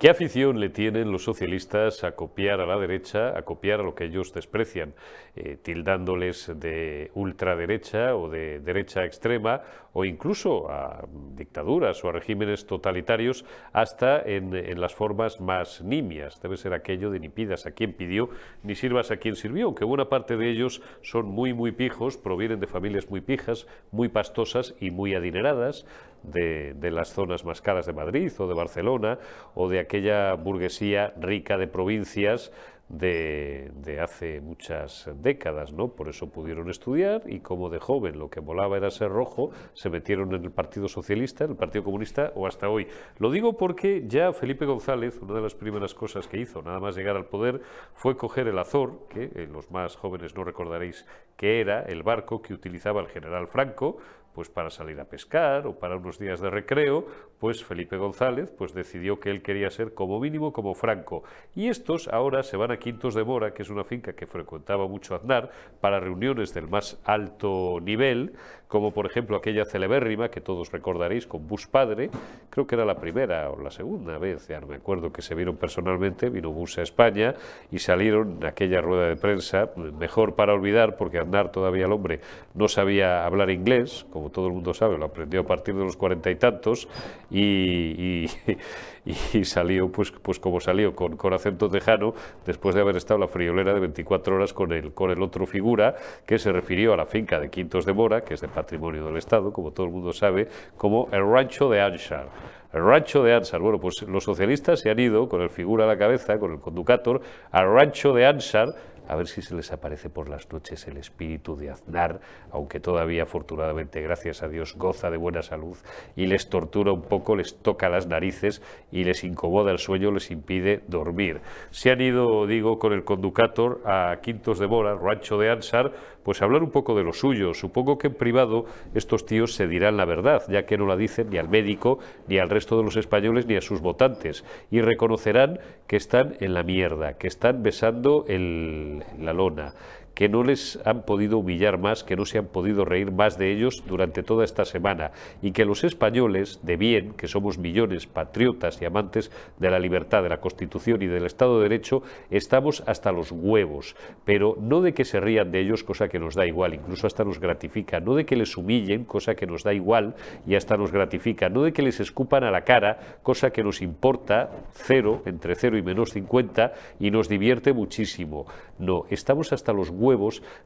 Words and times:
¿Qué 0.00 0.08
afición 0.08 0.60
le 0.60 0.70
tienen 0.70 1.12
los 1.12 1.24
socialistas 1.24 2.04
a 2.04 2.12
copiar 2.12 2.62
a 2.62 2.66
la 2.66 2.78
derecha, 2.78 3.36
a 3.36 3.42
copiar 3.42 3.80
a 3.80 3.82
lo 3.82 3.94
que 3.94 4.04
ellos 4.04 4.32
desprecian, 4.32 4.94
eh, 5.36 5.58
tildándoles 5.62 6.58
de 6.58 7.10
ultraderecha 7.12 8.16
o 8.16 8.30
de 8.30 8.60
derecha 8.60 9.04
extrema 9.04 9.60
o 9.92 10.06
incluso 10.06 10.70
a 10.70 11.06
dictaduras 11.36 12.02
o 12.02 12.08
a 12.08 12.12
regímenes 12.12 12.66
totalitarios 12.66 13.44
hasta 13.74 14.22
en, 14.22 14.54
en 14.54 14.80
las 14.80 14.94
formas 14.94 15.38
más 15.38 15.82
nimias? 15.82 16.40
Debe 16.40 16.56
ser 16.56 16.72
aquello 16.72 17.10
de 17.10 17.20
ni 17.20 17.28
pidas 17.28 17.66
a 17.66 17.72
quien 17.72 17.92
pidió 17.92 18.30
ni 18.62 18.76
sirvas 18.76 19.10
a 19.10 19.18
quien 19.18 19.36
sirvió, 19.36 19.66
aunque 19.66 19.84
buena 19.84 20.08
parte 20.08 20.38
de 20.38 20.48
ellos 20.48 20.80
son 21.02 21.26
muy, 21.26 21.52
muy 21.52 21.72
pijos, 21.72 22.16
provienen 22.16 22.58
de 22.58 22.66
familias 22.66 23.10
muy 23.10 23.20
pijas, 23.20 23.66
muy 23.92 24.08
pastosas 24.08 24.74
y 24.80 24.92
muy 24.92 25.14
adineradas, 25.14 25.84
de, 26.22 26.90
las 26.90 27.12
zonas 27.12 27.44
más 27.44 27.60
caras 27.60 27.86
de 27.86 27.92
Madrid 27.92 28.32
o 28.38 28.46
de 28.46 28.54
Barcelona 28.54 29.18
o 29.54 29.68
de 29.68 29.80
aquella 29.80 30.34
burguesía 30.34 31.12
rica 31.18 31.56
de 31.56 31.66
provincias 31.66 32.52
de, 32.90 34.00
hace 34.02 34.40
muchas 34.40 35.08
décadas, 35.22 35.72
¿no? 35.72 35.88
Por 35.88 36.08
eso 36.08 36.28
pudieron 36.28 36.68
estudiar 36.70 37.22
y 37.26 37.38
como 37.38 37.70
de 37.70 37.78
joven 37.78 38.18
lo 38.18 38.30
que 38.30 38.40
molaba 38.40 38.76
era 38.76 38.90
ser 38.90 39.10
rojo, 39.10 39.50
se 39.74 39.90
metieron 39.90 40.34
en 40.34 40.44
el 40.44 40.50
Partido 40.50 40.88
Socialista, 40.88 41.44
en 41.44 41.52
el 41.52 41.56
Partido 41.56 41.84
Comunista 41.84 42.32
o 42.34 42.46
hasta 42.48 42.68
hoy. 42.68 42.88
Lo 43.18 43.30
digo 43.30 43.56
porque 43.56 44.04
ya 44.08 44.32
Felipe 44.32 44.66
González, 44.66 45.20
una 45.22 45.34
de 45.34 45.42
las 45.42 45.54
primeras 45.54 45.94
cosas 45.94 46.26
que 46.26 46.38
hizo 46.38 46.62
nada 46.62 46.80
más 46.80 46.96
llegar 46.96 47.16
al 47.16 47.26
poder 47.26 47.60
fue 47.94 48.16
coger 48.16 48.48
el 48.48 48.58
Azor, 48.58 49.06
que 49.08 49.30
eh, 49.34 49.48
los 49.50 49.70
más 49.70 49.94
jóvenes 49.96 50.34
no 50.34 50.42
recordaréis 50.42 51.06
que 51.36 51.60
era 51.60 51.82
el 51.82 52.02
barco 52.02 52.42
que 52.42 52.52
utilizaba 52.52 53.00
el 53.00 53.08
general 53.08 53.46
Franco, 53.46 53.98
pues 54.34 54.48
para 54.48 54.70
salir 54.70 55.00
a 55.00 55.04
pescar 55.04 55.66
o 55.66 55.78
para 55.78 55.96
unos 55.96 56.18
días 56.18 56.40
de 56.40 56.50
recreo, 56.50 57.06
pues 57.38 57.64
Felipe 57.64 57.96
González 57.96 58.52
pues 58.56 58.74
decidió 58.74 59.18
que 59.20 59.30
él 59.30 59.42
quería 59.42 59.70
ser 59.70 59.94
como 59.94 60.20
mínimo 60.20 60.52
como 60.52 60.74
Franco. 60.74 61.24
Y 61.54 61.68
estos 61.68 62.08
ahora 62.08 62.42
se 62.42 62.56
van 62.56 62.70
a 62.70 62.78
Quintos 62.78 63.14
de 63.14 63.24
Mora, 63.24 63.52
que 63.54 63.62
es 63.62 63.70
una 63.70 63.84
finca 63.84 64.14
que 64.14 64.26
frecuentaba 64.26 64.86
mucho 64.86 65.14
Aznar, 65.14 65.50
para 65.80 66.00
reuniones 66.00 66.54
del 66.54 66.68
más 66.68 67.00
alto 67.04 67.78
nivel, 67.82 68.34
como 68.68 68.92
por 68.92 69.06
ejemplo 69.06 69.36
aquella 69.36 69.64
celebérrima 69.64 70.30
que 70.30 70.40
todos 70.40 70.70
recordaréis 70.70 71.26
con 71.26 71.48
Bush 71.48 71.66
padre, 71.66 72.10
creo 72.50 72.66
que 72.66 72.74
era 72.74 72.84
la 72.84 72.96
primera 72.96 73.50
o 73.50 73.60
la 73.62 73.70
segunda 73.70 74.18
vez, 74.18 74.48
ya 74.48 74.60
no 74.60 74.66
me 74.66 74.76
acuerdo 74.76 75.12
que 75.12 75.22
se 75.22 75.34
vieron 75.34 75.56
personalmente, 75.56 76.28
vino 76.28 76.50
Bush 76.50 76.78
a 76.80 76.82
España 76.82 77.34
y 77.70 77.78
salieron 77.78 78.38
en 78.40 78.46
aquella 78.46 78.80
rueda 78.80 79.08
de 79.08 79.16
prensa, 79.16 79.70
mejor 79.76 80.34
para 80.34 80.52
olvidar 80.52 80.96
porque 80.96 81.18
Aznar 81.18 81.52
todavía 81.52 81.86
el 81.86 81.92
hombre 81.92 82.20
no 82.54 82.68
sabía 82.68 83.24
hablar 83.24 83.50
inglés, 83.50 84.04
como 84.10 84.30
todo 84.30 84.48
el 84.48 84.52
mundo 84.52 84.74
sabe, 84.74 84.98
lo 84.98 85.06
aprendió 85.06 85.40
a 85.40 85.46
partir 85.46 85.74
de 85.76 85.84
los 85.84 85.96
cuarenta 85.96 86.30
y 86.30 86.36
tantos 86.36 86.88
y, 87.30 88.26
salió 89.44 89.90
pues, 89.90 90.10
pues 90.10 90.38
como 90.38 90.60
salió, 90.60 90.94
con, 90.94 91.16
con 91.16 91.32
acento 91.32 91.68
tejano, 91.68 92.14
después 92.44 92.74
de 92.74 92.80
haber 92.80 92.96
estado 92.96 93.18
la 93.18 93.28
friolera 93.28 93.72
de 93.72 93.80
24 93.80 94.36
horas 94.36 94.52
con 94.52 94.72
el, 94.72 94.92
con 94.92 95.10
el 95.10 95.22
otro 95.22 95.46
figura 95.46 95.94
que 96.26 96.38
se 96.38 96.52
refirió 96.52 96.92
a 96.92 96.96
la 96.96 97.06
finca 97.06 97.38
de 97.38 97.48
Quintos 97.48 97.86
de 97.86 97.92
Mora, 97.92 98.22
que 98.22 98.34
es 98.34 98.40
de 98.40 98.48
patrimonio 98.48 99.04
del 99.06 99.16
Estado, 99.16 99.52
como 99.52 99.72
todo 99.72 99.86
el 99.86 99.92
mundo 99.92 100.12
sabe, 100.12 100.48
como 100.76 101.08
el 101.12 101.26
rancho 101.26 101.68
de 101.68 101.80
Anshar. 101.80 102.28
Rancho 102.72 103.22
de 103.22 103.34
Ansar. 103.34 103.60
Bueno, 103.60 103.78
pues 103.78 104.02
los 104.02 104.24
socialistas 104.24 104.80
se 104.80 104.90
han 104.90 104.98
ido 104.98 105.28
con 105.28 105.42
el 105.42 105.50
figura 105.50 105.84
a 105.84 105.88
la 105.88 105.98
cabeza, 105.98 106.38
con 106.38 106.52
el 106.52 106.60
conducator, 106.60 107.20
al 107.50 107.72
rancho 107.72 108.12
de 108.12 108.26
Ansar, 108.26 108.68
a 109.10 109.16
ver 109.16 109.26
si 109.26 109.42
se 109.42 109.56
les 109.56 109.72
aparece 109.72 110.08
por 110.08 110.28
las 110.28 110.52
noches 110.52 110.86
el 110.86 110.96
espíritu 110.96 111.56
de 111.56 111.70
Aznar, 111.70 112.20
aunque 112.52 112.78
todavía 112.78 113.24
afortunadamente, 113.24 114.00
gracias 114.00 114.44
a 114.44 114.48
Dios, 114.48 114.76
goza 114.76 115.10
de 115.10 115.16
buena 115.16 115.42
salud 115.42 115.76
y 116.14 116.26
les 116.26 116.48
tortura 116.48 116.92
un 116.92 117.02
poco, 117.02 117.34
les 117.34 117.56
toca 117.56 117.88
las 117.88 118.06
narices 118.06 118.62
y 118.92 119.02
les 119.02 119.24
incomoda 119.24 119.72
el 119.72 119.78
sueño, 119.78 120.12
les 120.12 120.30
impide 120.30 120.84
dormir. 120.86 121.40
Se 121.70 121.90
han 121.90 122.00
ido, 122.00 122.46
digo, 122.46 122.78
con 122.78 122.92
el 122.92 123.02
conducator 123.02 123.80
a 123.84 124.18
Quintos 124.22 124.60
de 124.60 124.68
Mora, 124.68 124.94
rancho 124.94 125.38
de 125.38 125.50
Ansar, 125.50 125.90
pues 126.22 126.42
hablar 126.42 126.62
un 126.62 126.70
poco 126.70 126.94
de 126.94 127.04
lo 127.04 127.12
suyo. 127.12 127.54
Supongo 127.54 127.98
que 127.98 128.08
en 128.08 128.14
privado 128.14 128.66
estos 128.94 129.26
tíos 129.26 129.54
se 129.54 129.66
dirán 129.66 129.96
la 129.96 130.04
verdad, 130.04 130.42
ya 130.48 130.66
que 130.66 130.78
no 130.78 130.86
la 130.86 130.96
dicen 130.96 131.30
ni 131.30 131.38
al 131.38 131.48
médico, 131.48 131.98
ni 132.28 132.38
al 132.38 132.50
resto 132.50 132.76
de 132.76 132.84
los 132.84 132.96
españoles, 132.96 133.46
ni 133.46 133.56
a 133.56 133.60
sus 133.60 133.80
votantes, 133.80 134.44
y 134.70 134.80
reconocerán 134.80 135.60
que 135.86 135.96
están 135.96 136.36
en 136.40 136.54
la 136.54 136.62
mierda, 136.62 137.14
que 137.14 137.26
están 137.26 137.62
besando 137.62 138.24
el, 138.28 139.02
la 139.18 139.32
lona, 139.32 139.74
que 140.14 140.28
no 140.28 140.42
les 140.42 140.78
han 140.84 141.02
podido 141.02 141.38
humillar 141.38 141.78
más, 141.78 142.04
que 142.04 142.16
no 142.16 142.24
se 142.24 142.38
han 142.38 142.46
podido 142.46 142.84
reír 142.84 143.10
más 143.12 143.38
de 143.38 143.52
ellos 143.52 143.82
durante 143.86 144.22
toda 144.22 144.44
esta 144.44 144.64
semana 144.64 145.12
y 145.40 145.52
que 145.52 145.64
los 145.64 145.84
españoles, 145.84 146.60
de 146.62 146.76
bien, 146.76 147.12
que 147.12 147.28
somos 147.28 147.58
millones 147.58 148.06
patriotas 148.06 148.80
y 148.82 148.84
amantes 148.84 149.30
de 149.58 149.70
la 149.70 149.78
libertad, 149.78 150.22
de 150.22 150.28
la 150.28 150.40
Constitución 150.40 151.02
y 151.02 151.06
del 151.06 151.26
Estado 151.26 151.56
de 151.56 151.68
Derecho, 151.68 152.02
estamos 152.30 152.82
hasta 152.86 153.12
los 153.12 153.32
huevos, 153.32 153.96
pero 154.24 154.56
no 154.60 154.80
de 154.80 154.92
que 154.92 155.04
se 155.04 155.20
rían 155.20 155.52
de 155.52 155.60
ellos, 155.60 155.84
cosa 155.84 156.08
que 156.08 156.18
nos 156.18 156.34
da 156.34 156.46
igual, 156.46 156.74
incluso 156.74 157.06
hasta 157.06 157.24
nos 157.24 157.40
gratifica, 157.40 158.00
no 158.00 158.14
de 158.14 158.26
que 158.26 158.36
les 158.36 158.56
humillen, 158.56 159.04
cosa 159.04 159.34
que 159.34 159.46
nos 159.46 159.62
da 159.62 159.72
igual 159.72 160.14
y 160.46 160.54
hasta 160.54 160.76
nos 160.76 160.92
gratifica, 160.92 161.48
no 161.48 161.62
de 161.62 161.72
que 161.72 161.82
les 161.82 162.00
escupan 162.00 162.44
a 162.44 162.50
la 162.50 162.62
cara, 162.62 163.18
cosa 163.22 163.50
que 163.50 163.62
nos 163.62 163.80
importa 163.80 164.50
cero, 164.72 165.22
entre 165.24 165.54
cero 165.54 165.78
y 165.78 165.82
menos 165.82 166.10
50 166.10 166.72
y 166.98 167.10
nos 167.10 167.28
divierte 167.28 167.72
muchísimo. 167.72 168.46
No, 168.78 169.04
estamos 169.10 169.52
hasta 169.52 169.72
los 169.72 169.90
huevos 169.90 169.99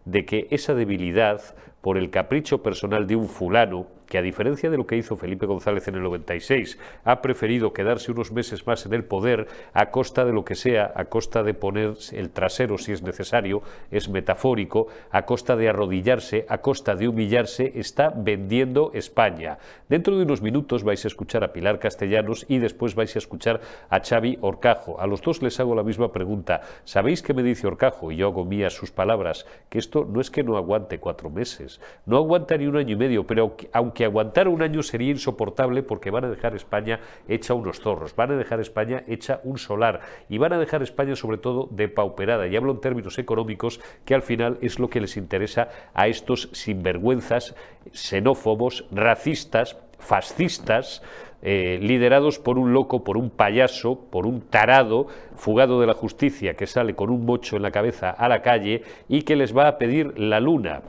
de 0.05 0.25
que 0.25 0.47
esa 0.51 0.75
debilidad 0.75 1.41
por 1.85 1.99
el 1.99 2.09
capricho 2.09 2.63
personal 2.63 3.07
de 3.07 3.15
un 3.15 3.29
fulano, 3.29 3.87
que 4.07 4.17
a 4.17 4.23
diferencia 4.23 4.71
de 4.71 4.79
lo 4.79 4.87
que 4.87 4.97
hizo 4.97 5.17
Felipe 5.17 5.45
González 5.45 5.87
en 5.89 5.97
el 5.97 6.03
96, 6.03 6.79
ha 7.05 7.21
preferido 7.21 7.75
quedarse 7.75 8.11
unos 8.11 8.33
meses 8.33 8.67
más 8.67 8.87
en 8.87 8.95
el 8.95 9.05
poder 9.05 9.49
a 9.75 9.91
costa 9.91 10.25
de 10.25 10.33
lo 10.33 10.47
que 10.47 10.55
sea, 10.55 10.93
a 10.95 11.07
costa 11.07 11.43
de 11.43 11.53
poner 11.53 11.95
el 12.13 12.31
trasero 12.31 12.79
si 12.79 12.93
es 12.93 13.03
necesario, 13.03 13.63
es 13.91 14.09
metafórico, 14.09 14.89
a 15.11 15.27
costa 15.27 15.57
de 15.57 15.69
arrodillarse, 15.69 16.47
a 16.49 16.59
costa 16.59 16.95
de 16.95 17.09
humillarse, 17.09 17.73
está 17.75 18.11
vendiendo 18.17 18.91
España. 18.95 19.59
Dentro 19.89 20.17
de 20.17 20.25
unos 20.25 20.41
minutos 20.41 20.85
vais 20.85 21.05
a 21.05 21.09
escuchar 21.09 21.45
a 21.45 21.53
Pilar 21.53 21.79
Castellanos 21.79 22.47
y 22.49 22.59
después 22.59 22.95
vais 22.95 23.15
a 23.15 23.19
escuchar 23.19 23.61
a 23.91 24.01
Xavi 24.01 24.39
Orcajo. 24.41 25.01
A 25.01 25.07
los 25.07 25.21
dos 25.21 25.43
les 25.43 25.61
hago 25.61 25.75
la 25.75 25.83
misma 25.83 26.13
pregunta. 26.13 26.63
¿Sabéis 26.85 27.23
qué 27.23 27.35
me 27.35 27.43
dice 27.43 27.67
Orcajo? 27.67 28.11
Y 28.11 28.17
yo 28.17 28.29
hago 28.29 28.45
mías 28.45 28.73
sus 28.73 28.91
palabras, 28.91 29.45
que 29.69 29.79
esto 29.79 30.07
no 30.11 30.21
es 30.23 30.31
que 30.31 30.43
no 30.43 30.57
aguante 30.57 30.99
cuatro 30.99 31.31
meses, 31.31 31.74
no 32.07 32.17
aguanta 32.17 32.57
ni 32.57 32.67
un 32.67 32.77
año 32.77 32.93
y 32.93 32.97
medio, 32.97 33.27
pero 33.27 33.57
aunque 33.73 34.05
aguantara 34.05 34.51
un 34.51 34.63
año 34.63 34.83
sería 34.83 35.11
insoportable 35.11 35.83
porque 35.83 36.11
van 36.11 36.25
a 36.25 36.31
dejar 36.31 36.55
España 36.55 37.01
hecha 37.29 37.55
unos 37.55 37.81
zorros, 37.81 38.15
van 38.17 38.33
a 38.33 38.37
dejar 38.37 38.61
España 38.61 39.03
hecha 39.07 39.41
un 39.45 39.59
solar 39.59 40.01
y 40.29 40.39
van 40.39 40.53
a 40.53 40.59
dejar 40.59 40.83
España 40.83 41.17
sobre 41.17 41.39
todo 41.39 41.69
depauperada. 41.71 42.47
Y 42.47 42.57
hablo 42.57 42.73
en 42.73 42.81
términos 42.81 43.19
económicos, 43.19 43.81
que 44.05 44.15
al 44.15 44.23
final 44.23 44.59
es 44.61 44.79
lo 44.79 44.89
que 44.89 45.01
les 45.01 45.17
interesa 45.17 45.69
a 45.95 46.09
estos 46.09 46.49
sinvergüenzas, 46.53 47.55
xenófobos, 47.93 48.87
racistas, 48.91 49.77
fascistas, 49.99 51.03
eh, 51.47 51.79
liderados 51.83 52.39
por 52.39 52.57
un 52.59 52.73
loco, 52.73 53.05
por 53.05 53.19
un 53.19 53.29
payaso, 53.29 54.01
por 54.11 54.27
un 54.27 54.41
tarado, 54.41 55.09
fugado 55.37 55.79
de 55.79 55.87
la 55.87 55.93
justicia, 55.93 56.55
que 56.55 56.67
sale 56.67 56.95
con 56.95 57.11
un 57.11 57.27
mocho 57.27 57.57
en 57.57 57.63
la 57.63 57.71
cabeza 57.71 58.11
a 58.11 58.29
la 58.29 58.41
calle 58.41 58.83
y 59.09 59.23
que 59.23 59.37
les 59.37 59.55
va 59.55 59.69
a 59.69 59.77
pedir 59.77 60.19
la 60.19 60.41
luna. 60.41 60.81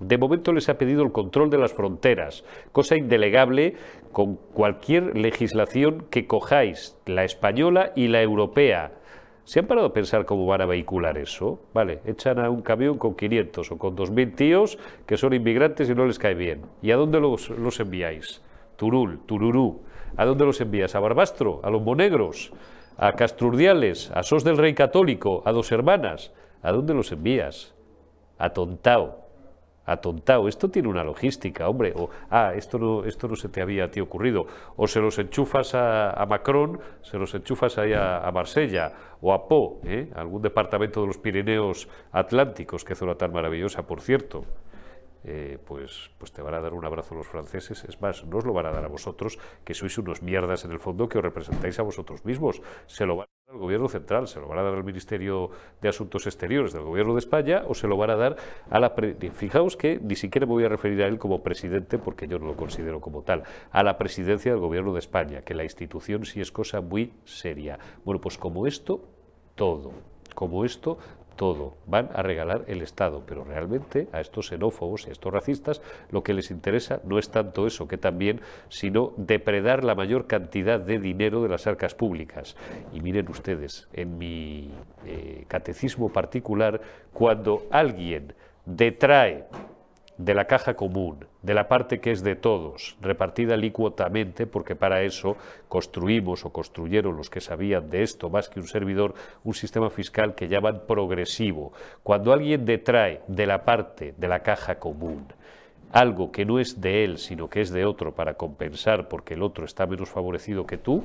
De 0.00 0.16
momento 0.16 0.54
les 0.54 0.70
ha 0.70 0.78
pedido 0.78 1.02
el 1.02 1.12
control 1.12 1.50
de 1.50 1.58
las 1.58 1.74
fronteras, 1.74 2.42
cosa 2.72 2.96
indelegable 2.96 3.74
con 4.12 4.36
cualquier 4.36 5.14
legislación 5.16 6.06
que 6.10 6.26
cojáis, 6.26 6.96
la 7.04 7.24
española 7.24 7.92
y 7.94 8.08
la 8.08 8.22
europea. 8.22 8.92
¿Se 9.44 9.60
han 9.60 9.66
parado 9.66 9.88
a 9.88 9.92
pensar 9.92 10.24
cómo 10.24 10.46
van 10.46 10.62
a 10.62 10.66
vehicular 10.66 11.18
eso? 11.18 11.60
Vale, 11.74 12.00
echan 12.06 12.38
a 12.38 12.48
un 12.48 12.62
camión 12.62 12.96
con 12.96 13.14
500 13.14 13.72
o 13.72 13.76
con 13.76 13.94
2.000 13.94 14.34
tíos 14.34 14.78
que 15.04 15.18
son 15.18 15.34
inmigrantes 15.34 15.90
y 15.90 15.94
no 15.94 16.06
les 16.06 16.18
cae 16.18 16.34
bien. 16.34 16.62
¿Y 16.80 16.92
a 16.92 16.96
dónde 16.96 17.20
los, 17.20 17.50
los 17.50 17.78
enviáis? 17.78 18.40
Turul, 18.76 19.20
Tururú. 19.26 19.82
¿A 20.16 20.24
dónde 20.24 20.46
los 20.46 20.62
envías? 20.62 20.94
¿A 20.94 21.00
Barbastro? 21.00 21.60
¿A 21.62 21.68
los 21.68 21.82
Monegros? 21.82 22.52
¿A 22.96 23.12
Castrurdiales? 23.12 24.10
¿A 24.14 24.22
Sos 24.22 24.44
del 24.44 24.56
Rey 24.56 24.72
Católico? 24.72 25.42
¿A 25.44 25.52
Dos 25.52 25.70
Hermanas? 25.72 26.32
¿A 26.62 26.72
dónde 26.72 26.94
los 26.94 27.12
envías? 27.12 27.74
A 28.38 28.50
Tontao 28.50 29.19
atontado. 29.92 30.48
Esto 30.48 30.70
tiene 30.70 30.88
una 30.88 31.04
logística, 31.04 31.68
hombre. 31.68 31.92
O, 31.96 32.10
ah, 32.30 32.52
esto 32.54 32.78
no, 32.78 33.04
esto 33.04 33.28
no 33.28 33.36
se 33.36 33.48
te 33.48 33.60
había 33.60 33.84
a 33.84 33.90
ti 33.90 34.00
ocurrido. 34.00 34.46
O 34.76 34.86
se 34.86 35.00
los 35.00 35.18
enchufas 35.18 35.74
a, 35.74 36.10
a 36.10 36.26
Macron, 36.26 36.80
se 37.02 37.18
los 37.18 37.34
enchufas 37.34 37.78
ahí 37.78 37.92
a, 37.92 38.30
Marsella 38.32 38.92
o 39.20 39.32
a 39.32 39.48
Po, 39.48 39.80
¿eh? 39.84 40.10
algún 40.14 40.40
departamento 40.40 41.00
de 41.00 41.08
los 41.08 41.18
Pirineos 41.18 41.88
Atlánticos, 42.12 42.84
que 42.84 42.94
zona 42.94 43.16
tan 43.16 43.32
maravillosa, 43.32 43.86
por 43.86 44.00
cierto. 44.00 44.44
Eh, 45.22 45.58
pues, 45.66 46.10
pues 46.16 46.32
te 46.32 46.40
van 46.40 46.54
a 46.54 46.60
dar 46.60 46.72
un 46.72 46.84
abrazo 46.84 47.14
los 47.14 47.26
franceses. 47.26 47.84
Es 47.84 48.00
más, 48.00 48.24
no 48.24 48.38
os 48.38 48.46
lo 48.46 48.54
van 48.54 48.66
a 48.66 48.70
dar 48.70 48.84
a 48.84 48.88
vosotros, 48.88 49.38
que 49.64 49.74
sois 49.74 49.98
unos 49.98 50.22
mierdas 50.22 50.64
en 50.64 50.72
el 50.72 50.80
fondo, 50.80 51.08
que 51.08 51.18
os 51.18 51.24
representáis 51.24 51.78
a 51.78 51.82
vosotros 51.82 52.24
mismos. 52.24 52.62
Se 52.86 53.04
lo 53.04 53.16
van 53.16 53.26
El 53.50 53.58
gobierno 53.58 53.88
central 53.88 54.28
se 54.28 54.38
lo 54.38 54.46
van 54.46 54.58
a 54.58 54.62
dar 54.62 54.74
al 54.74 54.84
Ministerio 54.84 55.50
de 55.82 55.88
Asuntos 55.88 56.24
Exteriores 56.28 56.72
del 56.72 56.82
gobierno 56.82 57.14
de 57.14 57.18
España 57.18 57.64
o 57.66 57.74
se 57.74 57.88
lo 57.88 57.96
van 57.96 58.10
a 58.10 58.14
dar 58.14 58.36
a 58.70 58.78
la... 58.78 58.94
Fijaos 59.32 59.76
que 59.76 59.98
ni 59.98 60.14
siquiera 60.14 60.46
me 60.46 60.52
voy 60.52 60.62
a 60.62 60.68
referir 60.68 61.02
a 61.02 61.08
él 61.08 61.18
como 61.18 61.42
presidente 61.42 61.98
porque 61.98 62.28
yo 62.28 62.38
no 62.38 62.46
lo 62.46 62.54
considero 62.54 63.00
como 63.00 63.22
tal, 63.22 63.42
a 63.72 63.82
la 63.82 63.98
presidencia 63.98 64.52
del 64.52 64.60
gobierno 64.60 64.92
de 64.92 65.00
España, 65.00 65.42
que 65.42 65.54
la 65.54 65.64
institución 65.64 66.24
sí 66.26 66.40
es 66.40 66.52
cosa 66.52 66.80
muy 66.80 67.12
seria. 67.24 67.80
Bueno, 68.04 68.20
pues 68.20 68.38
como 68.38 68.68
esto, 68.68 69.02
todo. 69.56 69.90
Como 70.36 70.64
esto, 70.64 70.98
todo, 71.40 71.78
van 71.86 72.10
a 72.12 72.20
regalar 72.20 72.66
el 72.66 72.82
Estado, 72.82 73.22
pero 73.26 73.44
realmente 73.44 74.08
a 74.12 74.20
estos 74.20 74.48
xenófobos 74.48 75.06
y 75.06 75.08
a 75.08 75.12
estos 75.12 75.32
racistas 75.32 75.80
lo 76.10 76.22
que 76.22 76.34
les 76.34 76.50
interesa 76.50 77.00
no 77.02 77.18
es 77.18 77.30
tanto 77.30 77.66
eso 77.66 77.88
que 77.88 77.96
también, 77.96 78.42
sino 78.68 79.14
depredar 79.16 79.82
la 79.82 79.94
mayor 79.94 80.26
cantidad 80.26 80.78
de 80.78 80.98
dinero 80.98 81.42
de 81.42 81.48
las 81.48 81.66
arcas 81.66 81.94
públicas. 81.94 82.56
Y 82.92 83.00
miren 83.00 83.30
ustedes, 83.30 83.88
en 83.94 84.18
mi 84.18 84.70
eh, 85.06 85.46
catecismo 85.48 86.12
particular, 86.12 86.82
cuando 87.14 87.66
alguien 87.70 88.34
detrae 88.66 89.46
de 90.18 90.34
la 90.34 90.44
caja 90.44 90.74
común, 90.74 91.24
de 91.42 91.54
la 91.54 91.68
parte 91.68 92.00
que 92.00 92.10
es 92.10 92.22
de 92.22 92.36
todos, 92.36 92.96
repartida 93.00 93.54
alícuotamente, 93.54 94.46
porque 94.46 94.76
para 94.76 95.02
eso 95.02 95.36
construimos 95.68 96.44
o 96.44 96.50
construyeron 96.50 97.16
los 97.16 97.30
que 97.30 97.40
sabían 97.40 97.88
de 97.88 98.02
esto 98.02 98.28
más 98.28 98.48
que 98.48 98.60
un 98.60 98.66
servidor, 98.66 99.14
un 99.44 99.54
sistema 99.54 99.90
fiscal 99.90 100.34
que 100.34 100.48
llaman 100.48 100.82
progresivo. 100.86 101.72
Cuando 102.02 102.32
alguien 102.32 102.64
detrae 102.64 103.22
de 103.26 103.46
la 103.46 103.64
parte 103.64 104.14
de 104.16 104.28
la 104.28 104.40
caja 104.42 104.78
común 104.78 105.26
algo 105.92 106.30
que 106.30 106.44
no 106.44 106.58
es 106.58 106.80
de 106.80 107.04
él, 107.04 107.18
sino 107.18 107.48
que 107.48 107.60
es 107.60 107.70
de 107.70 107.84
otro 107.84 108.14
para 108.14 108.34
compensar 108.34 109.08
porque 109.08 109.34
el 109.34 109.42
otro 109.42 109.64
está 109.64 109.86
menos 109.86 110.08
favorecido 110.08 110.66
que 110.66 110.78
tú, 110.78 111.04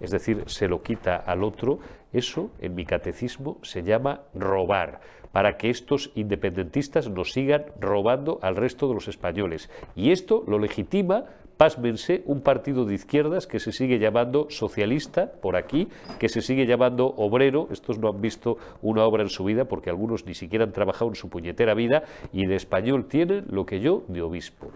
es 0.00 0.10
decir, 0.10 0.44
se 0.46 0.68
lo 0.68 0.82
quita 0.82 1.16
al 1.16 1.42
otro, 1.44 1.78
eso 2.12 2.50
en 2.60 2.74
mi 2.74 2.84
catecismo 2.84 3.58
se 3.62 3.82
llama 3.82 4.22
robar, 4.34 5.00
para 5.36 5.58
que 5.58 5.68
estos 5.68 6.12
independentistas 6.14 7.10
nos 7.10 7.32
sigan 7.34 7.66
robando 7.78 8.38
al 8.40 8.56
resto 8.56 8.88
de 8.88 8.94
los 8.94 9.06
españoles. 9.06 9.68
Y 9.94 10.10
esto 10.10 10.42
lo 10.46 10.58
legitima, 10.58 11.26
pásmense, 11.58 12.22
un 12.24 12.40
partido 12.40 12.86
de 12.86 12.94
izquierdas 12.94 13.46
que 13.46 13.60
se 13.60 13.70
sigue 13.70 13.98
llamando 13.98 14.46
socialista 14.48 15.30
por 15.42 15.56
aquí, 15.56 15.88
que 16.18 16.30
se 16.30 16.40
sigue 16.40 16.64
llamando 16.64 17.08
obrero, 17.18 17.68
estos 17.70 17.98
no 17.98 18.08
han 18.08 18.22
visto 18.22 18.56
una 18.80 19.04
obra 19.04 19.24
en 19.24 19.28
su 19.28 19.44
vida 19.44 19.66
porque 19.66 19.90
algunos 19.90 20.24
ni 20.24 20.32
siquiera 20.32 20.64
han 20.64 20.72
trabajado 20.72 21.10
en 21.10 21.16
su 21.16 21.28
puñetera 21.28 21.74
vida 21.74 22.04
y 22.32 22.46
de 22.46 22.56
español 22.56 23.04
tienen 23.04 23.44
lo 23.50 23.66
que 23.66 23.80
yo 23.80 24.04
de 24.08 24.22
obispo. 24.22 24.72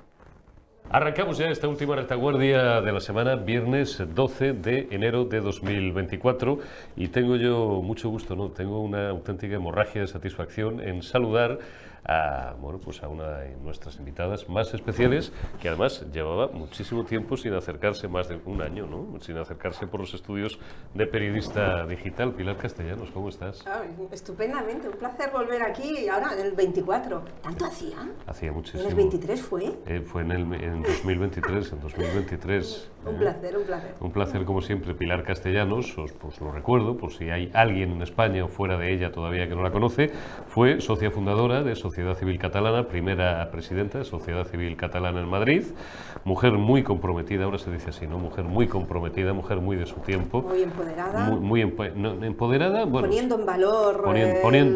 Arrancamos 0.93 1.39
ya 1.39 1.49
esta 1.49 1.69
última 1.69 1.95
retaguardia 1.95 2.81
de 2.81 2.91
la 2.91 2.99
semana, 2.99 3.37
viernes 3.37 4.03
12 4.13 4.55
de 4.55 4.89
enero 4.91 5.25
de 5.25 5.41
2024, 5.41 6.59
y 6.97 7.07
tengo 7.07 7.37
yo 7.37 7.81
mucho 7.81 8.09
gusto, 8.09 8.35
¿no? 8.35 8.51
Tengo 8.51 8.83
una 8.83 9.11
auténtica 9.11 9.55
hemorragia 9.55 10.01
de 10.01 10.09
satisfacción 10.09 10.81
en 10.81 11.05
saludar 11.05 11.61
a, 12.05 12.55
bueno, 12.61 12.79
pues 12.79 13.03
a 13.03 13.09
una 13.09 13.39
de 13.39 13.57
nuestras 13.57 13.97
invitadas 13.99 14.49
más 14.49 14.73
especiales, 14.75 15.33
que 15.61 15.69
además 15.69 16.05
llevaba 16.13 16.49
muchísimo 16.49 17.05
tiempo 17.05 17.37
sin 17.37 17.55
acercarse, 17.55 18.09
más 18.09 18.29
de 18.29 18.41
un 18.45 18.63
año, 18.63 18.87
¿no? 18.87 19.21
sin 19.21 19.37
acercarse 19.37 19.87
por 19.87 20.01
los 20.01 20.15
estudios 20.15 20.59
de 20.95 21.07
periodista 21.07 21.87
digital. 21.87 22.33
Pilar 22.35 22.57
Castellanos, 22.57 23.11
¿cómo 23.11 23.29
estás? 23.29 23.65
estupendamente, 24.13 24.89
un 24.89 24.97
placer 24.97 25.31
volver 25.31 25.63
aquí, 25.63 26.09
ahora 26.09 26.33
en 26.35 26.47
el 26.47 26.53
24. 26.53 27.23
¿Tanto 27.43 27.65
hacía? 27.65 27.97
Hacía 28.27 28.53
muchísimo. 28.53 28.83
¿En 28.85 28.91
el 28.91 28.95
23 28.95 29.43
fue? 29.43 29.79
Eh, 29.87 30.01
fue 30.01 30.23
en, 30.23 30.33
el, 30.33 30.55
en 30.55 30.83
2023, 30.83 31.73
en 31.73 31.81
2023. 31.81 32.91
un 33.07 33.17
placer, 33.17 33.57
un 33.57 33.65
placer. 33.65 33.95
Un 34.01 34.13
placer, 34.13 34.45
como 34.45 34.61
siempre, 34.61 34.95
Pilar 34.95 35.23
Castellanos, 35.25 35.97
os 35.99 36.13
pues 36.13 36.41
lo 36.41 36.53
recuerdo, 36.53 36.97
por 36.97 37.13
si 37.13 37.31
hay 37.31 37.51
alguien 37.55 37.93
en 37.93 38.03
España 38.03 38.45
o 38.45 38.49
fuera 38.49 38.77
de 38.77 38.93
ella 38.93 39.11
todavía 39.13 39.49
que 39.49 39.55
no 39.55 39.63
la 39.63 39.71
conoce, 39.71 40.11
fue 40.47 40.81
socia 40.81 41.11
fundadora 41.11 41.63
de 41.63 41.75
Sociedad 41.91 42.15
Civil 42.15 42.39
Catalana, 42.39 42.87
primera 42.87 43.51
presidenta 43.51 43.99
de 43.99 44.05
Sociedad 44.05 44.47
Civil 44.47 44.77
Catalana 44.77 45.19
en 45.19 45.29
Madrid, 45.29 45.65
mujer 46.23 46.53
muy 46.53 46.85
comprometida, 46.85 47.43
ahora 47.43 47.59
se 47.59 47.69
dice 47.73 47.91
así, 47.91 48.07
¿no? 48.07 48.17
Mujer 48.17 48.45
muy 48.45 48.69
comprometida, 48.69 49.33
mujer 49.33 49.59
muy 49.61 49.77
de 49.77 49.87
su 49.87 49.97
tiempo. 49.97 50.43
Muy 50.43 50.63
empoderada. 50.63 51.31
Muy, 51.31 51.61
empoderada, 51.63 52.85
bueno. 52.85 53.09
Poniendo 53.09 53.35
en 53.41 53.45
valor. 53.45 54.03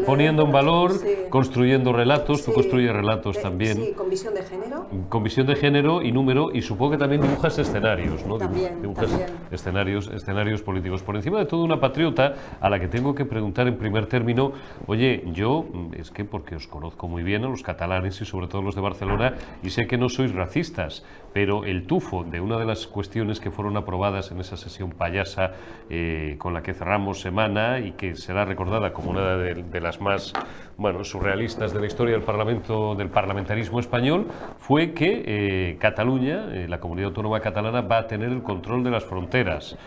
poniendo 0.05 0.43
en 0.43 0.51
valor, 0.51 0.91
construyendo 1.29 1.93
relatos, 1.93 2.43
tú 2.43 2.51
construyes 2.51 2.91
relatos 2.91 3.41
también. 3.41 3.77
Sí, 3.77 3.93
con 3.93 4.09
visión 4.09 4.33
de 4.33 4.43
género. 4.43 4.87
Con 5.07 5.23
visión 5.23 5.47
de 5.47 5.55
género 5.55 6.01
y 6.01 6.11
número, 6.11 6.51
y 6.51 6.61
supongo 6.63 6.91
que 6.91 6.97
también 6.97 7.21
dibujas 7.21 7.57
escenarios, 7.57 8.25
¿no? 8.25 8.37
También, 8.37 8.81
dibujas 8.81 9.09
escenarios, 9.51 10.09
escenarios 10.09 10.61
políticos. 10.61 11.01
Por 11.01 11.15
encima 11.15 11.39
de 11.39 11.45
todo, 11.45 11.63
una 11.63 11.79
patriota 11.79 12.33
a 12.59 12.69
la 12.69 12.77
que 12.77 12.89
tengo 12.89 13.15
que 13.15 13.23
preguntar 13.23 13.69
en 13.69 13.77
primer 13.77 14.07
término, 14.07 14.51
oye, 14.85 15.23
yo, 15.27 15.65
es 15.93 16.11
que 16.11 16.25
porque 16.25 16.57
os 16.57 16.67
conozco 16.67 17.04
bien 17.25 17.43
a 17.43 17.49
los 17.49 17.63
catalanes 17.63 18.21
y 18.21 18.25
sobre 18.25 18.47
todo 18.47 18.61
los 18.61 18.75
de 18.75 18.81
Barcelona 18.81 19.33
y 19.63 19.69
sé 19.69 19.87
que 19.87 19.97
no 19.97 20.09
sois 20.09 20.33
racistas, 20.33 21.03
pero 21.33 21.65
el 21.65 21.85
tufo 21.85 22.23
de 22.23 22.39
una 22.39 22.57
de 22.57 22.65
las 22.65 22.87
cuestiones 22.87 23.39
que 23.39 23.51
fueron 23.51 23.75
aprobadas 23.75 24.31
en 24.31 24.39
esa 24.39 24.55
sesión 24.55 24.91
payasa 24.91 25.51
eh, 25.89 26.35
con 26.37 26.53
la 26.53 26.63
que 26.63 26.73
cerramos 26.73 27.19
semana 27.19 27.79
y 27.79 27.91
que 27.91 28.15
será 28.15 28.45
recordada 28.45 28.93
como 28.93 29.11
una 29.11 29.35
de, 29.35 29.81
las 29.81 29.99
más 29.99 30.31
bueno, 30.77 31.03
surrealistas 31.03 31.73
de 31.73 31.81
la 31.81 31.87
historia 31.87 32.13
del 32.13 32.23
Parlamento 32.23 32.95
del 32.95 33.09
parlamentarismo 33.09 33.79
español 33.79 34.27
fue 34.57 34.93
que 34.93 35.23
eh, 35.25 35.77
Cataluña, 35.77 36.45
eh, 36.53 36.67
la 36.69 36.79
comunidad 36.79 37.07
autónoma 37.09 37.41
catalana, 37.41 37.81
va 37.81 37.97
a 37.97 38.07
tener 38.07 38.29
el 38.29 38.41
control 38.41 38.83
de 38.83 38.91
las 38.91 39.03
fronteras. 39.03 39.77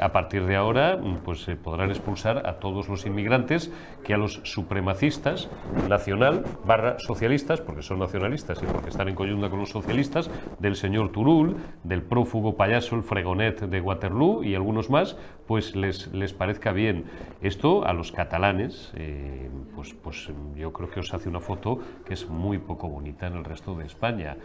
a 0.00 0.08
partir 0.10 0.44
de 0.44 0.56
ahora, 0.56 0.98
pues 1.24 1.42
se 1.42 1.54
podrán 1.54 1.90
expulsar 1.90 2.46
a 2.46 2.54
todos 2.54 2.88
los 2.88 3.06
inmigrantes 3.06 3.72
que 4.02 4.14
a 4.14 4.16
los 4.16 4.40
supremacistas 4.42 5.48
nacional 5.88 6.44
barra 6.64 6.98
socialistas, 6.98 7.60
porque 7.60 7.82
son 7.82 7.98
nacionalistas 7.98 8.62
y 8.62 8.66
porque 8.66 8.90
están 8.90 9.08
en 9.08 9.14
coyunda 9.14 9.50
con 9.50 9.60
los 9.60 9.70
socialistas, 9.70 10.30
del 10.58 10.76
señor 10.76 11.10
Turul, 11.12 11.56
del 11.84 12.02
prófugo 12.02 12.56
payaso, 12.56 12.96
el 12.96 13.02
fregonet 13.02 13.60
de 13.60 13.80
Waterloo 13.80 14.44
y 14.44 14.54
algunos 14.54 14.90
más, 14.90 15.16
pues 15.46 15.76
les, 15.76 16.08
les 16.12 16.32
parezca 16.32 16.72
bien. 16.72 17.04
Esto 17.42 17.84
a 17.84 17.92
los 17.92 18.12
catalanes, 18.12 18.92
eh, 18.96 19.48
pues, 19.74 19.94
pues 19.94 20.30
yo 20.56 20.72
creo 20.72 20.90
que 20.90 21.00
os 21.00 21.14
hace 21.14 21.28
una 21.28 21.40
foto 21.40 21.78
que 22.04 22.14
es 22.14 22.28
muy 22.28 22.58
poco 22.58 22.88
bonita 22.88 23.26
en 23.26 23.34
el 23.34 23.44
resto 23.44 23.74
de 23.74 23.86
España. 23.86 24.36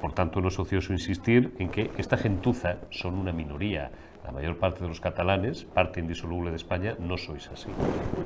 Por 0.00 0.12
tanto, 0.12 0.40
no 0.40 0.48
es 0.48 0.58
ocioso 0.58 0.92
insistir 0.92 1.54
en 1.58 1.68
que 1.68 1.90
esta 1.98 2.16
gentuza 2.16 2.78
son 2.90 3.14
una 3.14 3.32
minoría 3.32 3.90
la 4.24 4.32
mayor 4.32 4.58
parte 4.58 4.82
de 4.82 4.88
los 4.88 5.00
catalanes, 5.00 5.64
parte 5.64 6.00
indisoluble 6.00 6.50
de 6.50 6.56
España, 6.56 6.96
no 6.98 7.16
sois 7.16 7.48
así. 7.48 7.68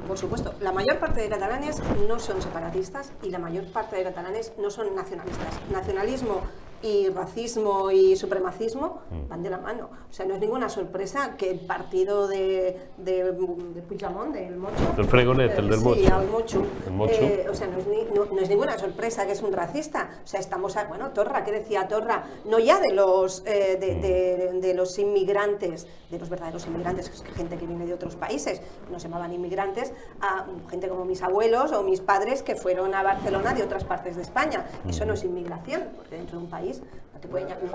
Por 0.06 0.19
supuesto, 0.19 0.55
la 0.61 0.73
mayor 0.73 0.99
parte 0.99 1.23
de 1.23 1.29
catalanes 1.29 1.82
no 2.08 2.19
son 2.19 2.43
separatistas 2.43 3.12
y 3.23 3.31
la 3.31 3.38
mayor 3.38 3.64
parte 3.73 3.96
de 3.96 4.05
catalanes 4.05 4.52
no 4.58 4.70
son 4.70 4.94
nacionalistas. 4.94 5.61
Nacionalismo 5.70 6.43
y 6.84 7.08
racismo 7.08 7.90
y 7.90 8.14
supremacismo 8.14 9.00
mm. 9.10 9.28
van 9.28 9.42
de 9.42 9.48
la 9.48 9.58
mano. 9.58 9.88
O 10.10 10.12
sea, 10.12 10.26
no 10.26 10.34
es 10.34 10.40
ninguna 10.40 10.69
sorpresa 10.69 11.34
que 11.36 11.50
el 11.50 11.60
partido 11.60 12.28
de, 12.28 12.78
de, 12.98 13.32
de 13.32 13.82
Puigdemont, 13.82 14.35
del 14.35 14.56
Mocho... 14.56 14.92
Del 14.94 15.06
Fregonet, 15.06 15.59
el 15.59 15.70
del 15.70 15.80
Mocho. 15.80 16.00
Sí, 16.00 16.06
al 16.06 16.28
Mocho. 16.28 16.62
Eh, 17.09 17.47
o 17.50 17.54
sea, 17.54 17.68
no 17.68 17.78
es, 17.78 17.87
no, 18.14 18.40
es, 18.40 18.49
ninguna 18.50 18.78
sorpresa 18.78 19.25
que 19.25 19.32
es 19.32 19.42
un 19.42 19.52
racista. 19.52 20.11
O 20.23 20.26
sea, 20.26 20.40
estamos... 20.40 20.76
A, 20.76 20.85
bueno, 20.85 21.11
Torra, 21.12 21.42
¿qué 21.42 21.52
decía 21.52 21.88
Torra? 21.88 22.25
No 22.44 22.59
ya 22.59 22.78
de 22.78 22.92
los, 22.92 23.42
eh, 23.47 23.78
de, 23.80 24.52
mm. 24.52 24.61
de, 24.61 24.75
los 24.75 24.99
inmigrantes, 24.99 25.87
de 26.11 26.18
los 26.18 26.28
verdaderos 26.28 26.66
inmigrantes, 26.66 27.09
que 27.09 27.16
es 27.16 27.23
gente 27.35 27.56
que 27.56 27.66
viene 27.66 27.87
de 27.87 27.94
otros 27.94 28.14
países, 28.14 28.61
no 28.90 29.00
se 29.00 29.09
llamaban 29.09 29.32
inmigrantes, 29.32 29.94
a 30.20 30.44
gente 30.68 30.88
como 30.88 31.06
mis 31.06 31.23
abuelos 31.23 31.73
o 31.73 31.82
mis 31.82 32.02
padres 32.02 32.42
que 32.42 32.54
fueron 32.56 32.94
a 32.94 33.02
Barcelona 33.02 33.54
de 33.54 33.62
otras 33.62 33.85
partes 33.85 34.16
de 34.16 34.23
España. 34.23 34.66
Eso 34.87 35.06
no 35.06 35.14
es 35.14 35.25
inmigración, 35.25 35.85
porque 35.97 36.16
dentro 36.16 36.38
de 36.38 36.44
un 36.44 36.50
país 36.50 36.74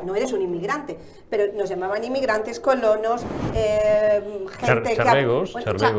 no, 0.06 0.16
eres 0.16 0.34
un 0.34 0.42
inmigrante, 0.42 0.98
pero 1.30 1.52
nos 1.54 1.70
llamaban 1.70 2.04
inmigrantes, 2.04 2.60
colonos, 2.60 3.24
eh, 3.56 4.22
gente 4.60 4.96
charregos, 4.96 5.54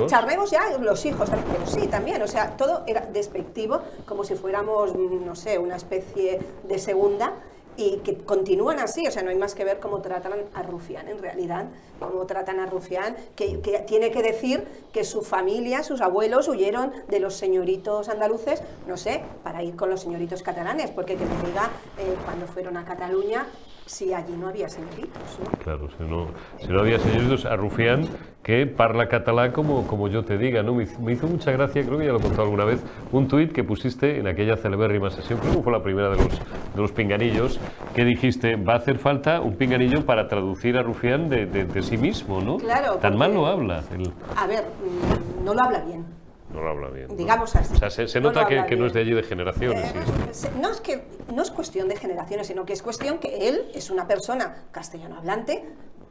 charregos. 0.07 0.50
ya 0.50 0.78
los 0.78 1.04
hijos, 1.04 1.28
pero 1.30 1.66
sí 1.66 1.87
también, 1.88 2.23
o 2.23 2.26
sea, 2.26 2.57
todo 2.57 2.85
era 2.87 3.02
despectivo, 3.07 3.80
como 4.07 4.25
si 4.25 4.35
fuéramos, 4.35 4.95
no 4.95 5.35
sé, 5.35 5.59
una 5.59 5.76
especie 5.76 6.40
de 6.64 6.78
segunda 6.78 7.35
y 7.80 7.96
que 7.99 8.16
continúan 8.18 8.78
así, 8.78 9.06
o 9.06 9.10
sea, 9.10 9.22
no 9.22 9.30
hay 9.30 9.37
más 9.37 9.54
que 9.54 9.64
ver 9.64 9.80
cómo 9.80 10.02
tratan 10.02 10.34
a 10.54 10.62
Rufián 10.62 11.08
en 11.08 11.18
realidad, 11.18 11.66
cómo 11.99 12.26
tratan 12.26 12.60
a 12.60 12.66
Rufián, 12.66 13.16
que, 13.34 13.56
tiene 13.87 14.10
que 14.10 14.22
decir 14.22 14.66
que 14.92 15.04
su 15.04 15.22
familia, 15.22 15.82
sus 15.82 16.02
abuelos 16.02 16.49
huyeron 16.49 16.92
de 17.08 17.20
los 17.20 17.34
señoritos 17.34 18.08
andaluces, 18.08 18.62
no 18.87 18.96
sé, 18.96 19.22
para 19.42 19.62
ir 19.62 19.76
con 19.76 19.88
los 19.88 20.02
señoritos 20.02 20.42
catalanes, 20.42 20.90
porque 20.90 21.16
que 21.16 21.25
me 21.25 21.49
diga, 21.49 21.70
eh, 21.99 22.14
cuando 22.25 22.46
fueron 22.46 22.76
a 22.76 22.84
Cataluña, 22.84 23.46
si 23.90 24.14
allí 24.14 24.35
no 24.38 24.49
había 24.49 24.68
señoritos. 24.68 25.40
¿no? 25.40 25.50
Claro, 25.59 25.88
si 25.99 26.04
no, 26.04 26.28
si 26.61 26.68
no 26.68 26.80
había 26.80 26.99
señoritos, 27.00 27.44
a 27.44 27.56
Rufián 27.56 28.09
que 28.42 28.64
parla 28.66 29.09
catalán 29.09 29.50
como, 29.50 29.87
como 29.87 30.06
yo 30.09 30.25
te 30.25 30.38
diga. 30.38 30.62
¿no? 30.62 30.75
Me, 30.75 30.85
hizo, 30.85 31.26
mucha 31.26 31.50
gracia, 31.50 31.85
creo 31.85 31.99
que 31.99 32.06
ya 32.06 32.12
lo 32.12 32.18
he 32.18 32.23
contado 32.23 32.44
alguna 32.44 32.64
vez, 32.64 32.82
un 33.11 33.26
tuit 33.26 33.52
que 33.52 33.64
pusiste 33.64 34.18
en 34.18 34.28
aquella 34.28 34.56
celebérrima 34.56 35.11
sesión, 35.11 35.40
creo 35.40 35.56
que 35.56 35.62
fue 35.62 35.73
la 35.73 35.82
primera 35.82 36.09
de 36.11 36.16
los, 36.16 36.28
de 36.28 36.80
los 36.80 36.92
pinganillos, 36.92 37.59
que 37.94 38.04
dijiste, 38.04 38.54
va 38.54 38.75
a 38.75 38.76
hacer 38.76 38.99
falta 38.99 39.40
un 39.40 39.56
pinganillo 39.56 40.06
para 40.06 40.28
traducir 40.28 40.78
a 40.78 40.82
Rufián 40.82 41.28
de, 41.28 41.47
de, 41.47 41.82
sí 41.82 41.97
mismo, 41.97 42.40
¿no? 42.40 42.59
Claro. 42.59 42.94
Tan 42.97 43.16
mal 43.16 43.35
lo 43.35 43.47
habla. 43.47 43.82
A 44.37 44.47
ver, 44.47 44.64
mm, 44.64 45.44
no 45.44 45.52
lo 45.52 45.62
habla 45.62 45.80
bien. 45.80 46.04
No 46.52 46.62
lo 46.62 46.71
habla 46.71 46.88
bien. 46.88 47.16
Digamos 47.16 47.54
así. 47.54 47.75
O 47.75 47.90
sea, 47.90 47.90
se, 47.90 48.21
nota 48.21 48.47
que, 48.47 48.64
que 48.66 48.76
no 48.76 48.87
es 48.87 48.92
de 48.92 49.00
allí 49.00 49.12
de 49.12 49.23
generaciones. 49.23 49.95
Eh, 49.95 50.50
no, 50.61 50.71
es 50.71 50.80
que, 50.80 51.04
no 51.33 51.42
es 51.42 51.50
cuestión 51.50 51.88
de 51.88 51.97
generaciones, 51.97 52.47
sino 52.49 52.64
que 52.64 52.73
es 52.73 52.83
cuestión 52.83 53.19
que 53.19 53.49
él 53.49 53.71
es 53.75 53.90
una 53.90 54.07
persona 54.07 54.64
castellano 54.73 55.16
hablante, 55.16 55.64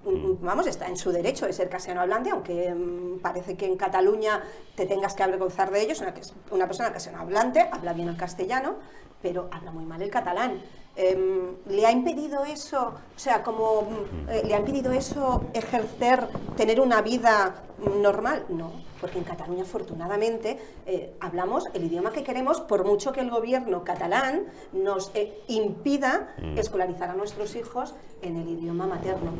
mm. 0.06 0.44
vamos, 0.44 0.68
está 0.68 0.88
en 0.88 0.98
su 0.98 1.12
derecho 1.12 1.46
de 1.46 1.54
ser 1.54 1.70
castellano 1.70 2.02
hablante, 2.02 2.30
aunque 2.30 2.74
mm, 2.74 3.20
parece 3.20 3.58
que 3.58 3.66
en 3.66 3.76
Cataluña 3.76 4.42
te 4.76 4.86
tengas 4.86 5.14
que 5.14 5.24
avergonzar 5.24 5.72
de 5.72 5.82
ellos, 5.82 6.00
una, 6.00 6.14
una 6.52 6.68
persona 6.68 6.94
castellano 6.94 7.24
hablante, 7.24 7.68
habla 7.72 7.94
bien 7.94 8.08
el 8.08 8.18
castellano, 8.18 8.78
pero 9.22 9.50
habla 9.52 9.72
muy 9.72 9.86
mal 9.86 10.02
el 10.02 10.10
catalán. 10.10 10.62
Em, 10.96 11.56
¿Le 11.68 11.86
ha 11.86 11.92
impedido 11.92 12.44
eso, 12.44 12.94
o 13.16 13.20
sea, 13.20 13.42
como 13.44 13.84
mm, 13.84 14.30
eh, 14.30 14.42
le 14.46 14.54
ha 14.54 14.60
impedido 14.60 14.92
eso 14.92 15.46
ejercer, 15.54 16.28
tener 16.58 16.80
una 16.82 17.02
vida 17.02 17.64
normal? 18.02 18.46
No, 18.50 18.72
porque 19.00 19.18
en 19.18 19.24
Cataluña 19.24 19.64
afortunadamente 19.64 20.60
eh, 20.86 21.14
hablamos 21.20 21.66
el 21.74 21.86
idioma 21.86 22.12
que 22.12 22.24
queremos, 22.24 22.62
por 22.62 22.86
mucho 22.86 23.12
que 23.12 23.22
el 23.22 23.30
gobierno 23.30 23.84
catalán 23.84 24.46
nos 24.74 25.12
eh, 25.14 25.42
impida 25.48 26.36
mm. 26.42 26.58
escolarizar 26.58 27.10
a 27.10 27.14
nuestros 27.14 27.56
hijos 27.56 27.96
en 28.22 28.38
el 28.38 28.50
idioma 28.50 28.88
materno. 28.88 29.32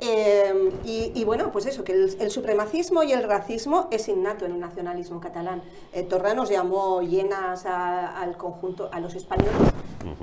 Em, 0.00 0.70
y, 0.84 1.24
bueno, 1.24 1.52
pues 1.52 1.66
eso, 1.66 1.84
que 1.84 1.92
el, 1.92 2.30
supremacismo 2.30 3.02
y 3.02 3.12
el 3.12 3.22
racismo 3.22 3.88
es 3.90 4.08
innato 4.08 4.46
en 4.46 4.52
el 4.52 4.60
nacionalismo 4.60 5.20
catalán. 5.20 5.62
Eh, 5.92 6.04
Torra 6.04 6.32
nos 6.32 6.48
llamó 6.48 7.02
llenas 7.02 7.66
al 7.66 8.36
conjunto, 8.38 8.88
a 8.92 9.00
los 9.00 9.14
españoles, 9.14 9.54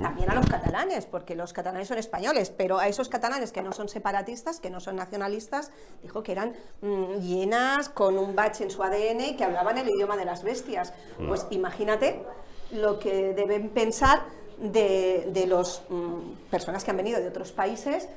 también 0.02 0.30
a 0.30 0.34
los 0.34 0.46
catalanes, 0.46 1.06
porque 1.06 1.36
los 1.36 1.52
catalanes 1.52 1.86
son 1.86 1.98
españoles, 1.98 2.50
pero 2.50 2.78
a 2.78 2.88
esos 2.88 3.08
catalanes 3.08 3.52
que 3.52 3.62
no 3.62 3.72
son 3.72 3.88
separatistas, 3.88 4.58
que 4.58 4.68
no 4.68 4.80
son 4.80 4.96
nacionalistas, 4.96 5.70
dijo 6.02 6.24
que 6.24 6.32
eran 6.32 6.54
mm, 6.82 7.20
llenas 7.20 7.88
con 7.88 8.18
un 8.18 8.34
bache 8.34 8.64
en 8.64 8.70
su 8.70 8.82
ADN 8.82 9.20
y 9.20 9.36
que 9.36 9.44
hablaban 9.44 9.78
el 9.78 9.88
idioma 9.88 10.16
de 10.16 10.24
las 10.24 10.42
bestias. 10.42 10.92
Pues 11.28 11.46
imagínate 11.50 12.24
lo 12.72 12.98
que 12.98 13.32
deben 13.32 13.68
pensar 13.70 14.22
de, 14.58 15.28
de 15.32 15.46
las 15.46 15.82
mm, 15.88 16.48
personas 16.50 16.82
que 16.82 16.90
han 16.90 16.96
venido 16.96 17.20
de 17.20 17.28
otros 17.28 17.52
países 17.52 18.08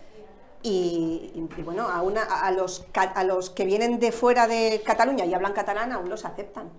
y, 0.64 1.32
bueno, 1.64 1.88
a, 1.88 2.00
a, 2.00 2.52
los, 2.52 2.86
a 2.94 3.24
los 3.24 3.50
que 3.50 3.66
vienen 3.66 4.00
de 4.00 4.12
fuera 4.12 4.48
de 4.48 4.82
Cataluña 4.86 5.26
y 5.26 5.34
hablan 5.34 5.54
catalán 5.54 5.92
aún 5.92 6.10
los 6.10 6.26
aceptan. 6.26 6.70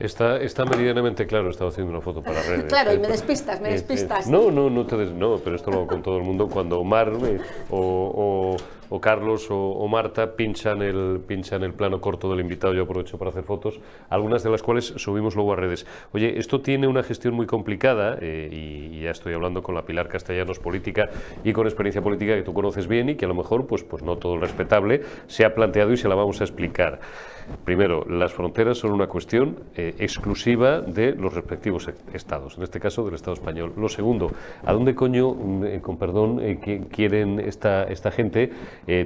Está, 0.00 0.38
está 0.38 0.64
meridianamente 0.64 1.26
claro, 1.26 1.50
estaba 1.50 1.68
haciendo 1.68 1.92
una 1.92 2.00
foto 2.00 2.22
para 2.22 2.42
redes. 2.42 2.64
claro, 2.68 2.94
y 2.94 2.98
me 2.98 3.06
despistas, 3.06 3.60
me 3.60 3.68
eh, 3.68 3.72
eh, 3.72 3.74
despistas. 3.74 4.26
no, 4.28 4.50
no, 4.50 4.70
no 4.70 4.86
te 4.86 4.96
no, 4.96 5.36
pero 5.44 5.56
esto 5.56 5.70
lo 5.70 5.76
hago 5.76 5.86
con 5.86 6.02
todo 6.02 6.16
el 6.16 6.22
mundo. 6.22 6.48
Cuando 6.48 6.80
Omar 6.80 7.12
eh, 7.26 7.38
o, 7.68 8.56
o, 8.88 9.00
Carlos 9.00 9.48
o, 9.50 9.86
Marta 9.88 10.34
pinchan 10.36 10.80
el, 10.80 11.20
pinchan 11.26 11.62
el 11.64 11.74
plano 11.74 12.00
corto 12.00 12.30
del 12.30 12.40
invitado, 12.40 12.72
yo 12.72 12.84
aprovecho 12.84 13.18
para 13.18 13.30
hacer 13.30 13.44
fotos, 13.44 13.78
algunas 14.08 14.42
de 14.42 14.48
las 14.48 14.62
cuales 14.62 14.86
subimos 14.96 15.36
luego 15.36 15.52
a 15.52 15.56
redes. 15.56 15.86
Oye, 16.12 16.38
esto 16.38 16.62
tiene 16.62 16.86
una 16.86 17.02
gestión 17.02 17.34
muy 17.34 17.46
complicada, 17.46 18.18
y, 18.22 19.00
ya 19.00 19.10
estoy 19.10 19.34
hablando 19.34 19.62
con 19.62 19.74
la 19.74 19.82
Pilar 19.82 20.08
Castellanos 20.08 20.58
política 20.58 21.10
y 21.44 21.52
con 21.52 21.66
experiencia 21.66 22.02
política 22.02 22.34
que 22.34 22.42
tú 22.42 22.54
conoces 22.54 22.88
bien 22.88 23.10
y 23.10 23.16
que 23.16 23.26
a 23.26 23.28
lo 23.28 23.34
mejor, 23.34 23.66
pues, 23.66 23.84
pues 23.84 24.02
no 24.02 24.16
todo 24.16 24.34
el 24.34 24.40
respetable, 24.40 25.02
se 25.26 25.44
ha 25.44 25.54
planteado 25.54 25.92
y 25.92 25.98
se 25.98 26.08
la 26.08 26.14
vamos 26.14 26.40
a 26.40 26.44
explicar. 26.44 27.00
Primero, 27.64 28.04
las 28.08 28.32
fronteras 28.32 28.78
son 28.78 28.92
una 28.92 29.06
cuestión 29.06 29.56
eh, 29.76 29.94
exclusiva 29.98 30.80
de 30.80 31.14
los 31.14 31.34
respectivos 31.34 31.88
e-, 31.88 31.94
estados, 32.16 32.56
en 32.56 32.64
este 32.64 32.80
caso 32.80 33.04
del 33.04 33.14
Estado 33.14 33.34
español. 33.34 33.72
Lo 33.76 33.88
segundo, 33.88 34.30
¿a 34.64 34.72
dónde 34.72 34.94
coño, 34.94 35.32
mm, 35.32 35.64
eh, 35.64 35.80
con 35.80 35.96
perdón, 35.96 36.40
eh, 36.42 36.58
quieren 36.90 37.40
esta, 37.40 37.84
esta 37.84 38.10
gente? 38.10 38.50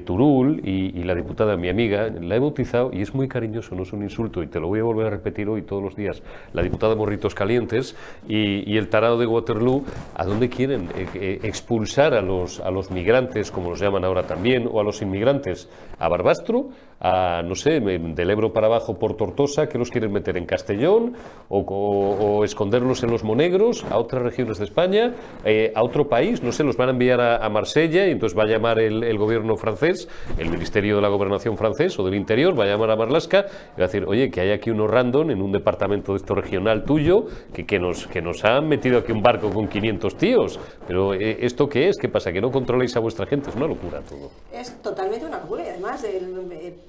Turul 0.05 0.61
y, 0.65 1.03
la 1.05 1.15
diputada, 1.15 1.57
mi 1.57 1.69
amiga, 1.69 2.09
la 2.09 2.37
he 2.37 2.39
bautizado 2.39 2.91
y 2.93 3.03
es 3.03 3.15
muy 3.15 3.29
cariñoso, 3.29 3.75
no 3.75 3.83
es 3.83 3.93
un 3.93 4.03
insulto, 4.03 4.43
y 4.43 4.47
te 4.47 4.59
lo 4.59 4.69
voy 4.69 4.81
a 4.81 4.83
volver 4.83 5.07
a 5.07 5.11
repetir 5.11 5.49
hoy 5.49 5.63
todos 5.63 5.83
los 5.83 5.95
días. 5.95 6.23
La 6.53 6.63
diputada 6.63 6.95
Morritos 6.95 7.35
Calientes 7.35 7.97
y, 8.27 8.77
el 8.77 8.89
tarado 8.89 9.19
de 9.19 9.27
Waterloo, 9.27 9.85
¿a 10.15 10.25
dónde 10.25 10.49
quieren 10.49 10.89
expulsar 11.15 12.15
a 12.15 12.23
los, 12.23 12.61
a 12.61 12.71
los 12.71 12.91
migrantes, 12.91 13.51
como 13.51 13.71
los 13.71 13.81
llaman 13.81 14.05
ahora 14.05 14.23
también, 14.23 14.69
o 14.71 14.81
a 14.81 14.85
los 14.85 15.03
inmigrantes? 15.03 15.69
¿A 15.99 16.09
Barbastro? 16.09 16.71
A, 17.05 17.43
no 17.43 17.55
sé, 17.55 17.81
del 17.81 18.31
Ebro 18.31 18.55
para 18.55 18.67
abajo 18.67 18.95
por 18.99 19.15
Tortosa, 19.15 19.69
que 19.69 19.77
los 19.77 19.91
quieren 19.91 20.11
meter 20.11 20.39
en 20.39 20.47
Castellón 20.47 21.13
o, 21.51 22.43
esconderlos 22.45 23.03
en 23.03 23.11
los 23.11 23.23
Monegros, 23.23 23.85
a 23.91 23.99
otras 23.99 24.23
regiones 24.23 24.59
de 24.59 24.65
España, 24.65 25.15
eh, 25.45 25.71
a 25.75 25.85
otro 25.85 26.09
país, 26.09 26.43
no 26.43 26.51
sé, 26.51 26.65
los 26.65 26.79
van 26.79 26.89
a 26.89 26.93
enviar 26.93 27.21
a, 27.21 27.49
Marsella 27.51 28.07
y 28.07 28.11
entonces 28.11 28.37
va 28.37 28.45
a 28.45 28.47
llamar 28.47 28.81
el, 28.81 29.19
gobierno 29.19 29.57
francés, 29.57 30.09
el 30.39 30.49
Ministerio 30.49 30.97
de 30.97 31.03
la 31.03 31.09
Gobernación 31.09 31.59
francés 31.59 31.99
o 31.99 32.05
del 32.05 32.15
Interior, 32.15 32.59
va 32.59 32.65
a 32.65 32.69
llamar 32.69 32.91
a 32.91 32.97
Marlasca 32.97 33.45
y 33.77 33.81
va 33.81 33.85
a 33.85 33.87
decir, 33.87 34.05
oye, 34.07 34.31
que 34.31 34.41
hay 34.41 34.51
aquí 34.51 34.71
unos 34.71 34.91
random 34.91 35.31
en 35.31 35.43
un 35.43 35.53
departamento 35.53 36.13
de 36.13 36.17
esto 36.17 36.35
regional 36.35 36.85
tuyo 36.85 37.27
que, 37.53 37.67
que, 37.67 37.79
nos, 37.79 38.07
que 38.07 38.23
nos 38.23 38.43
han 38.45 38.67
metido 38.67 38.99
aquí 38.99 39.13
un 39.13 39.23
barco 39.23 39.51
con 39.51 39.69
500 39.69 40.17
tíos. 40.17 40.59
Pero 40.87 41.13
eh, 41.13 41.37
¿esto 41.41 41.69
qué 41.69 41.89
es? 41.89 41.99
¿Qué 41.99 42.09
pasa? 42.09 42.33
¿Que 42.33 42.41
no 42.41 42.51
controláis 42.51 42.97
a 42.97 43.01
vuestra 43.01 43.27
gente? 43.27 43.51
Es 43.51 43.57
una 43.57 43.67
locura 43.67 44.01
todo. 44.01 44.31
Es 44.51 44.81
totalmente 44.83 45.27
una 45.27 45.39
locura 45.39 45.65
y 45.65 45.69
además 45.69 46.03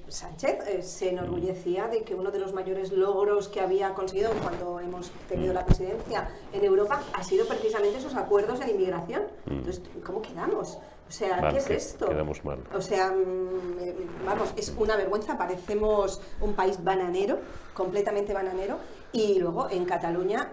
Sánchez 0.08 0.58
eh, 0.68 0.82
se 0.82 1.10
enorgullecía 1.10 1.88
de 1.88 2.02
que 2.02 2.14
uno 2.14 2.30
de 2.30 2.38
los 2.38 2.52
mayores 2.52 2.92
logros 2.92 3.48
que 3.48 3.60
había 3.60 3.94
conseguido 3.94 4.30
cuando 4.42 4.80
hemos 4.80 5.10
tenido 5.28 5.52
la 5.52 5.64
presidencia 5.64 6.28
en 6.52 6.64
Europa 6.64 7.02
ha 7.12 7.24
sido 7.24 7.46
precisamente 7.46 7.98
esos 7.98 8.14
acuerdos 8.14 8.60
en 8.60 8.70
inmigración. 8.70 9.22
Mm. 9.46 9.52
Entonces, 9.52 9.82
¿cómo 10.04 10.22
quedamos? 10.22 10.78
O 11.08 11.12
sea, 11.12 11.48
¿qué 11.50 11.58
es 11.58 11.70
esto? 11.70 12.08
Quedamos 12.08 12.44
mal. 12.44 12.58
O 12.74 12.80
sea, 12.80 13.10
mm, 13.10 13.78
eh, 13.80 13.96
vamos, 14.24 14.52
es 14.56 14.74
una 14.76 14.96
vergüenza, 14.96 15.38
parecemos 15.38 16.20
un 16.40 16.54
país 16.54 16.82
bananero, 16.82 17.38
completamente 17.74 18.32
bananero, 18.32 18.78
y 19.12 19.38
luego 19.38 19.70
en 19.70 19.84
Cataluña 19.84 20.50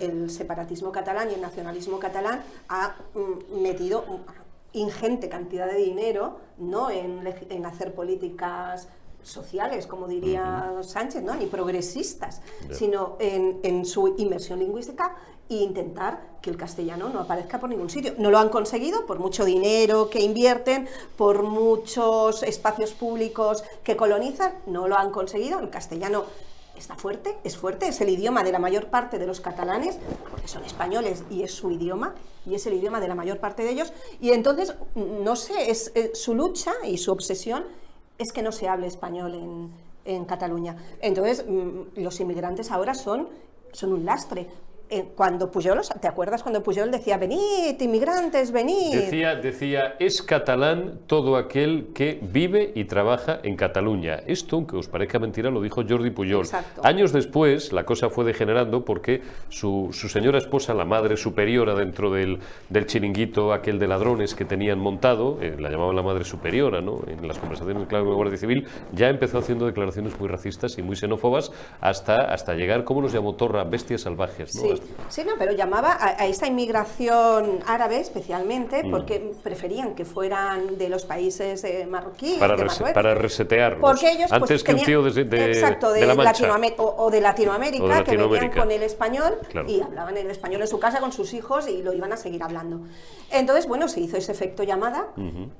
el, 0.00 0.30
separatismo 0.30 0.92
catalán 0.92 1.30
y 1.30 1.34
el 1.34 1.40
nacionalismo 1.40 1.98
catalán 1.98 2.44
ha 2.68 2.96
mm, 3.14 3.62
metido 3.62 4.04
ingente 4.74 5.28
cantidad 5.28 5.66
de 5.66 5.76
dinero 5.76 6.38
¿no? 6.58 6.90
en, 6.90 7.26
en 7.48 7.66
hacer 7.66 7.94
políticas 7.94 8.88
sociales, 9.22 9.86
como 9.86 10.06
diría 10.06 10.72
Sánchez, 10.82 11.22
¿no? 11.22 11.34
ni 11.34 11.46
progresistas, 11.46 12.42
sino 12.70 13.16
en, 13.18 13.58
en, 13.62 13.86
su 13.86 14.14
inversión 14.18 14.58
lingüística 14.58 15.16
e 15.48 15.56
intentar 15.56 16.38
que 16.42 16.50
el 16.50 16.56
castellano 16.56 17.08
no 17.08 17.20
aparezca 17.20 17.58
por 17.58 17.70
ningún 17.70 17.88
sitio. 17.88 18.14
No 18.18 18.30
lo 18.30 18.38
han 18.38 18.50
conseguido 18.50 19.06
por 19.06 19.18
mucho 19.18 19.44
dinero 19.44 20.10
que 20.10 20.20
invierten, 20.20 20.88
por 21.16 21.42
muchos 21.42 22.42
espacios 22.42 22.92
públicos 22.92 23.64
que 23.82 23.96
colonizan, 23.96 24.52
no 24.66 24.88
lo 24.88 24.96
han 24.98 25.10
conseguido. 25.10 25.58
El 25.60 25.70
castellano 25.70 26.24
está 26.76 26.96
fuerte, 26.96 27.36
es 27.44 27.56
fuerte, 27.56 27.88
es 27.88 28.00
el 28.00 28.08
idioma 28.08 28.42
de 28.42 28.52
la 28.52 28.58
mayor 28.58 28.86
parte 28.86 29.18
de 29.18 29.26
los 29.26 29.40
catalanes, 29.40 29.98
porque 30.30 30.48
son 30.48 30.64
españoles 30.64 31.24
y 31.30 31.42
es 31.42 31.52
su 31.52 31.70
idioma, 31.70 32.14
y 32.46 32.54
es 32.54 32.66
el 32.66 32.74
idioma 32.74 33.00
de 33.00 33.08
la 33.08 33.14
mayor 33.14 33.38
parte 33.38 33.62
de 33.62 33.70
ellos. 33.70 33.92
Y 34.20 34.30
entonces, 34.30 34.74
no 34.94 35.36
sé, 35.36 35.70
es, 35.70 35.92
eh, 35.94 36.12
su 36.14 36.34
lucha 36.34 36.72
y 36.84 36.98
su 36.98 37.12
obsesión 37.12 37.64
es 38.18 38.32
que 38.32 38.42
no 38.42 38.52
se 38.52 38.68
hable 38.68 38.86
español 38.86 39.34
en, 39.34 39.70
en 40.04 40.24
Cataluña. 40.24 40.76
Entonces, 41.00 41.44
mm, 41.46 42.00
los 42.00 42.20
inmigrantes 42.20 42.70
ahora 42.70 42.94
son, 42.94 43.28
son 43.72 43.92
un 43.92 44.04
lastre. 44.04 44.48
Eh, 44.90 45.06
cuando 45.16 45.50
Pujol, 45.50 45.80
¿te 45.98 46.06
acuerdas 46.06 46.42
cuando 46.42 46.62
Pujol 46.62 46.90
decía, 46.90 47.16
venid, 47.16 47.80
inmigrantes, 47.80 48.52
venid? 48.52 48.94
Decía, 48.94 49.34
decía, 49.34 49.96
es 49.98 50.22
catalán 50.22 51.00
todo 51.06 51.36
aquel 51.36 51.88
que 51.94 52.20
vive 52.20 52.70
y 52.74 52.84
trabaja 52.84 53.40
en 53.42 53.56
Cataluña. 53.56 54.20
Esto, 54.26 54.56
aunque 54.56 54.76
os 54.76 54.88
parezca 54.88 55.18
mentira, 55.18 55.50
lo 55.50 55.62
dijo 55.62 55.82
Jordi 55.88 56.10
Pujol. 56.10 56.46
Años 56.82 57.12
después, 57.12 57.72
la 57.72 57.84
cosa 57.84 58.10
fue 58.10 58.26
degenerando 58.26 58.84
porque 58.84 59.22
su, 59.48 59.88
señora 59.92 60.36
esposa, 60.36 60.74
la 60.74 60.84
madre 60.84 61.16
superiora 61.16 61.74
dentro 61.74 62.10
del, 62.10 62.38
del, 62.68 62.86
chiringuito, 62.86 63.54
aquel 63.54 63.78
de 63.78 63.88
ladrones 63.88 64.34
que 64.34 64.44
tenían 64.44 64.78
montado, 64.78 65.38
eh, 65.40 65.56
la 65.58 65.70
llamaban 65.70 65.96
la 65.96 66.02
madre 66.02 66.24
superiora, 66.24 66.82
¿no? 66.82 67.00
En 67.06 67.26
las 67.26 67.38
conversaciones 67.38 67.88
claro, 67.88 68.04
la 68.04 68.14
Guardia 68.14 68.36
Civil, 68.36 68.66
ya 68.92 69.08
empezó 69.08 69.38
haciendo 69.38 69.64
declaraciones 69.64 70.18
muy 70.20 70.28
racistas 70.28 70.76
y 70.76 70.82
muy 70.82 70.94
xenófobas 70.94 71.52
hasta, 71.80 72.32
hasta 72.32 72.54
llegar, 72.54 72.84
¿cómo 72.84 73.00
los 73.00 73.12
llamó 73.12 73.34
Torra? 73.34 73.64
Bestias 73.64 74.02
salvajes, 74.02 74.54
¿no? 74.54 74.62
sí, 74.62 74.73
no, 75.24 75.32
pero 75.38 75.52
llamaba 75.52 75.96
a, 76.00 76.26
esa 76.26 76.46
inmigración 76.46 77.60
árabe 77.66 78.00
especialmente 78.00 78.84
mm. 78.84 78.90
porque 78.90 79.32
preferían 79.42 79.94
que 79.94 80.04
fueran 80.04 80.78
de 80.78 80.88
los 80.88 81.04
países 81.04 81.62
de 81.62 81.86
marroquí, 81.86 82.36
para, 82.38 82.56
de 82.56 82.92
para 82.92 83.14
resetearlos. 83.14 83.80
Porque 83.80 84.10
ellos, 84.10 84.30
pues, 84.30 84.42
Antes 84.42 84.64
que 84.64 84.74
un 84.74 84.84
tío 84.84 85.02
de, 85.02 85.24
de, 85.24 85.46
exacto, 85.46 85.92
de, 85.92 86.06
Latinoamérica, 86.06 86.82
o, 86.82 87.10
de 87.10 87.20
Latinoamérica, 87.20 88.04
que 88.04 88.16
venían 88.16 88.50
con 88.50 88.70
el 88.70 88.82
español 88.82 89.38
y 89.66 89.80
hablaban 89.80 90.16
el 90.16 90.30
español 90.30 90.62
en 90.62 90.68
su 90.68 90.78
casa 90.78 91.00
con 91.00 91.12
sus 91.12 91.34
hijos 91.34 91.68
y 91.68 91.82
lo 91.82 91.92
iban 91.92 92.12
a 92.12 92.16
seguir 92.16 92.42
hablando. 92.42 92.80
Entonces, 93.30 93.66
bueno, 93.66 93.88
se 93.88 94.00
hizo 94.00 94.16
ese 94.16 94.32
efecto 94.32 94.62
llamada, 94.62 95.08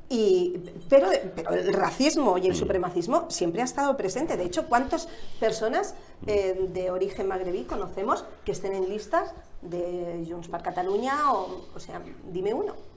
y, 0.08 0.58
pero, 0.88 1.08
pero 1.34 1.54
el 1.54 1.72
racismo 1.72 2.38
y 2.38 2.46
el 2.46 2.52
mm. 2.52 2.56
supremacismo 2.56 3.26
siempre 3.28 3.62
ha 3.62 3.64
estado 3.64 3.96
presente. 3.96 4.36
De 4.36 4.44
hecho, 4.44 4.66
¿cuántas 4.66 5.08
personas 5.40 5.94
eh, 6.26 6.68
de 6.72 6.90
origen 6.90 7.28
magrebí 7.28 7.64
conocemos 7.64 8.24
que 8.44 8.52
estén 8.52 8.74
en 8.74 8.88
listas 8.88 9.34
de 9.62 10.24
Junts 10.28 10.48
per 10.48 10.62
Cataluña? 10.62 11.32
O, 11.32 11.66
o 11.74 11.80
sea, 11.80 12.00
dime 12.32 12.54
uno 12.54 12.93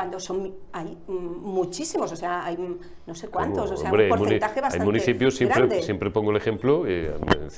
cuando 0.00 0.18
son 0.18 0.54
hay 0.72 0.96
muchísimos, 1.08 2.10
o 2.10 2.16
sea, 2.16 2.46
hay 2.46 2.56
no 3.06 3.14
sé 3.14 3.28
cuántos, 3.28 3.70
o 3.72 3.76
sea, 3.76 3.92
un 3.92 4.08
porcentaje 4.08 4.60
bastante 4.60 4.82
Hay 4.82 4.86
municipios, 4.86 5.34
siempre, 5.34 5.82
siempre 5.82 6.10
pongo 6.10 6.30
el 6.30 6.38
ejemplo, 6.38 6.86
eh, 6.86 7.12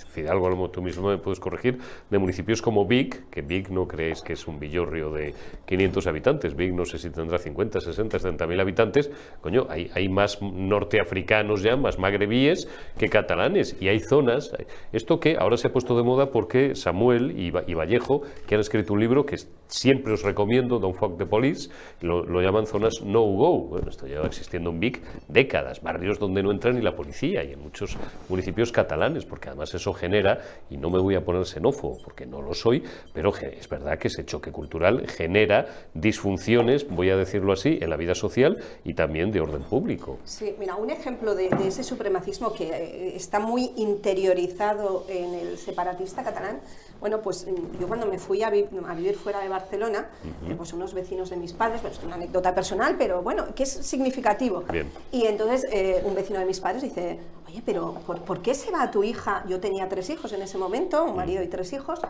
Fidalgo, 0.08 0.48
a 0.48 0.72
tú 0.72 0.82
mismo 0.82 1.08
me 1.08 1.18
puedes 1.18 1.38
corregir, 1.38 1.78
de 2.10 2.18
municipios 2.18 2.60
como 2.60 2.84
Vic, 2.84 3.28
que 3.30 3.42
Vic 3.42 3.68
no 3.68 3.86
creéis 3.86 4.22
que 4.22 4.32
es 4.32 4.48
un 4.48 4.58
villorrio 4.58 5.10
de 5.12 5.34
500 5.66 6.06
habitantes, 6.08 6.56
Vic 6.56 6.72
no 6.72 6.84
sé 6.84 6.98
si 6.98 7.10
tendrá 7.10 7.38
50, 7.38 7.80
60, 7.80 8.18
70 8.18 8.46
mil 8.48 8.58
habitantes, 8.58 9.10
coño, 9.40 9.66
hay, 9.68 9.90
hay 9.94 10.08
más 10.08 10.42
norteafricanos 10.42 11.62
ya, 11.62 11.76
más 11.76 12.00
magrebíes 12.00 12.66
que 12.98 13.08
catalanes, 13.08 13.76
y 13.78 13.86
hay 13.86 14.00
zonas, 14.00 14.50
esto 14.92 15.20
que 15.20 15.36
ahora 15.38 15.56
se 15.56 15.68
ha 15.68 15.72
puesto 15.72 15.96
de 15.96 16.02
moda 16.02 16.32
porque 16.32 16.74
Samuel 16.74 17.38
y, 17.38 17.50
Vallejo, 17.50 18.22
que 18.48 18.56
han 18.56 18.60
escrito 18.62 18.94
un 18.94 19.00
libro 19.00 19.26
que 19.26 19.36
siempre 19.68 20.14
os 20.14 20.22
recomiendo, 20.22 20.78
Don't 20.80 20.96
Fuck 20.96 21.18
the 21.18 21.26
Police, 21.26 21.70
lo, 22.00 22.31
lo, 22.32 22.40
llaman 22.40 22.66
zonas 22.66 23.02
no-go. 23.04 23.60
Bueno, 23.60 23.90
esto 23.90 24.06
lleva 24.06 24.26
existiendo 24.26 24.70
en 24.70 24.80
Vic 24.80 25.02
décadas, 25.28 25.82
barrios 25.82 26.18
donde 26.18 26.42
no 26.42 26.50
entra 26.50 26.72
ni 26.72 26.80
la 26.80 26.94
policía 26.94 27.44
y 27.44 27.52
en 27.52 27.62
muchos 27.62 27.96
municipios 28.28 28.72
catalanes, 28.72 29.24
porque 29.24 29.48
además 29.48 29.74
eso 29.74 29.92
genera, 29.92 30.40
y 30.70 30.76
no 30.76 30.90
me 30.90 30.98
voy 30.98 31.14
a 31.14 31.24
poner 31.24 31.44
xenófobo, 31.44 31.98
porque 32.02 32.26
no 32.26 32.42
lo 32.42 32.54
soy, 32.54 32.82
pero 33.12 33.32
es 33.36 33.68
verdad 33.68 33.98
que 33.98 34.08
ese 34.08 34.24
choque 34.24 34.50
cultural 34.50 35.06
genera 35.08 35.66
disfunciones, 35.94 36.88
voy 36.88 37.10
a 37.10 37.16
decirlo 37.16 37.52
así, 37.52 37.78
en 37.80 37.90
la 37.90 37.96
vida 37.96 38.14
social 38.14 38.58
y 38.84 38.94
también 38.94 39.30
de 39.30 39.40
orden 39.40 39.62
público. 39.62 40.18
Sí, 40.24 40.54
mira, 40.58 40.76
un 40.76 40.90
ejemplo 40.90 41.34
de, 41.34 41.48
ese 41.66 41.84
supremacismo 41.84 42.52
que 42.52 42.64
eh, 42.64 43.16
está 43.16 43.38
muy 43.38 43.72
interiorizado 43.76 45.06
en 45.08 45.34
el 45.34 45.58
separatista 45.58 46.22
catalán, 46.22 46.60
bueno, 47.02 47.20
pues 47.20 47.48
yo 47.80 47.88
cuando 47.88 48.06
me 48.06 48.16
fui 48.16 48.44
a, 48.44 48.48
vivir 48.48 49.16
fuera 49.16 49.40
de 49.40 49.48
Barcelona, 49.48 50.08
eh, 50.48 50.54
pues 50.56 50.72
unos 50.72 50.94
vecinos 50.94 51.30
de 51.30 51.36
mis 51.36 51.52
padres, 51.52 51.80
pues 51.80 51.98
anécdota 52.08 52.54
personal, 52.54 52.94
pero 52.96 53.22
bueno, 53.22 53.52
que 53.56 53.64
es 53.64 53.70
significativo. 53.72 54.62
Y 55.10 55.26
entonces 55.26 55.66
eh, 55.72 56.00
un 56.04 56.14
vecino 56.14 56.38
de 56.38 56.44
mis 56.44 56.60
padres 56.60 56.80
dice, 56.80 57.18
oye, 57.48 57.60
pero 57.66 57.94
¿por, 58.06 58.40
qué 58.40 58.54
se 58.54 58.70
va 58.70 58.88
tu 58.92 59.02
hija? 59.02 59.44
Yo 59.48 59.58
tenía 59.58 59.88
tres 59.88 60.10
hijos 60.10 60.32
en 60.32 60.42
ese 60.42 60.58
momento, 60.58 61.02
un 61.04 61.16
marido 61.16 61.42
y 61.42 61.48
tres 61.48 61.72
hijos, 61.72 62.00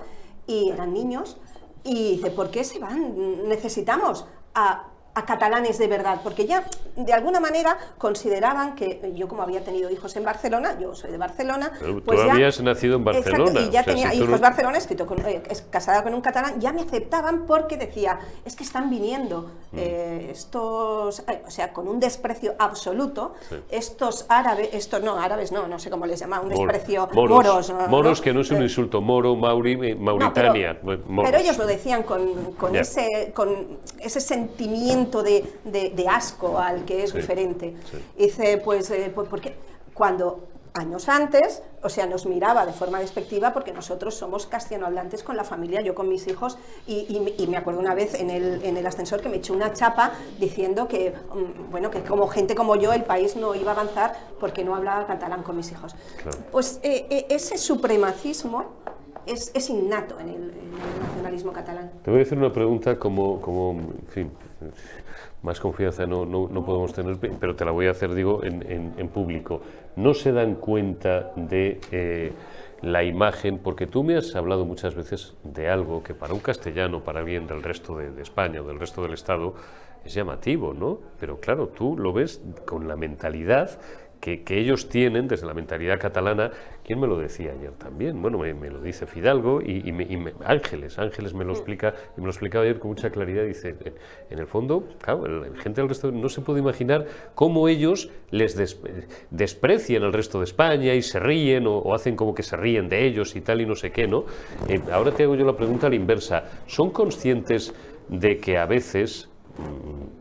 y 0.47 0.69
eran 0.69 0.93
niños. 0.93 1.39
Y 1.85 2.17
dice, 2.17 2.31
¿por 2.31 2.51
qué 2.51 2.63
se 2.63 2.79
van? 2.79 3.49
Necesitamos 3.49 4.27
a 4.55 4.92
a 5.15 5.27
catalanes 5.27 5.79
de 5.79 5.89
verdad, 5.89 6.21
porque 6.25 6.47
ya 6.47 6.65
de 6.97 7.13
alguna 7.13 7.39
manera 7.39 7.77
consideraban 7.99 8.75
que 8.75 9.13
yo 9.15 9.29
como 9.29 9.43
había 9.43 9.63
tenido 9.63 9.91
hijos 9.91 10.17
en 10.17 10.25
Barcelona, 10.25 10.79
yo 10.81 10.95
soy 10.95 11.11
de 11.11 11.19
Barcelona, 11.19 11.71
pues 12.05 12.21
tú 12.23 12.31
habías 12.31 12.61
nacido 12.63 12.97
en 12.97 13.05
Barcelona. 13.05 13.61
y 13.61 13.71
ya 13.71 13.83
tenía 13.83 14.15
hijos 14.15 14.37
en 14.37 14.41
Barcelona, 14.41 14.79
escrito 14.79 15.07
con, 15.07 15.19
eh, 15.27 15.43
casada 15.69 16.03
con 16.03 16.15
un 16.15 16.23
catalán, 16.23 16.61
ya 16.61 16.73
me 16.73 16.81
aceptaban 16.81 17.45
porque 17.47 17.77
decía, 17.77 18.21
es 18.47 18.57
que 18.57 18.65
están 18.65 18.89
viniendo 18.89 19.51
mm. 19.73 19.79
eh, 19.79 20.29
estos, 20.31 21.21
eh, 21.29 21.43
o 21.47 21.51
sea, 21.51 21.75
con 21.75 21.89
un 21.89 22.01
desprecio 22.01 22.55
absoluto, 22.59 23.35
estos 23.71 24.25
árabes, 24.31 24.71
estos 24.73 25.03
no, 25.03 25.19
árabes 25.21 25.53
no, 25.53 25.69
no 25.69 25.79
sé 25.79 25.91
cómo 25.91 26.07
les 26.07 26.21
llama, 26.21 26.41
un 26.41 26.49
desprecio, 26.49 27.09
moros. 27.13 27.71
Moros, 27.89 28.21
que 28.23 28.33
no 28.33 28.41
es 28.41 28.51
un 28.51 28.63
insulto, 28.63 29.03
moro, 29.03 29.37
mauri, 29.37 29.95
Mauritania. 29.95 30.81
pero, 30.81 31.39
ellos 31.39 31.59
lo 31.59 31.67
decían 31.67 32.03
con, 32.03 32.53
con 32.53 32.75
ese, 32.75 33.33
con 33.35 33.79
ese 34.01 34.21
sentimiento 34.21 35.02
de, 35.23 36.07
asco 36.09 36.59
al 36.59 36.85
que 36.85 37.05
es 37.05 37.13
diferente. 37.13 37.75
Dice, 38.17 38.61
pues, 38.63 38.91
eh, 38.91 39.11
pues, 39.15 39.29
porque 39.29 39.55
cuando 39.95 40.53
años 40.75 41.09
antes, 41.09 41.63
o 41.83 41.89
sea, 41.89 42.07
nos 42.07 42.27
miraba 42.27 42.65
de 42.65 42.73
forma 42.73 43.01
despectiva 43.01 43.53
porque 43.53 43.73
nosotros 43.73 44.15
somos 44.15 44.47
castellanohablantes 44.47 45.23
con 45.23 45.37
la 45.37 45.45
familia, 45.45 45.83
yo 45.83 45.95
con 45.95 46.09
mis 46.09 46.27
hijos, 46.27 46.57
y, 46.87 47.21
me 47.49 47.57
acuerdo 47.57 47.81
una 47.81 47.95
vez 47.95 48.15
en 48.15 48.31
el, 48.31 48.65
en 48.65 48.77
el, 48.77 48.87
ascensor 48.87 49.21
que 49.21 49.29
me 49.29 49.37
echó 49.37 49.53
una 49.53 49.73
chapa 49.73 50.13
diciendo 50.39 50.89
que, 50.89 51.11
mm, 51.11 51.71
bueno, 51.71 51.91
que 51.91 52.03
como 52.03 52.27
gente 52.29 52.55
como 52.55 52.77
yo 52.77 52.93
el 52.93 53.05
país 53.05 53.37
no 53.37 53.55
iba 53.55 53.73
a 53.73 53.75
avanzar 53.75 54.17
porque 54.41 54.65
no 54.65 54.75
hablaba 54.75 55.07
catalán 55.07 55.43
con 55.43 55.57
mis 55.57 55.71
hijos. 55.73 55.95
Pues 56.51 56.81
eh, 56.83 57.07
eh, 57.11 57.27
ese 57.29 57.59
supremacismo 57.59 58.65
es, 59.27 59.51
es 59.55 59.69
innato 59.71 60.19
en 60.21 60.29
el, 60.29 60.53
nacionalismo 61.01 61.53
catalán. 61.53 61.91
Te 62.03 62.11
voy 62.11 62.21
a 62.21 62.23
hacer 62.23 62.39
una 62.39 62.53
pregunta 62.53 62.99
como, 62.99 63.41
como 63.41 63.73
en 63.73 64.07
fin, 64.09 64.31
más 65.43 65.61
confianza 65.61 66.07
no, 66.07 66.25
no, 66.25 66.65
podemos 66.65 66.93
tener, 66.93 67.17
pero 67.19 67.57
te 67.57 67.65
la 67.65 67.71
voy 67.71 67.87
a 67.87 67.91
hacer, 67.91 68.15
digo, 68.15 68.43
en, 68.45 69.09
público. 69.09 69.61
¿No 69.97 70.15
se 70.15 70.33
dan 70.33 70.55
cuenta 70.55 71.33
de 71.37 71.81
eh, 71.91 72.33
la 72.81 73.03
imagen? 73.03 73.59
Porque 73.59 73.87
tú 73.87 74.05
me 74.05 74.17
has 74.17 74.35
hablado 74.37 74.65
muchas 74.65 74.95
veces 74.95 75.35
de 75.43 75.69
algo 75.69 76.03
que 76.03 76.15
para 76.15 76.33
un 76.33 76.41
castellano, 76.41 77.03
para 77.03 77.21
alguien 77.21 77.47
del 77.47 77.63
resto 77.63 77.97
de 77.97 78.23
España 78.23 78.61
o 78.61 78.65
del 78.65 78.79
resto 78.79 79.03
del 79.03 79.15
Estado, 79.15 79.55
es 80.05 80.15
llamativo, 80.15 80.75
¿no? 80.75 80.99
Pero 81.21 81.39
claro, 81.39 81.69
tú 81.69 81.97
lo 81.97 82.13
ves 82.13 82.41
con 82.67 82.89
la 82.89 82.97
mentalidad 82.97 83.79
que, 84.23 84.61
ellos 84.61 84.89
tienen 84.89 85.27
desde 85.27 85.47
la 85.47 85.53
mentalidad 85.53 85.99
catalana. 85.99 86.53
¿Quién 86.85 87.01
me 87.01 87.09
lo 87.09 87.19
decía 87.19 87.53
ayer 87.59 87.73
también? 87.73 88.23
Bueno, 88.23 88.39
me, 88.39 88.71
lo 88.71 88.81
dice 88.81 89.07
Fidalgo 89.07 89.61
y, 89.61 89.93
Ángeles, 90.45 90.99
Ángeles 90.99 91.35
me 91.35 91.45
lo 91.45 91.53
explica 91.53 91.93
y 92.17 92.21
me 92.21 92.27
lo 92.27 92.31
explicaba 92.31 92.65
ayer 92.65 92.79
con 92.79 92.91
mucha 92.93 93.11
claridad. 93.11 93.45
Dice, 93.45 93.75
en 94.31 94.39
el 94.39 94.47
fondo, 94.47 94.87
claro, 95.01 95.27
la 95.27 95.61
gente 95.61 95.81
del 95.81 95.89
resto 95.89 96.13
no 96.13 96.29
se 96.29 96.41
puede 96.41 96.61
imaginar 96.61 97.05
cómo 97.35 97.67
ellos 97.69 98.11
les 98.31 98.57
desprecian 99.31 100.05
al 100.05 100.13
resto 100.13 100.39
de 100.39 100.45
España 100.45 100.95
y 100.95 101.03
se 101.03 101.19
ríen 101.19 101.67
o, 101.67 101.93
hacen 101.93 102.15
como 102.15 102.33
que 102.33 102.45
se 102.45 102.57
ríen 102.57 102.89
de 102.89 103.05
ellos 103.05 103.35
y 103.35 103.41
tal 103.41 103.61
y 103.61 103.67
no 103.67 103.75
sé 103.75 103.91
qué, 103.91 104.07
¿no? 104.07 104.25
Eh, 104.69 104.81
ahora 104.93 105.11
te 105.11 105.25
hago 105.25 105.35
yo 105.35 105.45
la 105.45 105.57
pregunta 105.57 105.89
a 105.89 105.91
la 105.91 105.97
inversa. 105.97 106.45
¿Son 106.67 106.91
conscientes 106.91 107.75
de 108.09 108.39
que 108.39 108.57
a 108.57 108.67
veces 108.67 109.32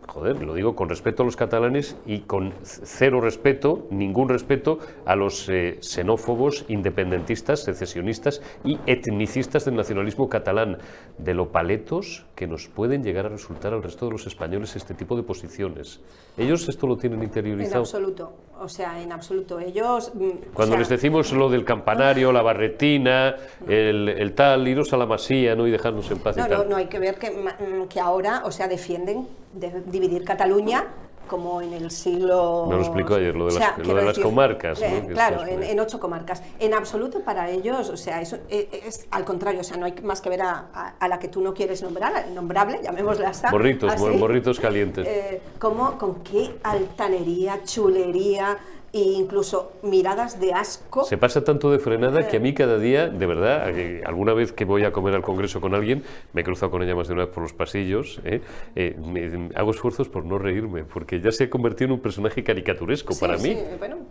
joder, 0.08 0.44
lo 0.44 0.54
digo 0.54 0.76
con 0.76 0.89
respeto 0.89 1.24
a 1.24 1.26
los 1.26 1.36
catalanes 1.36 1.96
y 2.06 2.20
con 2.22 2.54
cero 2.63 3.22
respeto, 3.22 3.88
ningún 3.89 4.30
respeto 4.30 4.80
a 5.06 5.15
los 5.15 5.48
eh, 5.50 5.78
xenófobos, 5.82 6.65
independentistas, 6.67 7.63
secesionistas 7.63 8.41
y 8.63 8.78
etnicistas 8.86 9.65
del 9.65 9.76
nacionalismo 9.76 10.28
catalán, 10.28 10.80
de 11.17 11.34
lo 11.34 11.52
paletos 11.52 12.26
que 12.36 12.48
nos 12.48 12.67
pueden 12.67 13.04
llegar 13.04 13.26
a 13.26 13.30
resultar 13.30 13.74
al 13.74 13.84
resto 13.84 14.06
de 14.06 14.12
los 14.12 14.28
españoles 14.28 14.76
este 14.76 14.94
tipo 14.94 15.15
de 15.15 15.24
posiciones. 15.24 16.02
¿Ellos 16.38 16.67
esto 16.67 16.88
lo 16.88 16.98
tienen 16.98 17.24
interiorizado? 17.24 17.76
En 17.76 17.82
absoluto, 17.82 18.34
o 18.62 18.69
sea, 18.69 19.02
en 19.02 19.12
absoluto. 19.12 19.60
Ellos... 19.60 20.12
Mm, 20.13 20.54
Cuando 20.54 20.78
les 20.78 20.88
decimos 20.89 21.32
lo 21.34 21.50
del 21.50 21.65
campanario, 21.65 22.32
la 22.32 22.41
barretina, 22.41 23.36
el, 23.67 24.34
tal, 24.36 24.67
iros 24.67 24.93
a 24.93 24.97
la 24.97 25.06
masía 25.06 25.56
¿no? 25.56 25.67
y 25.67 25.71
dejarnos 25.71 26.10
en 26.12 26.19
paz 26.19 26.38
no, 26.38 26.45
y 26.45 26.50
tal. 26.50 26.58
No, 26.60 26.65
no, 26.65 26.76
hay 26.78 26.86
que 26.86 27.00
ver 27.00 27.17
que, 27.17 27.32
mm, 27.32 27.88
que 27.88 28.00
ahora, 28.00 28.43
o 28.45 28.52
sea, 28.52 28.67
defienden 28.67 29.28
de 29.54 29.82
dividir 29.88 30.24
Cataluña 30.24 30.88
como 31.32 31.62
en 31.62 31.72
el 31.72 31.89
siglo... 31.91 32.65
Me 32.67 32.76
lo 32.76 32.82
explicó 32.82 33.15
ayer, 33.15 33.34
lo 33.34 33.46
de 33.46 33.58
las, 34.04 34.20
comarcas. 34.20 34.82
Eh, 34.82 35.08
claro, 35.13 35.46
en, 35.48 35.80
ocho 35.80 35.98
comarcas. 35.98 36.44
En 36.60 36.74
absoluto 36.74 37.22
para 37.22 37.50
ellos, 37.50 37.88
o 37.89 37.96
sea, 37.96 38.20
eso 38.20 38.36
eh, 38.50 38.82
es, 38.86 39.08
al 39.12 39.24
contrario, 39.24 39.62
o 39.62 39.63
sea, 39.63 39.78
no 39.78 39.86
hay 39.86 39.96
más 40.04 40.20
que 40.20 40.28
ver 40.28 40.41
a, 40.41 40.94
la 41.08 41.20
que 41.20 41.30
tú 41.30 41.39
no 41.39 41.54
quieres 41.54 41.82
nombrar, 41.84 42.28
nombrable, 42.32 42.82
llamémosla 42.84 43.30
así. 43.30 43.46
Morritos, 43.50 43.98
morritos 43.98 44.60
calientes. 44.60 45.08
Eh, 45.22 45.41
como, 45.60 45.98
con 45.98 46.24
qué 46.24 46.56
altanería, 46.63 47.63
chulería, 47.63 48.58
e 48.93 48.99
incluso 48.99 49.73
miradas 49.84 50.39
de 50.39 50.54
asco. 50.54 51.06
Se 51.06 51.17
pasa 51.17 51.43
tanto 51.43 51.71
de 51.71 51.80
frenada 51.80 52.27
que 52.27 52.38
a 52.38 52.39
mí 52.39 52.54
cada 52.54 52.77
día, 52.77 53.08
de 53.08 53.25
verdad, 53.25 53.71
alguna 54.06 54.34
vez 54.34 54.51
que 54.51 54.65
voy 54.65 54.84
a 54.84 54.91
comer 54.91 55.15
al 55.15 55.21
Congreso 55.21 55.62
con 55.62 55.73
alguien, 55.73 56.04
me 56.34 56.41
he 56.41 56.43
cruzado 56.43 56.71
con 56.71 56.84
ella 56.84 56.93
más 56.95 57.08
de 57.08 57.13
una 57.13 57.25
vez 57.25 57.34
por 57.34 57.43
los 57.43 57.54
pasillos, 57.54 58.19
¿eh? 58.25 58.41
Eh, 58.75 59.49
hago 59.56 59.71
esfuerzos 59.71 60.10
por 60.10 60.25
no 60.25 60.38
reírme, 60.38 60.84
porque 60.84 61.21
ya 61.21 61.32
se 61.32 61.45
ha 61.45 61.49
convertido 61.49 61.86
en 61.88 61.91
un 61.93 61.99
personaje 62.01 62.43
caricaturesco 62.43 63.17
para 63.17 63.38
mí. 63.38 63.58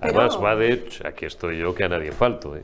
Además, 0.01 0.39
va 0.43 0.57
de, 0.57 0.85
aquí 1.05 1.27
estoy 1.27 1.59
yo 1.59 1.75
que 1.75 1.85
a 1.85 1.89
nadie 1.89 2.13
falto, 2.13 2.57
¿eh? 2.57 2.63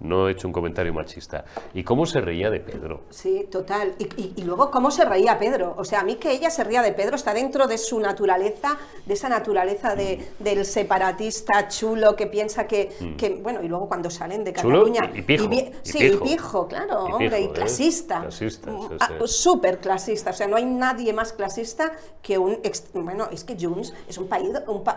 no 0.00 0.28
he 0.28 0.32
hecho 0.32 0.46
un 0.46 0.52
comentario 0.52 0.94
machista. 0.94 1.44
¿Y 1.74 1.82
cómo 1.82 2.06
se 2.06 2.20
reía 2.20 2.50
de 2.50 2.60
Pedro? 2.60 3.02
Sí, 3.10 3.46
total. 3.50 3.94
Y, 3.98 4.32
y 4.36 4.44
luego, 4.44 4.70
¿cómo 4.70 4.90
se 4.90 5.04
reía 5.04 5.38
Pedro? 5.38 5.74
O 5.76 5.84
sea, 5.84 6.00
a 6.00 6.04
mí 6.04 6.16
que 6.16 6.30
ella 6.30 6.50
se 6.50 6.64
ría 6.64 6.82
de 6.82 6.92
Pedro 6.92 7.16
está 7.16 7.34
dentro 7.34 7.66
de 7.66 7.78
su 7.78 8.00
naturaleza, 8.00 8.78
de 9.04 9.14
esa 9.14 9.28
naturaleza 9.28 9.94
de, 9.94 10.26
del 10.38 10.64
separatismo 10.64 11.31
clasista, 11.32 11.68
chulo, 11.68 12.14
que 12.14 12.26
piensa 12.26 12.66
que, 12.66 12.90
mm. 13.00 13.42
bueno, 13.42 13.62
y 13.62 13.68
luego 13.68 13.88
cuando 13.88 14.10
salen 14.10 14.44
de 14.44 14.52
Cataluña... 14.52 15.10
y, 15.14 15.22
pijo, 15.22 15.48
sí, 15.82 15.98
y 15.98 16.16
pijo, 16.16 16.68
claro, 16.68 17.04
hombre, 17.04 17.40
y 17.40 17.44
¿eh? 17.44 17.50
clasista. 17.52 18.20
Mm, 18.20 18.96
ah, 19.00 19.08
súper 19.24 19.78
clasista, 19.78 20.30
o 20.30 20.34
sea, 20.34 20.46
no 20.46 20.56
hay 20.56 20.64
nadie 20.64 21.12
más 21.12 21.32
clasista 21.32 21.92
que 22.22 22.38
un... 22.38 22.58
Bueno, 22.92 23.28
es 23.32 23.44
que 23.44 23.56
Junts 23.58 23.92
es 24.08 24.18
un, 24.18 24.28
país, 24.28 24.50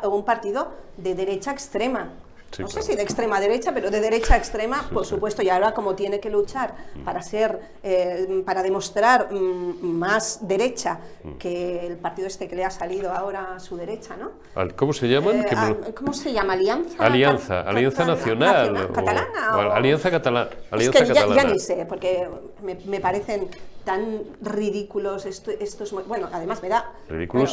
un 0.03 0.25
partido 0.25 0.71
de 0.97 1.15
derecha 1.15 1.51
extrema 1.51 2.13
no 2.59 2.67
sé 2.67 2.81
si 2.81 2.95
de 2.95 3.03
extrema 3.03 3.39
derecha, 3.39 3.73
pero 3.73 3.91
de 3.91 3.99
derecha 3.99 4.37
extrema, 4.37 4.87
por 4.91 5.05
supuesto, 5.05 5.41
y 5.41 5.49
ahora 5.49 5.73
como 5.73 5.95
tiene 5.95 6.19
que 6.19 6.29
luchar 6.29 6.73
mm. 6.95 7.03
para 7.03 7.21
ser, 7.21 7.59
eh, 7.83 8.43
para 8.45 8.63
demostrar 8.63 9.31
mm, 9.31 9.83
más 9.83 10.47
derecha 10.47 10.99
mm. 11.23 11.31
que 11.33 11.85
el 11.85 11.97
partido 11.97 12.27
este 12.27 12.47
que 12.47 12.55
le 12.55 12.65
ha 12.65 12.71
salido 12.71 13.11
ahora 13.11 13.55
a 13.55 13.59
su 13.59 13.75
derecha, 13.75 14.15
¿no? 14.15 14.31
¿Cómo 14.75 14.93
se 14.93 15.07
llaman? 15.07 15.41
Eh, 15.41 15.93
¿Cómo 15.95 16.13
se 16.13 16.31
llama? 16.31 16.53
Alianza. 16.53 17.03
Alianza, 17.03 17.61
Alianza 17.61 18.05
Nacional. 18.05 18.91
catalana. 18.93 19.75
Alianza 19.75 20.11
Catalana. 20.11 20.49
es 20.71 20.89
que 20.89 21.05
ya, 21.13 21.43
ni 21.43 21.59
sé, 21.59 21.85
porque 21.87 22.27
me, 22.61 22.75
me 22.85 22.99
parecen 22.99 23.49
tan 23.85 24.23
ridículos 24.41 25.25
estos, 25.25 25.91
bueno, 26.07 26.27
además 26.33 26.61
me 26.61 26.69
da, 26.69 26.91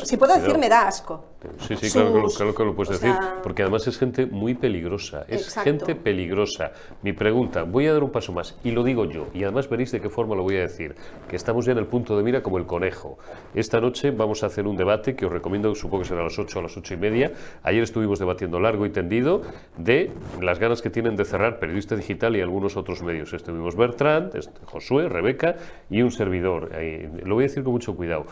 si 0.04 0.16
puedo 0.16 0.34
decir, 0.34 0.58
me 0.58 0.68
da 0.68 0.88
asco. 0.88 1.24
Sí, 1.68 1.76
sí, 1.76 1.90
claro, 1.90 2.54
que 2.54 2.64
lo 2.64 2.74
puedes 2.74 3.00
decir, 3.00 3.14
porque 3.42 3.62
además 3.62 3.86
es 3.86 3.98
gente 3.98 4.26
muy 4.26 4.54
peligrosa, 4.54 4.91
es 5.28 5.54
gente 5.54 5.94
peligrosa. 5.94 6.72
Mi 7.02 7.12
pregunta, 7.12 7.62
voy 7.62 7.86
a 7.86 7.92
dar 7.92 8.02
un 8.02 8.10
paso 8.10 8.32
más, 8.32 8.56
y 8.64 8.70
lo 8.70 8.84
digo 8.84 9.04
yo, 9.06 9.28
y 9.34 9.42
además 9.44 9.68
veréis 9.68 9.92
de 9.92 10.00
qué 10.00 10.08
forma 10.08 10.34
lo 10.34 10.42
voy 10.42 10.56
a 10.56 10.60
decir, 10.60 10.94
que 11.28 11.36
estamos 11.36 11.66
ya 11.66 11.72
en 11.72 11.78
el 11.78 11.86
punto 11.86 12.16
de 12.16 12.22
mira 12.22 12.42
como 12.42 12.58
el 12.58 12.66
conejo. 12.66 13.18
Esta 13.54 13.80
noche 13.80 14.10
vamos 14.10 14.42
a 14.42 14.46
hacer 14.46 14.66
un 14.66 14.76
debate 14.76 15.14
que 15.14 15.26
os 15.26 15.32
recomiendo, 15.32 15.74
supongo 15.74 16.02
que 16.02 16.08
será 16.08 16.20
a 16.20 16.24
las 16.24 16.38
8 16.38 16.58
o 16.58 16.60
a 16.60 16.62
las 16.64 16.76
8 16.76 16.94
y 16.94 16.96
media. 16.96 17.32
Ayer 17.62 17.82
estuvimos 17.82 18.18
debatiendo 18.18 18.60
largo 18.60 18.86
y 18.86 18.90
tendido 18.90 19.42
de 19.76 20.10
las 20.40 20.58
ganas 20.58 20.82
que 20.82 20.90
tienen 20.90 21.16
de 21.16 21.24
cerrar 21.24 21.58
Periodista 21.58 21.96
Digital 21.96 22.36
y 22.36 22.40
algunos 22.40 22.76
otros 22.76 23.02
medios. 23.02 23.32
Estuvimos 23.32 23.76
Bertrand, 23.76 24.34
este, 24.36 24.60
Josué, 24.64 25.08
Rebeca 25.08 25.56
y 25.90 26.02
un 26.02 26.10
servidor. 26.10 26.70
lo 27.24 27.34
voy 27.34 27.44
a 27.44 27.48
decir 27.48 27.62
con 27.62 27.72
mucho 27.72 27.94
cuidado. 27.94 28.26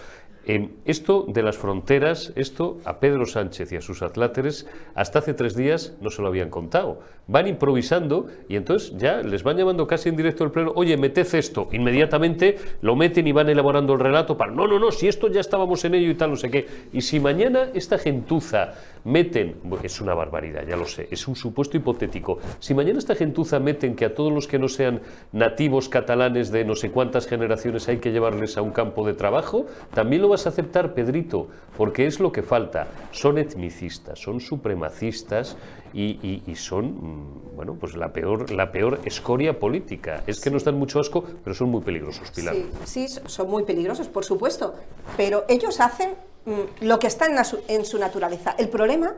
Esto 0.85 1.27
de 1.29 1.43
las 1.43 1.57
fronteras, 1.57 2.33
esto 2.35 2.79
a 2.85 2.99
Pedro 2.99 3.27
Sánchez 3.27 3.73
y 3.73 3.77
a 3.77 3.81
sus 3.81 4.03
atláteres 4.03 4.67
hasta 4.95 5.21
hace 5.21 5.35
tres 5.35 5.55
días 5.55 5.95
no 6.01 6.11
se 6.11 6.23
lo 6.23 6.29
habían 6.29 6.51
contado. 6.51 7.01
Van 7.27 7.47
improvisando 7.47 8.27
y 8.49 8.57
entonces 8.57 8.93
ya 8.97 9.23
les 9.23 9.43
van 9.43 9.57
llamando 9.57 9.87
casi 9.87 10.09
en 10.09 10.17
directo 10.17 10.43
al 10.45 10.51
pleno, 10.51 10.73
oye, 10.75 10.97
meted 10.97 11.35
esto. 11.35 11.69
Inmediatamente 11.73 12.59
lo 12.81 12.97
meten 12.97 13.27
y 13.27 13.33
van 13.33 13.49
elaborando 13.49 13.93
el 13.93 14.01
relato 14.01 14.37
para, 14.37 14.51
no, 14.51 14.67
no, 14.67 14.79
no, 14.79 14.91
si 14.91 15.09
esto 15.09 15.29
ya 15.29 15.41
estábamos 15.41 15.85
en 15.85 15.95
ello 15.95 16.11
y 16.11 16.15
tal, 16.15 16.31
no 16.31 16.37
sé 16.37 16.51
qué. 16.51 16.67
Y 16.93 17.03
si 17.03 17.21
mañana 17.21 17.69
esta 17.75 17.99
gentuza 17.99 18.73
meten, 19.05 19.57
es 19.83 20.01
una 20.01 20.15
barbaridad, 20.15 20.67
ya 20.67 20.77
lo 20.77 20.87
sé, 20.87 21.09
es 21.11 21.27
un 21.29 21.37
supuesto 21.37 21.77
hipotético, 21.77 22.39
si 22.59 22.75
mañana 22.75 22.99
esta 22.99 23.15
gentuza 23.15 23.59
meten 23.59 23.95
que 23.97 24.05
a 24.05 24.15
todos 24.15 24.33
los 24.33 24.47
que 24.47 24.59
no 24.59 24.69
sean 24.69 25.01
nativos 25.33 25.89
catalanes 25.89 26.51
de 26.51 26.65
no 26.65 26.75
sé 26.75 26.91
cuántas 26.91 27.27
generaciones 27.27 27.89
hay 27.89 27.99
que 27.99 28.13
llevarles 28.13 28.57
a 28.57 28.63
un 28.63 28.73
campo 28.73 29.07
de 29.07 29.15
trabajo, 29.15 29.67
también 29.95 30.23
lo 30.23 30.29
vas 30.29 30.40
a 30.47 30.51
aceptar, 30.51 30.95
Pedrito, 30.95 31.49
porque 31.77 32.07
es 32.07 32.21
lo 32.21 32.33
que 32.33 32.43
falta. 32.43 32.89
Son 33.13 33.39
etnicistas, 33.39 34.19
son 34.19 34.41
supremacistas 34.41 35.57
y, 35.93 36.43
son, 36.57 36.87
mm, 36.87 37.57
bueno, 37.57 37.77
pues 37.79 37.97
la 37.97 38.13
peor, 38.13 38.51
la 38.51 38.71
peor 38.73 39.01
escoria 39.05 39.59
política. 39.59 40.23
Es 40.27 40.41
que 40.41 40.51
no 40.51 40.57
están 40.57 40.77
mucho 40.77 41.01
asco, 41.01 41.25
pero 41.45 41.55
son 41.55 41.71
muy 41.71 41.83
peligrosos, 41.83 42.31
Pilar. 42.31 42.55
Sí, 42.85 43.09
sí, 43.09 43.21
son 43.27 43.51
muy 43.51 43.65
peligrosos, 43.65 44.09
por 44.09 44.25
supuesto, 44.25 44.75
pero 45.17 45.45
ellos 45.49 45.81
hacen 45.81 46.11
Mm, 46.47 46.87
lo 46.87 46.99
que 46.99 47.07
está 47.07 47.27
en, 47.69 47.85
su 47.85 47.99
naturaleza. 47.99 48.55
El 48.59 48.69
problema 48.69 49.15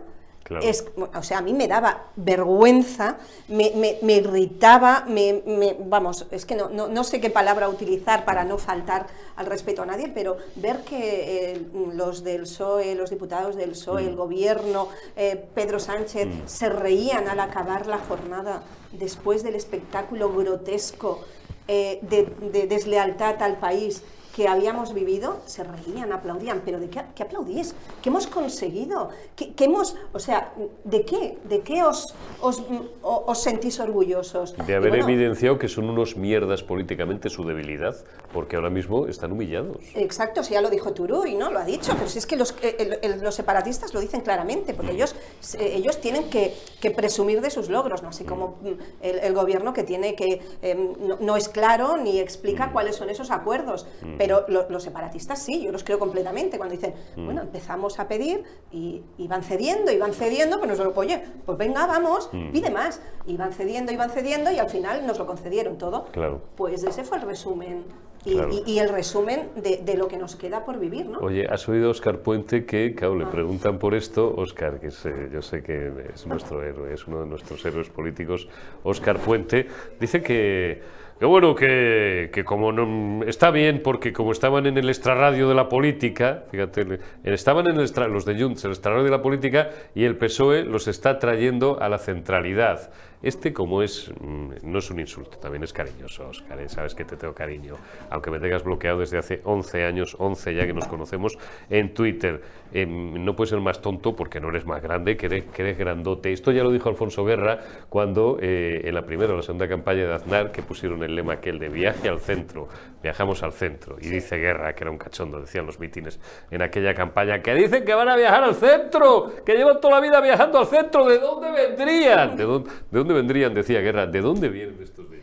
es, 0.62 0.84
o 0.96 1.22
sea, 1.22 1.38
a 1.38 1.42
mí 1.42 1.52
me 1.54 1.68
daba 1.68 2.06
vergüenza, 2.16 3.18
me, 3.48 3.66
irritaba, 4.14 5.04
me, 5.08 5.42
vamos, 5.86 6.26
es 6.30 6.44
que 6.44 6.56
no, 6.56 6.68
no, 6.68 7.04
sé 7.04 7.20
qué 7.20 7.30
palabra 7.30 7.68
utilizar 7.68 8.24
para 8.24 8.44
no 8.44 8.58
faltar 8.58 9.06
al 9.36 9.46
respeto 9.46 9.82
a 9.82 9.86
nadie, 9.86 10.08
pero 10.08 10.36
ver 10.56 10.80
que 10.80 11.52
eh, 11.52 11.66
los 11.94 12.24
del 12.24 12.42
PSOE, 12.42 12.94
los 12.94 13.10
diputados 13.10 13.56
del 13.56 13.70
PSOE, 13.70 14.06
el 14.06 14.14
mm. 14.14 14.16
gobierno, 14.16 14.88
eh, 15.16 15.42
Pedro 15.54 15.78
Sánchez, 15.78 16.26
mm. 16.26 16.42
se 16.46 16.68
reían 16.68 17.28
al 17.28 17.40
acabar 17.40 17.86
la 17.86 17.98
jornada 17.98 18.62
después 18.92 19.42
del 19.42 19.54
espectáculo 19.54 20.32
grotesco 20.32 21.20
eh, 21.68 22.00
de 22.02 22.66
deslealtad 22.66 23.42
al 23.42 23.58
país 23.58 24.02
que 24.34 24.48
habíamos 24.48 24.94
vivido, 24.94 25.40
se 25.46 25.62
reían, 25.62 26.12
aplaudían, 26.12 26.62
pero 26.64 26.80
¿de 26.80 26.88
qué, 26.88 27.02
qué 27.14 27.22
aplaudís? 27.22 27.74
¿Qué 28.02 28.08
hemos 28.08 28.26
conseguido? 28.26 29.10
¿Qué, 29.36 29.52
hemos, 29.64 29.96
o 30.12 30.18
sea, 30.18 30.52
¿de 30.84 31.04
qué? 31.04 31.38
¿De 31.44 31.60
qué 31.60 31.82
os, 31.82 32.14
os, 32.40 32.62
os 33.02 33.42
sentís 33.42 33.78
orgullosos? 33.80 34.56
De 34.66 34.74
haber 34.74 34.96
evidenciado 34.96 35.58
que 35.58 35.68
son 35.68 35.90
unos 35.90 36.16
mierdas 36.16 36.62
políticamente 36.62 37.28
su 37.28 37.44
debilidad, 37.44 37.96
porque 38.32 38.56
ahora 38.56 38.70
mismo 38.70 39.06
están 39.06 39.32
humillados. 39.32 39.78
Exacto, 39.94 40.42
si 40.42 40.54
ya 40.54 40.62
lo 40.62 40.70
dijo 40.70 40.92
Turuy, 40.92 41.34
¿no? 41.34 41.50
Lo 41.50 41.58
ha 41.58 41.64
dicho, 41.64 41.92
pero 41.96 42.08
si 42.08 42.18
es 42.18 42.26
que 42.26 42.36
los, 42.36 42.54
eh, 42.62 43.18
los 43.20 43.34
separatistas 43.34 43.92
lo 43.92 44.00
dicen 44.00 44.22
claramente, 44.22 44.72
porque 44.74 44.92
mm. 44.92 44.96
ellos, 44.96 45.16
ellos 45.58 46.00
tienen 46.00 46.30
que, 46.30 46.54
que, 46.80 46.90
presumir 46.90 47.40
de 47.40 47.50
sus 47.50 47.68
logros, 47.68 48.02
¿no? 48.02 48.08
Así 48.08 48.24
como 48.24 48.58
mm. 48.62 48.68
Mm, 48.68 48.78
el, 49.02 49.34
gobierno 49.34 49.72
que 49.72 49.82
tiene 49.82 50.14
que, 50.14 50.40
em, 50.62 50.94
no, 51.20 51.36
es 51.36 51.48
claro 51.48 51.96
ni 51.96 52.18
explica 52.18 52.70
cuáles 52.72 52.96
son 52.96 53.10
esos 53.10 53.30
acuerdos. 53.30 53.86
Pero 54.22 54.46
los 54.68 54.82
separatistas 54.82 55.42
sí, 55.42 55.64
yo 55.64 55.72
los 55.72 55.82
creo 55.82 55.98
completamente. 55.98 56.56
Cuando 56.56 56.76
dicen, 56.76 56.94
mm. 57.16 57.24
bueno, 57.24 57.42
empezamos 57.42 57.98
a 57.98 58.06
pedir 58.06 58.44
y, 58.70 59.02
van 59.26 59.42
cediendo 59.42 59.90
y 59.90 59.98
van 59.98 60.12
cediendo, 60.12 60.58
pues 60.58 60.70
nos 60.70 60.78
lo, 60.78 60.92
oye, 60.94 61.20
pues 61.44 61.58
venga, 61.58 61.86
vamos, 61.86 62.30
mm. 62.32 62.52
pide 62.52 62.70
más. 62.70 63.00
Y 63.26 63.36
van 63.36 63.52
cediendo 63.52 63.90
y 63.90 63.96
van 63.96 64.10
cediendo 64.10 64.52
y 64.52 64.58
al 64.58 64.68
final 64.68 65.04
nos 65.06 65.18
lo 65.18 65.26
concedieron 65.26 65.76
todo. 65.76 66.06
Claro. 66.12 66.40
Pues 66.56 66.84
ese 66.84 67.02
fue 67.02 67.18
el 67.18 67.24
resumen. 67.24 67.84
Y, 68.24 68.78
el 68.78 68.88
resumen 68.88 69.48
de, 69.56 69.96
lo 69.96 70.06
que 70.06 70.16
nos 70.16 70.36
queda 70.36 70.64
por 70.64 70.78
vivir, 70.78 71.06
¿no? 71.06 71.18
Oye, 71.18 71.44
¿has 71.50 71.68
oído 71.68 71.88
a 71.88 71.90
Oscar 71.90 72.20
Puente 72.20 72.64
que, 72.64 72.94
claro, 72.94 73.16
le 73.16 73.24
ah. 73.24 73.30
preguntan 73.32 73.80
por 73.80 73.94
esto? 73.94 74.32
Oscar, 74.36 74.78
que 74.78 74.90
yo 75.32 75.42
sé 75.42 75.64
que 75.64 75.90
es 76.14 76.24
nuestro 76.28 76.62
héroe, 76.62 76.94
es 76.94 77.08
uno 77.08 77.22
de 77.22 77.26
nuestros 77.26 77.64
héroes 77.64 77.88
políticos, 77.90 78.46
Oscar 78.84 79.18
Puente, 79.18 79.66
dice 79.98 80.22
que 80.22 80.82
que 81.22 81.26
bueno, 81.26 81.54
que, 81.54 82.30
que 82.34 82.42
como 82.42 82.72
no, 82.72 83.22
está 83.22 83.52
bien, 83.52 83.80
porque 83.80 84.12
como 84.12 84.32
estaban 84.32 84.66
en 84.66 84.76
el 84.76 84.88
extrarradio 84.88 85.48
de 85.48 85.54
la 85.54 85.68
política, 85.68 86.42
fíjate, 86.50 86.98
estaban 87.22 87.68
en 87.68 87.78
el 87.78 88.12
los 88.12 88.24
de 88.24 88.42
Junts, 88.42 88.64
el 88.64 88.72
extrarradio 88.72 89.04
de 89.04 89.10
la 89.12 89.22
política, 89.22 89.70
y 89.94 90.02
el 90.02 90.16
PSOE 90.16 90.64
los 90.64 90.88
está 90.88 91.20
trayendo 91.20 91.80
a 91.80 91.88
la 91.88 91.98
centralidad. 91.98 92.90
Este, 93.22 93.52
como 93.52 93.82
es, 93.82 94.12
mm, 94.20 94.50
no 94.64 94.78
es 94.78 94.90
un 94.90 95.00
insulto, 95.00 95.38
también 95.38 95.62
es 95.62 95.72
cariñoso, 95.72 96.28
Oscar, 96.28 96.60
¿eh? 96.60 96.68
sabes 96.68 96.94
que 96.94 97.04
te 97.04 97.16
tengo 97.16 97.34
cariño, 97.34 97.76
aunque 98.10 98.30
me 98.30 98.40
tengas 98.40 98.64
bloqueado 98.64 98.98
desde 98.98 99.18
hace 99.18 99.40
11 99.44 99.84
años, 99.84 100.16
11 100.18 100.54
ya 100.54 100.66
que 100.66 100.72
nos 100.72 100.86
conocemos, 100.86 101.38
en 101.70 101.94
Twitter. 101.94 102.42
Em, 102.72 103.22
no 103.22 103.36
puedes 103.36 103.50
ser 103.50 103.60
más 103.60 103.80
tonto 103.82 104.16
porque 104.16 104.40
no 104.40 104.48
eres 104.48 104.64
más 104.64 104.82
grande, 104.82 105.16
que 105.16 105.26
eres, 105.26 105.78
grandote. 105.78 106.32
Esto 106.32 106.52
ya 106.52 106.62
lo 106.62 106.70
dijo 106.70 106.88
Alfonso 106.88 107.24
Guerra 107.24 107.58
cuando 107.88 108.38
eh, 108.40 108.80
en 108.84 108.94
la 108.94 109.02
primera 109.02 109.34
o 109.34 109.36
la 109.36 109.42
segunda 109.42 109.68
campaña 109.68 110.06
de 110.06 110.14
Aznar, 110.14 110.50
que 110.50 110.62
pusieron 110.62 111.02
el 111.02 111.14
lema 111.14 111.34
aquel 111.34 111.58
de 111.58 111.68
viaje 111.68 112.08
al 112.08 112.18
centro, 112.18 112.68
viajamos 113.02 113.42
al 113.42 113.52
centro, 113.52 113.96
y 114.00 114.08
dice 114.08 114.36
Guerra, 114.36 114.74
que 114.74 114.84
era 114.84 114.90
un 114.90 114.98
cachondo, 114.98 115.40
decían 115.40 115.66
los 115.66 115.78
mítines 115.78 116.18
en 116.50 116.62
aquella 116.62 116.94
campaña, 116.94 117.40
que 117.40 117.54
dicen 117.54 117.84
que 117.84 117.94
van 117.94 118.08
a 118.08 118.16
viajar 118.16 118.44
al 118.44 118.54
centro, 118.54 119.32
que 119.44 119.54
llevan 119.54 119.80
toda 119.80 119.94
la 119.94 120.00
vida 120.00 120.20
viajando 120.20 120.58
al 120.58 120.66
centro, 120.66 121.04
¿de 121.06 121.18
dónde 121.18 121.50
vendrían? 121.50 122.36
¿De 122.36 122.44
dónde, 122.44 122.70
de 122.70 122.98
dónde 122.98 123.11
vendrían? 123.12 123.54
Decía 123.54 123.80
Guerra, 123.80 124.06
¿de 124.06 124.20
dónde 124.20 124.48
vienen 124.48 124.82
estos 124.82 125.10
de? 125.10 125.22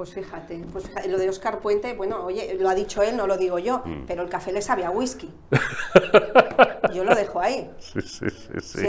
Pues 0.00 0.14
fíjate, 0.14 0.64
pues 0.72 0.90
lo 1.08 1.18
de 1.18 1.28
Oscar 1.28 1.58
Puente, 1.58 1.92
bueno, 1.94 2.24
oye, 2.24 2.56
lo 2.58 2.70
ha 2.70 2.74
dicho 2.74 3.02
él, 3.02 3.18
no 3.18 3.26
lo 3.26 3.36
digo 3.36 3.58
yo, 3.58 3.82
mm. 3.84 4.04
pero 4.06 4.22
el 4.22 4.30
café 4.30 4.50
le 4.50 4.62
sabe 4.62 4.84
a 4.84 4.90
whisky. 4.90 5.30
yo 6.94 7.04
lo 7.04 7.14
dejo 7.14 7.40
ahí. 7.40 7.68
Sí, 7.80 8.00
sí, 8.02 8.26
sí. 8.60 8.86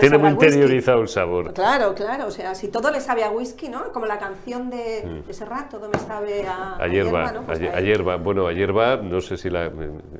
Tiene 0.00 0.18
muy 0.18 0.30
interiorizado 0.30 1.00
el 1.00 1.08
sabor. 1.08 1.52
Claro, 1.52 1.94
claro, 1.94 2.26
o 2.26 2.30
sea, 2.30 2.54
si 2.54 2.68
todo 2.68 2.90
le 2.90 3.00
sabe 3.00 3.24
a 3.24 3.30
whisky, 3.30 3.68
¿no? 3.68 3.92
Como 3.92 4.06
la 4.06 4.18
canción 4.18 4.70
de, 4.70 5.04
mm. 5.04 5.26
de 5.26 5.34
Serrat, 5.34 5.70
todo 5.70 5.88
me 5.88 5.98
sabe 5.98 6.46
a, 6.46 6.76
a 6.76 6.88
hierba. 6.88 7.32
¿no? 7.32 7.42
Pues 7.42 7.60
a, 7.60 7.80
hierba, 7.80 8.16
bueno, 8.16 8.46
a 8.46 8.52
hierba, 8.52 8.96
no 8.96 9.20
sé 9.20 9.36
si 9.36 9.50
la... 9.50 9.70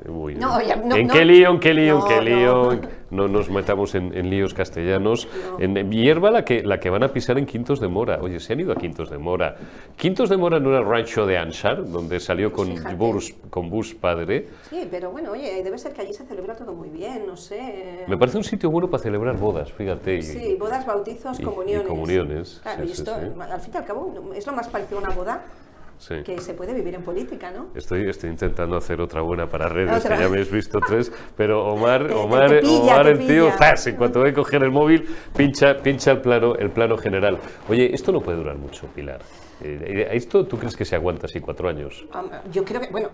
Uy, 0.07 0.35
no, 0.35 0.59
no, 0.85 0.95
¿En 0.95 1.07
qué 1.07 1.25
lío, 1.25 1.51
en 1.51 1.59
qué 1.59 1.73
lío, 1.73 1.99
en 1.99 2.07
qué 2.07 2.21
lío? 2.21 2.79
No, 3.11 3.27
nos 3.27 3.49
metamos 3.49 3.93
en, 3.95 4.15
en 4.17 4.29
líos 4.29 4.53
castellanos. 4.53 5.27
En 5.59 5.91
hierba 5.91 6.31
la 6.31 6.43
que, 6.43 6.63
la 6.63 6.79
que 6.79 6.89
van 6.89 7.03
a 7.03 7.09
pisar 7.09 7.37
en 7.37 7.45
Quintos 7.45 7.79
de 7.79 7.87
Mora. 7.87 8.19
Oye, 8.21 8.39
se 8.39 8.53
han 8.53 8.59
ido 8.59 8.71
a 8.71 8.75
Quintos 8.75 9.09
de 9.09 9.17
Mora. 9.17 9.55
Quintos 9.95 10.29
de 10.29 10.37
Mora 10.37 10.59
no 10.59 10.69
era 10.69 10.79
el 10.79 10.85
rancho 10.85 11.25
de 11.25 11.37
Ansar, 11.37 11.87
donde 11.89 12.19
salió 12.19 12.51
con, 12.51 12.73
Bus, 12.97 13.33
con 13.49 13.69
Bus 13.69 13.93
padre. 13.93 14.47
Sí, 14.69 14.87
pero 14.89 15.11
bueno, 15.11 15.31
oye, 15.31 15.63
debe 15.63 15.77
ser 15.77 15.93
que 15.93 16.01
allí 16.01 16.13
se 16.13 16.25
celebra 16.25 16.55
todo 16.55 16.73
muy 16.73 16.89
bien, 16.89 17.12
no 17.19 17.37
sé. 17.37 18.05
Me 18.07 18.17
parece 18.17 18.37
un 18.37 18.43
sitio 18.43 18.69
bueno 18.69 18.89
para 18.89 19.01
celebrar 19.01 19.37
bodas, 19.37 19.71
fíjate. 19.71 20.21
Sí, 20.21 20.55
bodas, 20.59 20.85
bautizos, 20.85 21.39
comuniones. 21.39 21.87
comuniones. 21.87 22.59
Claro, 22.61 22.83
y 22.85 22.91
esto, 22.91 23.13
al 23.13 23.61
fin 23.61 23.73
y 23.73 23.77
al 23.77 23.85
cabo, 23.85 24.33
es 24.35 24.45
lo 24.45 24.53
más 24.53 24.67
parecido 24.67 24.99
a 24.99 25.01
una 25.03 25.11
boda 25.11 25.41
que 26.07 26.39
se 26.39 26.53
puede 26.53 26.73
vivir 26.73 26.95
en 26.95 27.03
política, 27.03 27.51
¿no? 27.51 27.67
Estoy, 27.75 28.09
estoy 28.09 28.29
intentando 28.29 28.77
hacer 28.77 29.01
otra 29.01 29.21
buena 29.21 29.47
para 29.47 29.69
redes, 29.69 30.03
que 30.03 30.09
ya 30.09 30.17
me 30.17 30.25
habéis 30.25 30.51
visto 30.51 30.79
tres, 30.79 31.11
pero 31.35 31.65
Omar, 31.65 32.11
Omar, 32.11 32.61
Omar 32.63 33.07
el 33.07 33.25
tío, 33.25 33.51
¡zas! 33.57 33.87
En 33.87 33.95
cuanto 33.95 34.21
ve 34.21 34.33
coger 34.33 34.63
el 34.63 34.71
móvil, 34.71 35.07
pincha, 35.35 35.77
pincha 35.77 36.11
el 36.11 36.21
plano, 36.21 36.55
el 36.55 36.69
plano 36.71 36.97
general. 36.97 37.37
Oye, 37.69 37.93
esto 37.93 38.11
no 38.11 38.21
puede 38.21 38.37
durar 38.37 38.57
mucho, 38.57 38.87
Pilar. 38.87 39.21
Eh, 39.61 40.09
¿Esto 40.11 40.45
tú 40.45 40.57
crees 40.57 40.75
que 40.75 40.83
se 40.83 40.95
aguanta 40.95 41.27
así 41.27 41.39
cuatro 41.39 41.69
años? 41.69 42.05
Yo 42.51 42.65
creo 42.65 42.81
que, 42.81 42.89
bueno, 42.89 43.09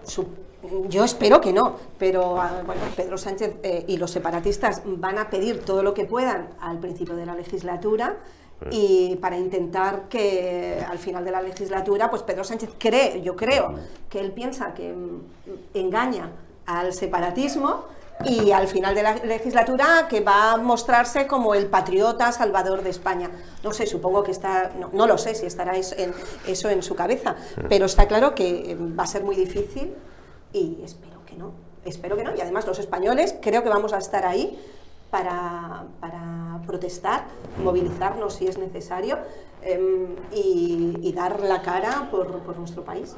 yo 0.87 1.03
espero 1.03 1.39
que 1.39 1.53
no, 1.53 1.75
pero 1.97 2.41
ah, 2.41 2.63
bueno, 2.65 2.81
Pedro 2.95 3.17
Sánchez 3.17 3.57
eh, 3.61 3.85
y 3.87 3.97
los 3.97 4.11
separatistas 4.11 4.81
van 4.85 5.19
a 5.19 5.29
pedir 5.29 5.59
todo 5.59 5.83
lo 5.83 5.93
que 5.93 6.05
puedan 6.05 6.49
al 6.59 6.79
principio 6.79 7.15
de 7.15 7.25
la 7.25 7.35
legislatura 7.35 8.17
y 8.71 9.15
para 9.17 9.37
intentar 9.37 10.09
que 10.09 10.83
al 10.87 10.99
final 10.99 11.23
de 11.23 11.31
la 11.31 11.41
legislatura, 11.41 12.09
pues 12.09 12.23
Pedro 12.23 12.43
Sánchez 12.43 12.71
cree, 12.77 13.21
yo 13.21 13.35
creo, 13.35 13.75
que 14.09 14.19
él 14.19 14.31
piensa 14.31 14.73
que 14.73 14.93
mm, 14.93 15.21
engaña 15.73 16.31
al 16.65 16.93
separatismo 16.93 17.85
y 18.25 18.51
al 18.51 18.67
final 18.67 18.93
de 18.95 19.03
la 19.03 19.15
legislatura 19.15 20.07
que 20.09 20.19
va 20.19 20.51
a 20.51 20.57
mostrarse 20.57 21.25
como 21.25 21.55
el 21.55 21.67
patriota 21.67 22.31
salvador 22.31 22.83
de 22.83 22.89
España. 22.89 23.31
No 23.63 23.71
sé, 23.71 23.87
supongo 23.87 24.23
que 24.23 24.31
está, 24.31 24.71
no, 24.91 25.07
lo 25.07 25.17
sé 25.17 25.35
si 25.35 25.45
estará 25.45 25.77
eso 25.77 25.95
en, 25.97 26.13
eso 26.45 26.69
en 26.69 26.83
su 26.83 26.95
cabeza, 26.95 27.35
pero 27.69 27.85
está 27.85 28.07
claro 28.07 28.35
que 28.35 28.77
va 28.77 29.03
a 29.03 29.07
ser 29.07 29.23
muy 29.23 29.35
difícil 29.35 29.93
y 30.51 30.81
espero 30.83 31.23
que 31.25 31.35
no, 31.35 31.53
espero 31.85 32.17
que 32.17 32.23
no. 32.23 32.35
Y 32.35 32.41
además 32.41 32.67
los 32.67 32.79
españoles 32.79 33.35
creo 33.41 33.63
que 33.63 33.69
vamos 33.69 33.93
a 33.93 33.99
estar 33.99 34.25
ahí 34.25 34.59
para, 35.09 35.85
protestar, 36.69 37.25
movilizarnos 37.63 38.35
si 38.35 38.47
es 38.47 38.57
necesario 38.57 39.17
em, 39.63 40.15
y, 40.31 41.11
dar 41.13 41.41
la 41.41 41.61
cara 41.61 42.07
por 42.11 42.57
nuestro 42.57 42.85
país. 42.85 43.15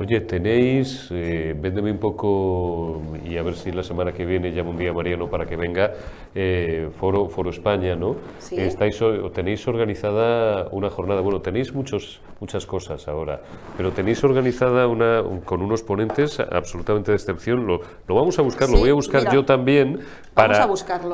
Oye, 0.00 0.22
tenéis, 0.22 1.08
eh, 1.10 1.54
véndeme 1.54 1.92
un 1.92 1.98
poco 1.98 3.02
y 3.22 3.36
a 3.36 3.42
ver 3.42 3.54
si 3.54 3.70
la 3.70 3.82
semana 3.82 4.12
que 4.12 4.24
viene 4.24 4.50
llamo 4.50 4.70
un 4.70 4.78
día 4.78 4.94
Mariano 4.94 5.28
para 5.28 5.44
que 5.44 5.56
venga, 5.56 5.92
eh, 6.34 6.88
Foro, 6.98 7.28
Foro 7.28 7.50
España, 7.50 7.94
¿no? 7.96 8.16
¿Sí? 8.38 8.58
Estáis, 8.58 8.98
tenéis 9.34 9.68
organizada 9.68 10.68
una 10.72 10.88
jornada, 10.88 11.20
bueno, 11.20 11.42
tenéis 11.42 11.74
muchos, 11.74 12.22
muchas 12.40 12.64
cosas 12.64 13.08
ahora, 13.08 13.42
pero 13.76 13.90
tenéis 13.90 14.24
organizada 14.24 14.86
una 14.86 15.22
con 15.44 15.60
unos 15.60 15.82
ponentes 15.82 16.40
absolutamente 16.40 17.10
de 17.10 17.16
excepción. 17.16 17.66
Lo, 17.66 17.82
lo 18.08 18.14
vamos 18.14 18.38
a 18.38 18.42
buscar, 18.42 18.70
lo 18.70 18.78
voy 18.78 18.88
a 18.88 18.94
buscar 18.94 19.30
yo 19.30 19.44
también 19.44 20.00
para, 20.32 20.66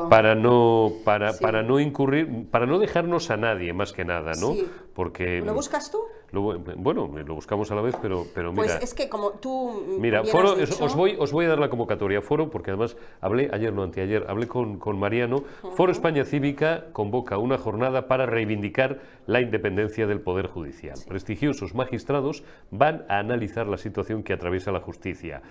para 0.09 0.33
no 0.33 0.93
para, 1.03 1.33
para 1.33 1.61
no 1.61 1.81
incurrir, 1.81 2.49
para 2.49 2.65
no 2.65 2.79
dejarnos 2.79 3.31
a 3.31 3.35
nadie 3.35 3.73
más 3.73 3.91
que 3.91 4.05
nada, 4.05 4.31
¿no? 4.39 4.53
Porque 4.97 5.41
¿Lo 5.41 5.53
buscas 5.53 5.91
tú? 5.91 5.99
bueno, 6.31 7.07
lo 7.07 7.35
buscamos 7.35 7.69
a 7.69 7.75
la 7.75 7.83
vez, 7.83 7.95
pero, 8.01 8.25
pero 8.33 8.51
mira. 8.51 8.63
Pues 8.63 8.79
es 8.81 8.95
que 8.95 9.07
como 9.07 9.33
tú. 9.33 9.99
Mira, 9.99 10.23
foro, 10.23 10.55
os, 10.79 10.95
voy, 10.95 11.15
os 11.19 11.31
voy 11.31 11.45
a 11.45 11.49
dar 11.49 11.59
la 11.59 11.69
convocatoria. 11.69 12.19
Foro, 12.19 12.49
porque 12.49 12.71
además 12.71 12.97
hablé 13.21 13.47
ayer, 13.53 13.71
no 13.71 13.83
anteayer, 13.83 14.25
hablé 14.27 14.47
con, 14.47 14.79
con 14.79 14.97
Mariano. 14.97 15.43
Foro 15.75 15.91
España 15.91 16.25
Cívica 16.25 16.85
convoca 16.93 17.37
una 17.37 17.59
jornada 17.59 18.07
para 18.07 18.25
reivindicar 18.25 18.97
la 19.27 19.39
independencia 19.39 20.07
del 20.07 20.19
Poder 20.19 20.47
Judicial. 20.47 20.97
Prestigiosos 21.07 21.75
magistrados 21.75 22.43
van 22.71 23.05
a 23.07 23.19
analizar 23.19 23.67
la 23.67 23.77
situación 23.77 24.23
que 24.23 24.33
atraviesa 24.33 24.71
la 24.71 24.79
justicia. 24.79 25.43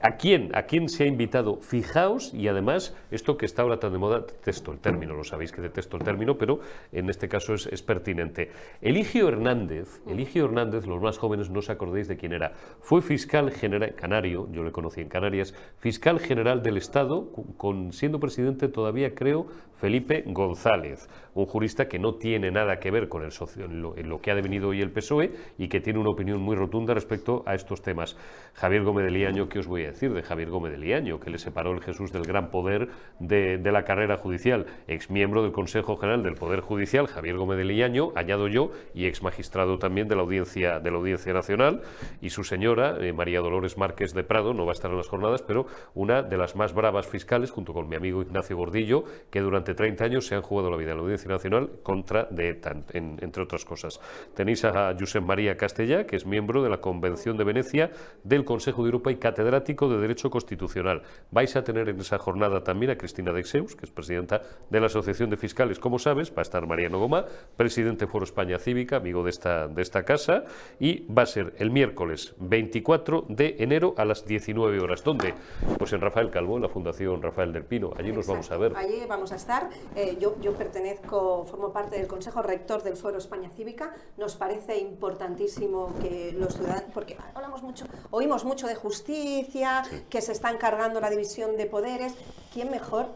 ¿A, 0.00 0.12
quién, 0.16 0.50
¿A 0.54 0.62
quién 0.62 0.88
se 0.88 1.04
ha 1.04 1.06
invitado? 1.06 1.56
Fijaos, 1.60 2.32
y 2.32 2.46
además, 2.46 2.96
esto 3.10 3.36
que 3.36 3.46
está 3.46 3.62
ahora 3.62 3.80
tan 3.80 3.92
de 3.92 3.98
moda, 3.98 4.20
detesto 4.20 4.70
el 4.70 4.78
término, 4.78 5.14
lo 5.14 5.24
sabéis 5.24 5.50
que 5.50 5.60
detesto 5.60 5.96
el 5.96 6.04
término, 6.04 6.38
pero 6.38 6.60
en 6.92 7.10
este 7.10 7.28
caso 7.28 7.54
es, 7.54 7.82
pertinente. 7.82 8.50
Eligio 8.80 9.28
Hernández, 9.28 10.00
Eligio 10.06 10.44
Hernández, 10.44 10.86
los 10.86 11.00
más 11.00 11.18
jóvenes 11.18 11.50
no 11.50 11.58
os 11.58 11.70
acordéis 11.70 12.06
de 12.06 12.16
quién 12.16 12.32
era, 12.32 12.52
fue 12.80 13.02
fiscal 13.02 13.50
general, 13.50 13.94
canario, 13.94 14.48
yo 14.52 14.62
le 14.62 14.70
conocí 14.70 15.00
en 15.00 15.08
Canarias, 15.08 15.54
fiscal 15.78 16.20
general 16.20 16.62
del 16.62 16.76
Estado, 16.76 17.32
con, 17.56 17.92
siendo 17.92 18.20
presidente 18.20 18.68
todavía, 18.68 19.14
creo, 19.14 19.46
Felipe 19.78 20.24
González, 20.26 21.08
un 21.34 21.46
jurista 21.46 21.88
que 21.88 22.00
no 22.00 22.16
tiene 22.16 22.50
nada 22.50 22.80
que 22.80 22.90
ver 22.90 23.08
con 23.08 23.22
el 23.22 23.30
socio, 23.30 23.64
en 23.64 23.80
lo, 23.80 24.20
que 24.20 24.30
ha 24.30 24.34
devenido 24.34 24.68
hoy 24.68 24.80
el 24.80 24.90
PSOE 24.90 25.30
y 25.56 25.68
que 25.68 25.80
tiene 25.80 26.00
una 26.00 26.10
opinión 26.10 26.40
muy 26.40 26.56
rotunda 26.56 26.94
respecto 26.94 27.44
a 27.46 27.54
estos 27.54 27.80
temas. 27.80 28.16
Javier 28.54 28.82
Gómez 28.82 29.04
de 29.04 29.12
Liaño, 29.12 29.48
¿qué 29.48 29.60
os 29.60 29.68
voy 29.68 29.84
a 29.84 29.87
decir 29.92 30.12
de 30.12 30.22
Javier 30.22 30.50
Gómez 30.50 30.72
de 30.72 30.78
Liaño, 30.78 31.20
que 31.20 31.30
le 31.30 31.38
separó 31.38 31.72
el 31.72 31.80
Jesús 31.80 32.12
del 32.12 32.22
gran 32.22 32.50
poder 32.50 32.88
de, 33.18 33.58
la 33.58 33.84
carrera 33.84 34.16
judicial? 34.16 34.66
Ex 34.86 35.10
miembro 35.10 35.42
del 35.42 35.52
Consejo 35.52 35.96
General 35.96 36.22
del 36.22 36.34
Poder 36.34 36.60
Judicial, 36.60 37.06
Javier 37.06 37.36
Gómez 37.36 37.58
de 37.58 37.64
Liaño, 37.64 38.12
añado 38.14 38.48
yo, 38.48 38.70
y 38.94 39.06
ex 39.06 39.22
magistrado 39.22 39.78
también 39.78 40.08
de 40.08 40.16
la 40.16 40.22
Audiencia, 40.22 40.80
de 40.80 40.90
la 40.90 40.96
Audiencia 40.96 41.32
Nacional, 41.32 41.82
y 42.20 42.30
su 42.30 42.44
señora, 42.44 42.96
eh, 43.00 43.12
María 43.12 43.40
Dolores 43.40 43.76
Márquez 43.76 44.14
de 44.14 44.24
Prado, 44.24 44.54
no 44.54 44.64
va 44.64 44.72
a 44.72 44.74
estar 44.74 44.90
en 44.90 44.96
las 44.96 45.08
jornadas, 45.08 45.42
pero 45.42 45.66
una 45.94 46.22
de 46.22 46.36
las 46.36 46.56
más 46.56 46.72
bravas 46.74 47.06
fiscales, 47.06 47.50
junto 47.50 47.72
con 47.72 47.88
mi 47.88 47.96
amigo 47.96 48.22
Ignacio 48.22 48.56
Gordillo, 48.56 49.04
que 49.30 49.40
durante 49.40 49.74
30 49.74 50.04
años 50.04 50.26
se 50.26 50.34
han 50.34 50.42
jugado 50.42 50.70
la 50.70 50.76
vida 50.76 50.92
en 50.92 50.96
la 50.96 51.02
Audiencia 51.02 51.30
Nacional 51.30 51.70
contra 51.82 52.24
de 52.30 52.50
ETA, 52.50 52.76
entre 52.92 53.42
otras 53.42 53.64
cosas. 53.64 54.00
Tenéis 54.34 54.64
a 54.64 54.94
Josep 54.98 55.22
María 55.22 55.56
Castellá, 55.56 56.06
que 56.06 56.16
es 56.16 56.26
miembro 56.26 56.62
de 56.62 56.70
la 56.70 56.80
Convención 56.80 57.36
de 57.36 57.44
Venecia 57.44 57.90
del 58.24 58.44
Consejo 58.44 58.82
de 58.82 58.88
Europa 58.88 59.10
y 59.10 59.16
catedrático 59.16 59.77
de 59.86 59.98
Derecho 59.98 60.30
Constitucional. 60.30 61.02
Vais 61.30 61.54
a 61.54 61.62
tener 61.62 61.90
en 61.90 62.00
esa 62.00 62.18
jornada 62.18 62.64
también 62.64 62.90
a 62.90 62.96
Cristina 62.96 63.32
Deixeus, 63.32 63.76
que 63.76 63.84
es 63.84 63.92
presidenta 63.92 64.40
de 64.70 64.80
la 64.80 64.86
Asociación 64.86 65.28
de 65.28 65.36
Fiscales, 65.36 65.78
como 65.78 65.98
sabes, 65.98 66.30
va 66.30 66.38
a 66.38 66.42
estar 66.42 66.66
Mariano 66.66 66.98
Goma, 66.98 67.26
presidente 67.56 68.06
Foro 68.06 68.24
España 68.24 68.58
Cívica, 68.58 68.96
amigo 68.96 69.22
de 69.22 69.30
esta, 69.30 69.68
de 69.68 69.82
esta 69.82 70.04
casa, 70.04 70.44
y 70.80 71.06
va 71.06 71.22
a 71.22 71.26
ser 71.26 71.54
el 71.58 71.70
miércoles 71.70 72.34
24 72.38 73.26
de 73.28 73.56
enero 73.58 73.94
a 73.98 74.04
las 74.04 74.24
19 74.24 74.80
horas. 74.80 75.04
¿Dónde? 75.04 75.34
Pues 75.78 75.92
en 75.92 76.00
Rafael 76.00 76.30
Calvo, 76.30 76.56
en 76.56 76.62
la 76.62 76.68
Fundación 76.68 77.22
Rafael 77.22 77.52
del 77.52 77.64
Pino. 77.64 77.92
Allí 77.96 78.12
nos 78.12 78.26
vamos 78.26 78.50
a 78.50 78.56
ver. 78.56 78.76
Allí 78.76 79.02
vamos 79.08 79.32
a 79.32 79.36
estar. 79.36 79.68
Eh, 79.94 80.16
yo, 80.20 80.36
yo 80.40 80.54
pertenezco, 80.54 81.44
formo 81.44 81.72
parte 81.72 81.98
del 81.98 82.06
Consejo 82.06 82.42
Rector 82.42 82.82
del 82.82 82.96
Foro 82.96 83.18
España 83.18 83.50
Cívica. 83.50 83.94
Nos 84.16 84.36
parece 84.36 84.78
importantísimo 84.78 85.92
que 86.00 86.32
los 86.32 86.54
ciudadanos, 86.54 86.90
porque 86.94 87.16
hablamos 87.34 87.62
mucho, 87.62 87.84
oímos 88.10 88.44
mucho 88.44 88.66
de 88.66 88.74
justicia, 88.74 89.67
que 90.08 90.20
se 90.20 90.32
está 90.32 90.50
encargando 90.50 91.00
la 91.00 91.10
división 91.10 91.56
de 91.56 91.66
poderes. 91.66 92.14
¿Quién 92.52 92.70
mejor 92.70 93.06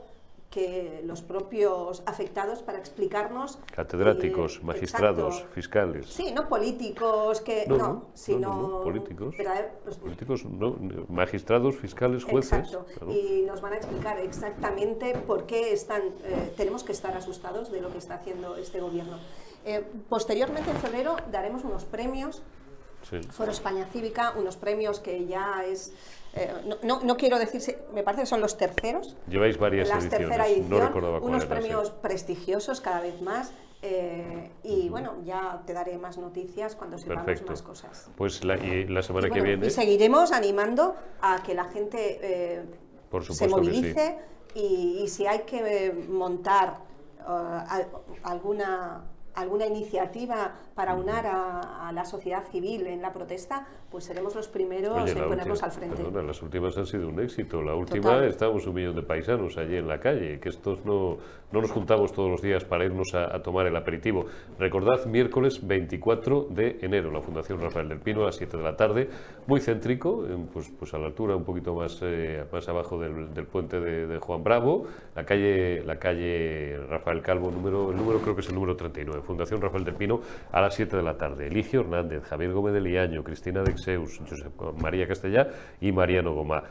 que 0.52 1.02
los 1.06 1.22
propios 1.22 2.02
afectados 2.04 2.62
para 2.62 2.78
explicarnos. 2.78 3.58
Catedráticos, 3.74 4.58
eh, 4.58 4.60
magistrados, 4.62 5.44
fiscales. 5.54 6.06
Sí, 6.06 6.30
no 6.30 6.46
políticos, 6.46 7.40
que 7.40 7.64
no, 7.66 8.10
sino. 8.12 8.82
políticos. 8.84 9.34
Pues, 9.82 9.96
políticos, 9.96 10.44
magistrados, 11.08 11.74
fiscales, 11.76 12.22
jueces. 12.24 12.70
Exacto. 12.70 13.10
Y 13.10 13.42
nos 13.46 13.62
van 13.62 13.72
a 13.72 13.76
explicar 13.76 14.20
exactamente 14.20 15.14
por 15.26 15.46
qué 15.46 15.72
están, 15.72 16.02
eh, 16.22 16.52
tenemos 16.54 16.84
que 16.84 16.92
estar 16.92 17.16
asustados 17.16 17.72
de 17.72 17.80
lo 17.80 17.90
que 17.90 17.98
está 17.98 18.16
haciendo 18.16 18.56
este 18.56 18.78
gobierno. 18.78 19.18
Eh, 19.64 19.82
posteriormente, 20.10 20.70
en 20.70 20.76
febrero, 20.76 21.16
daremos 21.30 21.64
unos 21.64 21.84
premios. 21.86 22.42
Foro 23.30 23.50
España 23.50 23.84
Cívica, 23.86 24.32
unos 24.38 24.56
premios 24.56 25.00
que 25.00 25.26
ya 25.26 25.64
es 25.64 25.92
eh, 26.34 26.50
no, 26.82 27.00
no, 27.02 27.16
quiero 27.16 27.38
decir, 27.38 27.60
me 27.92 28.02
parece 28.02 28.22
que 28.22 28.26
son 28.26 28.40
los 28.40 28.56
terceros. 28.56 29.16
Lleváis 29.28 29.58
varias 29.58 29.88
la 29.88 29.96
ediciones, 29.96 30.18
tercera 30.18 30.48
edición, 30.48 31.22
unos 31.22 31.44
premios 31.44 31.90
prestigiosos 31.90 32.80
cada 32.80 33.00
vez 33.00 33.20
más. 33.20 33.52
Eh, 33.84 34.50
y 34.62 34.88
bueno, 34.88 35.16
ya 35.24 35.60
te 35.66 35.72
daré 35.72 35.98
más 35.98 36.16
noticias 36.16 36.76
cuando 36.76 36.98
sepamos 36.98 37.42
más 37.42 37.62
cosas. 37.62 38.10
Pues 38.16 38.44
la, 38.44 38.56
la 38.56 39.02
semana 39.02 39.28
que 39.28 39.40
viene. 39.40 39.66
Y 39.66 39.70
seguiremos 39.70 40.32
animando 40.32 40.94
a 41.20 41.42
que 41.42 41.52
la 41.54 41.64
gente 41.64 42.18
eh, 42.22 42.64
se 43.30 43.48
movilice 43.48 44.18
y, 44.54 45.06
si 45.08 45.26
hay 45.26 45.40
que 45.40 45.92
montar 46.08 46.78
alguna 48.22 49.04
alguna 49.34 49.66
iniciativa 49.66 50.52
para 50.74 50.94
unar 50.94 51.26
a, 51.26 51.90
la 51.92 52.04
sociedad 52.06 52.42
civil 52.50 52.86
en 52.86 53.02
la 53.02 53.12
protesta, 53.12 53.66
pues 53.90 54.04
seremos 54.04 54.34
los 54.34 54.48
primeros 54.48 55.10
en 55.10 55.28
ponernos 55.28 55.62
al 55.62 55.72
frente. 55.72 56.02
las 56.22 56.40
últimas 56.40 56.76
han 56.78 56.86
sido 56.86 57.08
un 57.08 57.20
éxito. 57.20 57.60
La 57.60 57.74
última 57.74 58.24
estábamos 58.24 58.66
un 58.66 58.74
millón 58.74 58.96
de 58.96 59.02
paisanos 59.02 59.58
allí 59.58 59.76
en 59.76 59.86
la 59.86 60.00
calle, 60.00 60.40
que 60.40 60.48
estos 60.48 60.82
no, 60.86 61.18
no 61.52 61.60
nos 61.60 61.70
juntamos 61.70 62.12
todos 62.12 62.30
los 62.30 62.40
días 62.40 62.64
para 62.64 62.84
irnos 62.84 63.14
a, 63.14 63.42
tomar 63.42 63.66
el 63.66 63.76
aperitivo. 63.76 64.26
Recordad, 64.58 65.04
miércoles 65.04 65.66
24 65.66 66.48
de 66.50 66.78
enero, 66.80 67.10
la 67.10 67.20
Fundación 67.20 67.60
Rafael 67.60 67.88
del 67.88 67.98
Pino 67.98 68.22
a 68.22 68.26
las 68.26 68.36
7 68.36 68.56
de 68.56 68.62
la 68.62 68.76
tarde, 68.76 69.08
muy 69.46 69.60
céntrico, 69.60 70.24
pues, 70.52 70.72
pues 70.78 70.94
a 70.94 70.98
la 70.98 71.06
altura 71.06 71.36
un 71.36 71.44
poquito 71.44 71.74
más, 71.74 71.98
eh, 72.02 72.44
más 72.50 72.68
abajo 72.68 72.98
del, 72.98 73.46
puente 73.46 73.80
de, 73.80 74.18
Juan 74.18 74.42
Bravo, 74.42 74.86
la 75.14 75.24
calle, 75.24 75.82
la 75.84 75.98
calle 75.98 76.78
Rafael 76.88 77.20
Calvo, 77.20 77.50
número, 77.50 77.90
el 77.90 77.96
número 77.96 78.20
creo 78.20 78.34
que 78.34 78.40
es 78.40 78.48
el 78.48 78.54
número 78.54 78.76
39 78.76 79.21
Fundación 79.22 79.60
Rafael 79.60 79.84
del 79.84 79.94
Pino, 79.94 80.20
a 80.50 80.60
las 80.60 80.74
7 80.74 80.96
de 80.96 81.02
la 81.02 81.16
tarde. 81.16 81.46
Eligio 81.46 81.80
Hernández, 81.80 82.24
Javier 82.24 82.52
Gómez 82.52 82.74
de 82.74 82.80
Liaño, 82.80 83.24
Cristina 83.24 83.62
Dexeus, 83.62 84.20
María 84.80 85.06
Castellá 85.06 85.48
y 85.80 85.92
Mariano 85.92 86.34
Goma. 86.34 86.64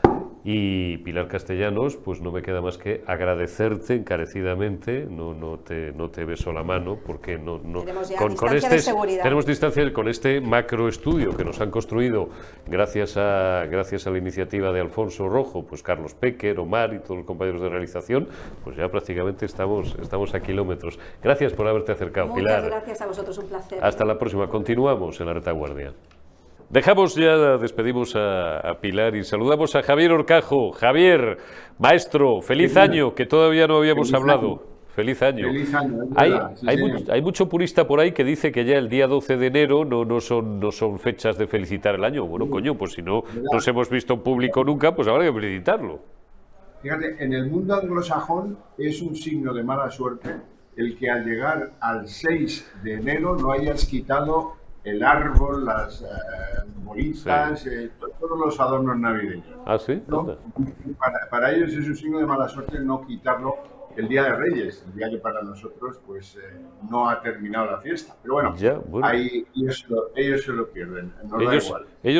Y 0.44 0.98
Pilar 0.98 1.28
Castellanos, 1.28 1.96
pues 1.96 2.20
no 2.20 2.32
me 2.32 2.42
queda 2.42 2.60
más 2.60 2.76
que 2.76 3.04
agradecerte 3.06 3.94
encarecidamente, 3.94 5.06
no, 5.08 5.34
no, 5.34 5.60
te, 5.60 5.92
no 5.92 6.10
te 6.10 6.24
beso 6.24 6.52
la 6.52 6.64
mano, 6.64 6.98
porque 7.06 7.38
no, 7.38 7.60
no 7.62 7.84
con, 8.18 8.34
con 8.34 8.52
este, 8.52 8.80
tenemos 9.22 9.46
distancia 9.46 9.82
con 9.92 10.08
este 10.08 10.40
macroestudio 10.40 11.36
que 11.36 11.44
nos 11.44 11.60
han 11.60 11.70
construido 11.70 12.28
gracias 12.66 13.16
a, 13.16 13.66
gracias 13.70 14.06
a 14.06 14.10
la 14.10 14.18
iniciativa 14.18 14.72
de 14.72 14.80
Alfonso 14.80 15.28
Rojo, 15.28 15.64
pues 15.64 15.82
Carlos 15.82 16.14
Pecker, 16.14 16.58
Omar 16.58 16.92
y 16.94 16.98
todos 16.98 17.18
los 17.18 17.26
compañeros 17.26 17.62
de 17.62 17.68
realización, 17.68 18.28
pues 18.64 18.76
ya 18.76 18.88
prácticamente 18.88 19.46
estamos, 19.46 19.96
estamos 20.00 20.34
a 20.34 20.40
kilómetros. 20.40 20.98
Gracias 21.22 21.52
por 21.52 21.66
haberte 21.68 21.92
acercado, 21.92 22.28
Muchas 22.28 22.41
Pilar. 22.44 22.64
gracias 22.66 23.00
a 23.00 23.06
vosotros, 23.06 23.38
un 23.38 23.46
placer. 23.46 23.78
Hasta 23.82 24.04
la 24.04 24.18
próxima. 24.18 24.48
Continuamos 24.48 25.20
en 25.20 25.26
la 25.26 25.34
retaguardia. 25.34 25.92
Dejamos 26.72 27.14
ya, 27.14 27.58
despedimos 27.58 28.16
a, 28.16 28.78
Pilar 28.80 29.14
y 29.14 29.24
saludamos 29.24 29.76
a 29.76 29.82
Javier 29.82 30.12
Orcajo. 30.12 30.72
Javier, 30.72 31.36
maestro, 31.78 32.40
feliz 32.40 32.78
año, 32.78 33.14
que 33.14 33.26
todavía 33.26 33.66
no 33.66 33.76
habíamos 33.76 34.12
hablado. 34.14 34.62
Feliz 34.94 35.22
año. 35.22 35.48
Feliz 35.48 35.74
año 35.74 36.08
hay, 36.16 36.32
hay, 37.08 37.22
mucho, 37.22 37.48
purista 37.48 37.86
por 37.86 38.00
ahí 38.00 38.12
que 38.12 38.24
dice 38.24 38.52
que 38.52 38.64
ya 38.64 38.76
el 38.76 38.88
día 38.88 39.06
12 39.06 39.36
de 39.36 39.46
enero 39.46 39.84
no, 39.84 40.04
no, 40.04 40.20
son, 40.20 40.60
no 40.60 40.70
son 40.70 40.98
fechas 40.98 41.36
de 41.36 41.46
felicitar 41.46 41.94
el 41.94 42.04
año. 42.04 42.26
Bueno, 42.26 42.48
coño, 42.48 42.76
pues 42.76 42.92
si 42.92 43.02
no 43.02 43.22
nos 43.52 43.68
hemos 43.68 43.90
visto 43.90 44.14
en 44.14 44.20
público 44.20 44.64
nunca, 44.64 44.94
pues 44.94 45.08
habrá 45.08 45.24
que 45.24 45.32
felicitarlo. 45.32 46.00
Fíjate, 46.82 47.22
en 47.22 47.32
el 47.32 47.50
mundo 47.50 47.74
anglosajón 47.74 48.58
es 48.76 49.00
un 49.02 49.14
signo 49.14 49.52
de 49.54 49.62
mala 49.62 49.90
suerte 49.90 50.36
el 50.76 50.96
que 50.96 51.10
al 51.10 51.24
llegar 51.24 51.72
al 51.80 52.08
6 52.08 52.72
de 52.82 52.94
enero 52.94 53.36
no 53.36 53.52
hayas 53.52 53.84
quitado 53.84 54.56
el 54.84 55.02
árbol, 55.02 55.64
las 55.64 56.02
eh, 56.02 56.06
bolitas, 56.78 57.66
eh, 57.66 57.90
todos 58.18 58.38
los 58.38 58.58
adornos 58.58 58.98
navideños. 58.98 59.46
Ah, 59.64 59.78
sí. 59.78 60.02
Para, 60.98 61.28
para, 61.30 61.52
ellos 61.52 61.72
es 61.72 61.86
un 61.86 61.96
signo 61.96 62.18
de 62.18 62.26
mala 62.26 62.48
suerte 62.48 62.80
no 62.80 63.06
quitarlo 63.06 63.56
el 63.96 64.08
Día 64.08 64.24
de 64.24 64.34
Reyes, 64.34 64.84
el 64.86 64.94
día 64.94 65.10
que 65.10 65.18
para 65.18 65.42
nosotros 65.42 66.00
pues 66.06 66.36
eh, 66.36 66.58
no 66.90 67.08
ha 67.08 67.20
terminado 67.20 67.70
la 67.70 67.78
fiesta. 67.78 68.16
Pero 68.22 68.34
bueno, 68.34 68.54
Ahí, 69.02 69.46
ellos, 69.54 69.86
se 70.44 70.52
lo 70.52 70.68
pierden, 70.70 71.12
ellos, 71.38 71.72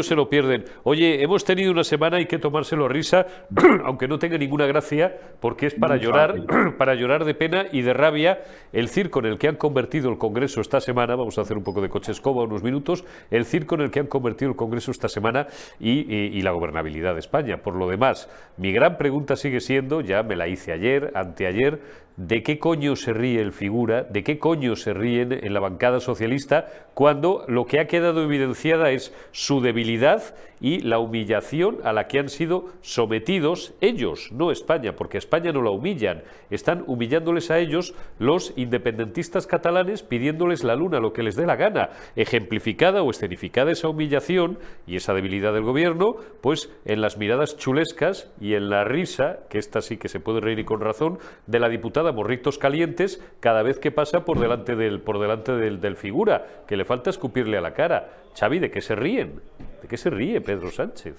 se 0.02 0.14
lo 0.14 0.28
pierden. 0.28 0.64
Oye, 0.84 1.22
hemos 1.22 1.44
tenido 1.44 1.72
una 1.72 1.84
semana, 1.84 2.18
hay 2.18 2.26
que 2.26 2.38
tomárselo 2.38 2.86
a 2.86 2.88
risa, 2.88 3.26
aunque 3.84 4.08
no 4.08 4.18
tenga 4.18 4.38
ninguna 4.38 4.66
gracia, 4.66 5.16
porque 5.40 5.66
es 5.66 5.74
para 5.74 5.96
llorar, 5.96 6.46
para 6.78 6.94
llorar 6.94 7.24
de 7.24 7.34
pena 7.34 7.66
y 7.72 7.82
de 7.82 7.92
rabia 7.92 8.42
el 8.72 8.88
circo 8.88 9.20
en 9.20 9.26
el 9.26 9.38
que 9.38 9.48
han 9.48 9.56
convertido 9.56 10.10
el 10.10 10.18
Congreso 10.18 10.60
esta 10.60 10.80
semana, 10.80 11.16
vamos 11.16 11.38
a 11.38 11.42
hacer 11.42 11.56
un 11.56 11.64
poco 11.64 11.80
de 11.80 11.88
coche 11.88 12.12
escoba 12.12 12.44
unos 12.44 12.62
minutos, 12.62 13.04
el 13.30 13.44
circo 13.44 13.74
en 13.74 13.82
el 13.82 13.90
que 13.90 14.00
han 14.00 14.06
convertido 14.06 14.50
el 14.50 14.56
Congreso 14.56 14.90
esta 14.90 15.08
semana 15.08 15.46
y 15.80 16.40
la 16.42 16.50
gobernabilidad 16.52 17.14
de 17.14 17.20
España. 17.20 17.58
Por 17.58 17.76
lo 17.76 17.88
demás, 17.88 18.28
mi 18.56 18.72
gran 18.72 18.96
pregunta 18.98 19.36
sigue 19.36 19.60
siendo, 19.60 20.00
ya 20.00 20.22
me 20.22 20.36
la 20.36 20.48
hice 20.48 20.72
ayer, 20.72 21.12
anteayer, 21.14 21.80
de 22.16 22.42
qué 22.42 22.58
coño 22.58 22.96
se 22.96 23.12
ríe 23.12 23.40
el 23.40 23.52
figura, 23.52 24.02
de 24.02 24.22
qué 24.22 24.38
coño 24.38 24.76
se 24.76 24.92
ríen 24.92 25.32
en 25.32 25.54
la 25.54 25.60
bancada 25.60 26.00
socialista, 26.00 26.66
cuando 26.94 27.44
lo 27.48 27.66
que 27.66 27.80
ha 27.80 27.86
quedado 27.86 28.22
evidenciada 28.22 28.90
es 28.90 29.14
su 29.30 29.60
debilidad 29.60 30.22
y 30.62 30.80
la 30.80 31.00
humillación 31.00 31.78
a 31.82 31.92
la 31.92 32.06
que 32.06 32.20
han 32.20 32.28
sido 32.28 32.66
sometidos 32.80 33.74
ellos, 33.80 34.30
no 34.32 34.52
España, 34.52 34.94
porque 34.94 35.18
España 35.18 35.52
no 35.52 35.60
la 35.60 35.70
humillan, 35.70 36.22
están 36.50 36.84
humillándoles 36.86 37.50
a 37.50 37.58
ellos 37.58 37.94
los 38.18 38.54
independentistas 38.56 39.48
catalanes 39.48 40.04
pidiéndoles 40.04 40.62
la 40.62 40.76
luna, 40.76 41.00
lo 41.00 41.12
que 41.12 41.24
les 41.24 41.34
dé 41.34 41.46
la 41.46 41.56
gana, 41.56 41.90
ejemplificada 42.14 43.02
o 43.02 43.10
escenificada 43.10 43.72
esa 43.72 43.88
humillación 43.88 44.58
y 44.86 44.96
esa 44.96 45.14
debilidad 45.14 45.52
del 45.52 45.64
gobierno, 45.64 46.16
pues 46.40 46.70
en 46.84 47.00
las 47.00 47.18
miradas 47.18 47.56
chulescas 47.56 48.30
y 48.40 48.54
en 48.54 48.70
la 48.70 48.84
risa, 48.84 49.40
que 49.50 49.58
esta 49.58 49.82
sí 49.82 49.96
que 49.96 50.08
se 50.08 50.20
puede 50.20 50.40
reír 50.40 50.60
y 50.60 50.64
con 50.64 50.80
razón, 50.80 51.18
de 51.48 51.58
la 51.58 51.68
diputada 51.68 52.12
Morritos 52.12 52.58
Calientes 52.58 53.20
cada 53.40 53.64
vez 53.64 53.80
que 53.80 53.90
pasa 53.90 54.24
por 54.24 54.38
delante 54.38 54.76
del, 54.76 55.00
por 55.00 55.18
delante 55.18 55.52
del, 55.56 55.80
del 55.80 55.96
figura, 55.96 56.46
que 56.68 56.76
le 56.76 56.84
falta 56.84 57.10
escupirle 57.10 57.58
a 57.58 57.60
la 57.60 57.74
cara. 57.74 58.10
Xavi, 58.34 58.58
¿de 58.58 58.70
qué 58.70 58.80
se 58.80 58.94
ríen? 58.94 59.40
¿De 59.82 59.88
qué 59.88 59.96
se 59.96 60.10
ríe 60.10 60.40
Pedro 60.40 60.70
Sánchez? 60.70 61.16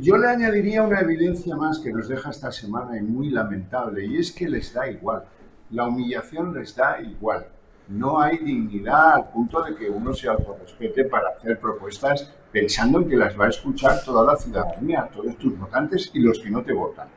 Yo 0.00 0.16
le 0.16 0.28
añadiría 0.28 0.82
una 0.82 1.00
evidencia 1.00 1.56
más 1.56 1.78
que 1.78 1.92
nos 1.92 2.08
deja 2.08 2.30
esta 2.30 2.50
semana 2.50 2.98
y 2.98 3.02
muy 3.02 3.30
lamentable, 3.30 4.04
y 4.04 4.18
es 4.18 4.32
que 4.32 4.48
les 4.48 4.74
da 4.74 4.90
igual. 4.90 5.24
La 5.70 5.86
humillación 5.86 6.52
les 6.52 6.74
da 6.74 7.00
igual. 7.00 7.46
No 7.88 8.20
hay 8.20 8.38
dignidad 8.38 9.14
al 9.14 9.28
punto 9.30 9.62
de 9.62 9.74
que 9.74 9.88
uno 9.88 10.12
se 10.12 10.28
autorrespete 10.28 11.04
para 11.04 11.30
hacer 11.30 11.58
propuestas 11.58 12.34
pensando 12.52 13.00
en 13.00 13.08
que 13.08 13.16
las 13.16 13.38
va 13.38 13.46
a 13.46 13.50
escuchar 13.50 14.02
toda 14.04 14.24
la 14.24 14.36
ciudadanía, 14.36 15.08
todos 15.12 15.36
tus 15.38 15.58
votantes 15.58 16.10
y 16.12 16.20
los 16.20 16.38
que 16.40 16.50
no 16.50 16.62
te 16.62 16.72
votan. 16.72 17.08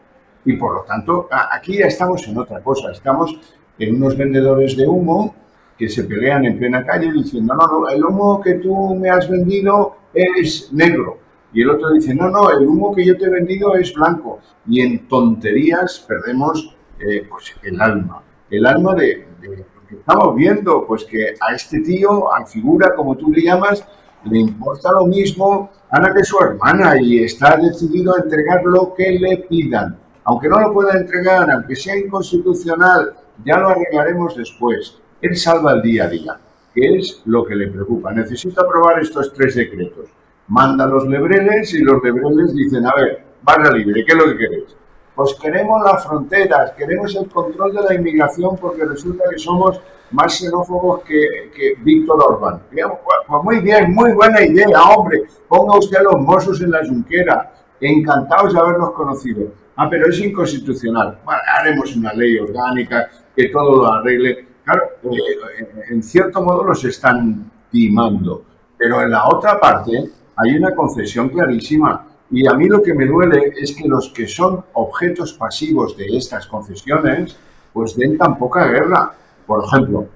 Y 0.46 0.54
por 0.54 0.74
lo 0.74 0.82
tanto, 0.84 1.28
aquí 1.32 1.78
ya 1.78 1.88
estamos 1.88 2.26
en 2.28 2.38
otra 2.38 2.62
cosa. 2.62 2.92
Estamos 2.92 3.38
en 3.78 3.96
unos 3.96 4.18
vendedores 4.18 4.78
de 4.78 4.88
humo 4.88 5.36
que 5.82 5.90
se 5.90 6.04
pelean 6.04 6.46
en 6.46 6.60
plena 6.60 6.86
calle 6.86 7.12
diciendo, 7.12 7.56
no, 7.56 7.66
no, 7.66 7.90
el 7.90 8.06
humo 8.06 8.40
que 8.40 8.54
tú 8.54 8.94
me 8.94 9.10
has 9.10 9.28
vendido 9.28 9.96
es 10.14 10.72
negro. 10.72 11.18
Y 11.52 11.64
el 11.64 11.72
otro 11.72 11.90
dice, 11.90 12.14
no, 12.14 12.30
no, 12.30 12.52
el 12.52 12.68
humo 12.68 12.94
que 12.94 13.04
yo 13.04 13.18
te 13.18 13.26
he 13.26 13.30
vendido 13.30 13.74
es 13.74 13.92
blanco. 13.92 14.38
Y 14.68 14.82
en 14.82 15.08
tonterías 15.08 16.06
perdemos 16.08 16.78
eh, 17.00 17.26
pues, 17.28 17.56
el 17.64 17.82
alma. 17.82 18.22
El 18.52 18.68
alma 18.68 18.94
de, 18.94 19.26
lo 19.42 19.88
que 19.88 19.96
estamos 19.96 20.36
viendo, 20.36 20.86
pues 20.86 21.04
que 21.04 21.34
a 21.42 21.56
este 21.56 21.80
tío, 21.80 22.32
a 22.32 22.46
figura, 22.46 22.94
como 22.96 23.18
tú 23.18 23.32
le 23.32 23.42
llamas, 23.42 23.84
le 24.26 24.38
importa 24.38 24.92
lo 24.92 25.08
mismo 25.08 25.72
Ana 25.90 26.14
que 26.14 26.24
su 26.24 26.38
hermana 26.38 27.02
y 27.02 27.24
está 27.24 27.58
decidido 27.58 28.14
a 28.16 28.20
entregar 28.20 28.64
lo 28.66 28.94
que 28.94 29.14
le 29.14 29.38
pidan. 29.50 29.98
Aunque 30.26 30.48
no 30.48 30.60
lo 30.60 30.74
pueda 30.74 30.96
entregar, 30.96 31.50
aunque 31.50 31.76
sea 31.76 31.98
inconstitucional, 31.98 33.16
ya 33.44 33.58
lo 33.58 33.70
arreglaremos 33.70 34.38
después. 34.38 35.02
Él 35.22 35.36
salva 35.36 35.74
el 35.74 35.82
día 35.82 36.06
a 36.06 36.08
día, 36.08 36.40
que 36.74 36.98
es 36.98 37.22
lo 37.26 37.46
que 37.46 37.56
le 37.56 37.68
preocupa. 37.68 38.12
Necesito 38.12 38.62
aprobar 38.62 39.00
estos 39.00 39.34
tres 39.34 39.56
decretos. 39.56 40.10
Manda 40.48 40.86
los 40.86 41.08
lebreles 41.08 41.74
y 41.74 41.80
los 41.80 42.04
lebreles 42.04 42.54
dicen, 42.56 42.86
a 42.86 42.96
ver, 42.96 43.24
barra 43.42 43.72
libre, 43.72 44.04
¿qué 44.06 44.12
es 44.14 44.18
lo 44.18 44.26
que 44.26 44.38
queréis? 44.38 44.76
Pues 45.16 45.36
queremos 45.42 45.84
las 45.84 46.06
fronteras, 46.06 46.72
queremos 46.72 47.16
el 47.16 47.28
control 47.30 47.74
de 47.74 47.82
la 47.82 47.94
inmigración 47.94 48.58
porque 48.58 48.86
resulta 48.86 49.26
que 49.30 49.38
somos 49.38 49.80
más 50.12 50.38
xenófobos 50.38 51.04
que, 51.04 51.52
que 51.56 51.76
Víctor 51.82 52.22
Orbán. 52.22 52.62
Pues, 52.72 52.86
pues 53.28 53.44
muy 53.44 53.60
bien, 53.60 53.94
muy 53.94 54.14
buena 54.14 54.42
idea, 54.42 54.82
hombre. 54.96 55.24
Ponga 55.48 55.78
usted 55.78 55.98
a 55.98 56.04
los 56.04 56.20
mozos 56.20 56.62
en 56.62 56.72
la 56.72 56.84
yunquera. 56.84 57.54
Encantados 57.80 58.54
de 58.54 58.60
haberlos 58.60 58.92
conocido. 58.92 59.48
Ah, 59.76 59.88
pero 59.90 60.10
es 60.10 60.20
inconstitucional. 60.20 61.20
Bueno, 61.26 61.42
haremos 61.58 61.96
una 61.96 62.14
ley 62.14 62.38
orgánica 62.38 63.10
que 63.36 63.50
todo 63.50 63.84
lo 63.84 63.94
arregle. 63.94 64.48
Claro, 64.72 64.90
eh, 65.04 65.86
en 65.90 66.02
cierto 66.02 66.42
modo 66.42 66.64
los 66.64 66.84
están 66.86 67.52
timando, 67.70 68.46
pero 68.78 69.02
en 69.02 69.12
la 69.12 69.28
otra 69.28 69.60
parte 69.60 70.10
hay 70.38 70.56
una 70.56 70.74
concesión 70.74 71.30
clarísima. 71.30 72.08
Y 72.30 72.48
a 72.48 72.54
mí 72.54 72.68
lo 72.68 72.82
que 72.82 72.94
me 72.94 73.06
duele 73.06 73.54
es 73.60 73.76
que 73.76 73.88
los 73.88 74.10
que 74.14 74.28
son 74.28 74.64
objetos 74.74 75.34
pasivos 75.34 75.98
de 75.98 76.06
estas 76.16 76.48
concesiones, 76.48 77.36
pues 77.74 77.98
den 77.98 78.18
tan 78.18 78.38
poca 78.38 78.66
guerra. 78.68 79.14
Por 79.46 79.66
ejemplo, 79.66 80.08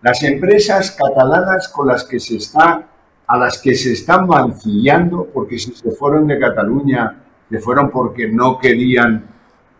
las 0.00 0.22
empresas 0.22 0.92
catalanas 0.92 1.68
con 1.68 1.88
las 1.88 2.04
que 2.04 2.20
se 2.20 2.36
está, 2.36 2.86
a 3.26 3.36
las 3.36 3.58
que 3.58 3.74
se 3.74 3.94
están 3.94 4.28
mancillando, 4.28 5.26
porque 5.34 5.58
si 5.58 5.72
se 5.72 5.90
fueron 5.90 6.28
de 6.28 6.38
Cataluña, 6.38 7.16
se 7.50 7.58
fueron 7.58 7.90
porque 7.90 8.28
no 8.28 8.58
querían 8.58 9.33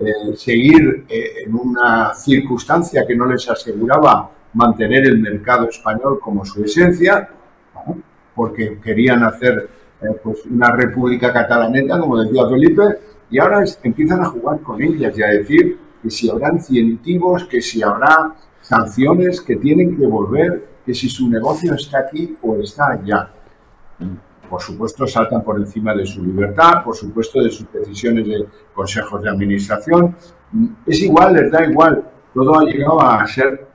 eh, 0.06 0.36
seguir 0.36 1.04
eh, 1.08 1.44
en 1.46 1.54
una 1.54 2.14
circunstancia 2.14 3.06
que 3.06 3.16
no 3.16 3.26
les 3.26 3.48
aseguraba 3.48 4.30
mantener 4.52 5.06
el 5.06 5.18
mercado 5.18 5.68
español 5.68 6.18
como 6.20 6.44
su 6.44 6.62
esencia, 6.64 7.28
porque 8.34 8.78
querían 8.82 9.22
hacer 9.24 9.68
eh, 10.00 10.06
pues 10.22 10.44
una 10.46 10.70
república 10.72 11.32
catalaneta, 11.32 11.98
como 11.98 12.22
decía 12.22 12.48
Felipe, 12.48 12.82
y 13.30 13.38
ahora 13.38 13.64
empiezan 13.82 14.20
a 14.20 14.26
jugar 14.26 14.60
con 14.60 14.82
ellas 14.82 15.16
y 15.16 15.22
a 15.22 15.28
decir 15.28 15.78
que 16.02 16.10
si 16.10 16.30
habrá 16.30 16.52
incentivos, 16.52 17.44
que 17.44 17.60
si 17.60 17.82
habrá 17.82 18.34
sanciones, 18.60 19.40
que 19.40 19.56
tienen 19.56 19.96
que 19.96 20.06
volver, 20.06 20.68
que 20.84 20.94
si 20.94 21.08
su 21.08 21.28
negocio 21.28 21.74
está 21.74 22.00
aquí 22.00 22.36
o 22.42 22.56
está 22.56 22.92
allá 22.92 23.30
por 24.48 24.60
supuesto, 24.60 25.06
saltan 25.06 25.42
por 25.42 25.58
encima 25.58 25.94
de 25.94 26.06
su 26.06 26.22
libertad, 26.24 26.84
por 26.84 26.96
supuesto, 26.96 27.42
de 27.42 27.50
sus 27.50 27.70
decisiones 27.72 28.26
de 28.26 28.46
consejos 28.74 29.22
de 29.22 29.30
administración. 29.30 30.16
Es 30.86 31.00
igual, 31.00 31.34
les 31.34 31.50
da 31.50 31.64
igual. 31.64 32.04
Todo 32.32 32.58
ha 32.58 32.64
llegado 32.64 33.00
a 33.00 33.26
ser 33.26 33.66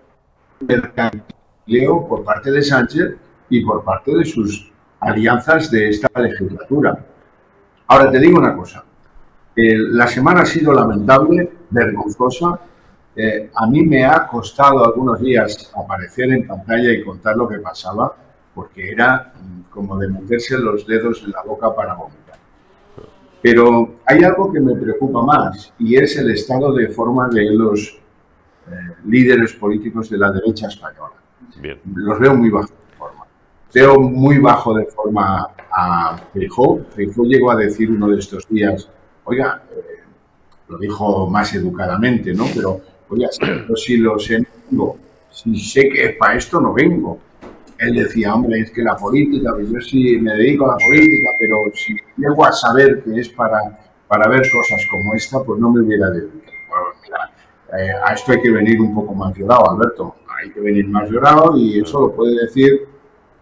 mercantileo 0.59 2.07
por 2.07 2.23
parte 2.23 2.51
de 2.51 2.61
Sánchez 2.61 3.15
y 3.49 3.63
por 3.65 3.83
parte 3.83 4.15
de 4.15 4.25
sus 4.25 4.71
alianzas 4.99 5.71
de 5.71 5.89
esta 5.89 6.07
legislatura. 6.19 7.05
Ahora 7.87 8.11
te 8.11 8.19
digo 8.19 8.37
una 8.39 8.55
cosa. 8.55 8.83
la 9.55 10.07
semana 10.07 10.41
ha 10.41 10.45
sido 10.45 10.73
lamentable, 10.73 11.51
vergonzosa. 11.69 12.59
eh, 13.15 13.49
a 13.53 13.67
mí 13.67 13.83
me 13.83 14.05
ha 14.05 14.27
costado 14.27 14.85
algunos 14.85 15.19
días 15.19 15.71
aparecer 15.75 16.31
en 16.31 16.47
pantalla 16.47 16.91
y 16.91 17.03
contar 17.03 17.35
lo 17.35 17.47
que 17.47 17.59
pasaba, 17.59 18.15
porque 18.53 18.91
era 18.91 19.33
mm, 19.35 19.71
como 19.71 19.97
de 19.97 20.07
meterse 20.07 20.57
los 20.57 20.85
dedos 20.85 21.23
en 21.23 21.31
la 21.31 21.43
boca 21.43 21.73
para 21.73 21.95
vomitar. 21.95 22.37
Pero 23.41 23.99
hay 24.05 24.23
algo 24.23 24.51
que 24.51 24.59
me 24.59 24.75
preocupa 24.75 25.23
más 25.23 25.73
y 25.79 25.95
es 25.95 26.17
el 26.17 26.31
estado 26.31 26.73
de 26.73 26.89
forma 26.89 27.29
de 27.29 27.45
los 27.51 27.97
eh, 28.67 28.71
líderes 29.05 29.53
políticos 29.53 30.09
de 30.09 30.17
la 30.17 30.31
derecha 30.31 30.67
española. 30.67 31.13
Los 31.95 32.19
veo 32.19 32.35
muy 32.35 32.49
bajo 32.49 32.67
de 32.67 32.97
forma. 32.97 33.25
Veo 33.73 33.99
muy 33.99 34.39
bajo 34.39 34.73
de 34.73 34.85
forma 34.85 35.47
a 35.71 36.17
Feijóo. 36.33 36.85
Feijóo 36.95 37.25
llegó 37.25 37.51
a 37.51 37.55
decir 37.55 37.89
uno 37.89 38.09
de 38.09 38.19
estos 38.19 38.47
días, 38.49 38.89
oiga, 39.23 39.63
eh, 39.71 40.03
lo 40.67 40.77
dijo 40.77 41.29
más 41.29 41.53
educadamente, 41.53 42.33
¿no? 42.33 42.45
Pero, 42.53 42.81
oiga, 43.09 43.29
si 43.75 43.97
lo 43.97 44.19
sé, 44.19 44.45
si 45.31 45.59
sé 45.59 45.89
que 45.89 46.09
para 46.19 46.35
esto 46.35 46.59
no 46.59 46.73
vengo 46.73 47.19
él 47.79 47.95
decía, 47.95 48.35
hombre, 48.35 48.59
es 48.59 48.71
que 48.71 48.81
la 48.81 48.95
política, 48.95 49.51
pues 49.53 49.69
yo 49.71 49.79
sí 49.81 50.17
me 50.19 50.33
dedico 50.33 50.65
a 50.65 50.77
la 50.77 50.85
política, 50.85 51.29
pero 51.39 51.57
si 51.73 51.95
llego 52.17 52.45
a 52.45 52.51
saber 52.51 53.01
que 53.03 53.19
es 53.19 53.29
para, 53.29 53.59
para 54.07 54.29
ver 54.29 54.41
cosas 54.51 54.85
como 54.91 55.13
esta, 55.13 55.41
pues 55.43 55.59
no 55.59 55.71
me 55.71 55.81
hubiera 55.81 56.09
dedicado. 56.09 56.41
Bueno, 56.67 56.85
mira, 57.03 57.31
eh, 57.77 57.93
a 58.05 58.13
esto 58.13 58.33
hay 58.33 58.41
que 58.41 58.51
venir 58.51 58.81
un 58.81 58.93
poco 58.93 59.13
más 59.13 59.35
llorado, 59.35 59.71
Alberto. 59.71 60.15
Hay 60.41 60.51
que 60.51 60.59
venir 60.59 60.87
más 60.87 61.09
llorado 61.09 61.57
y 61.57 61.79
eso 61.79 62.01
lo 62.01 62.13
puede 62.13 62.41
decir 62.41 62.87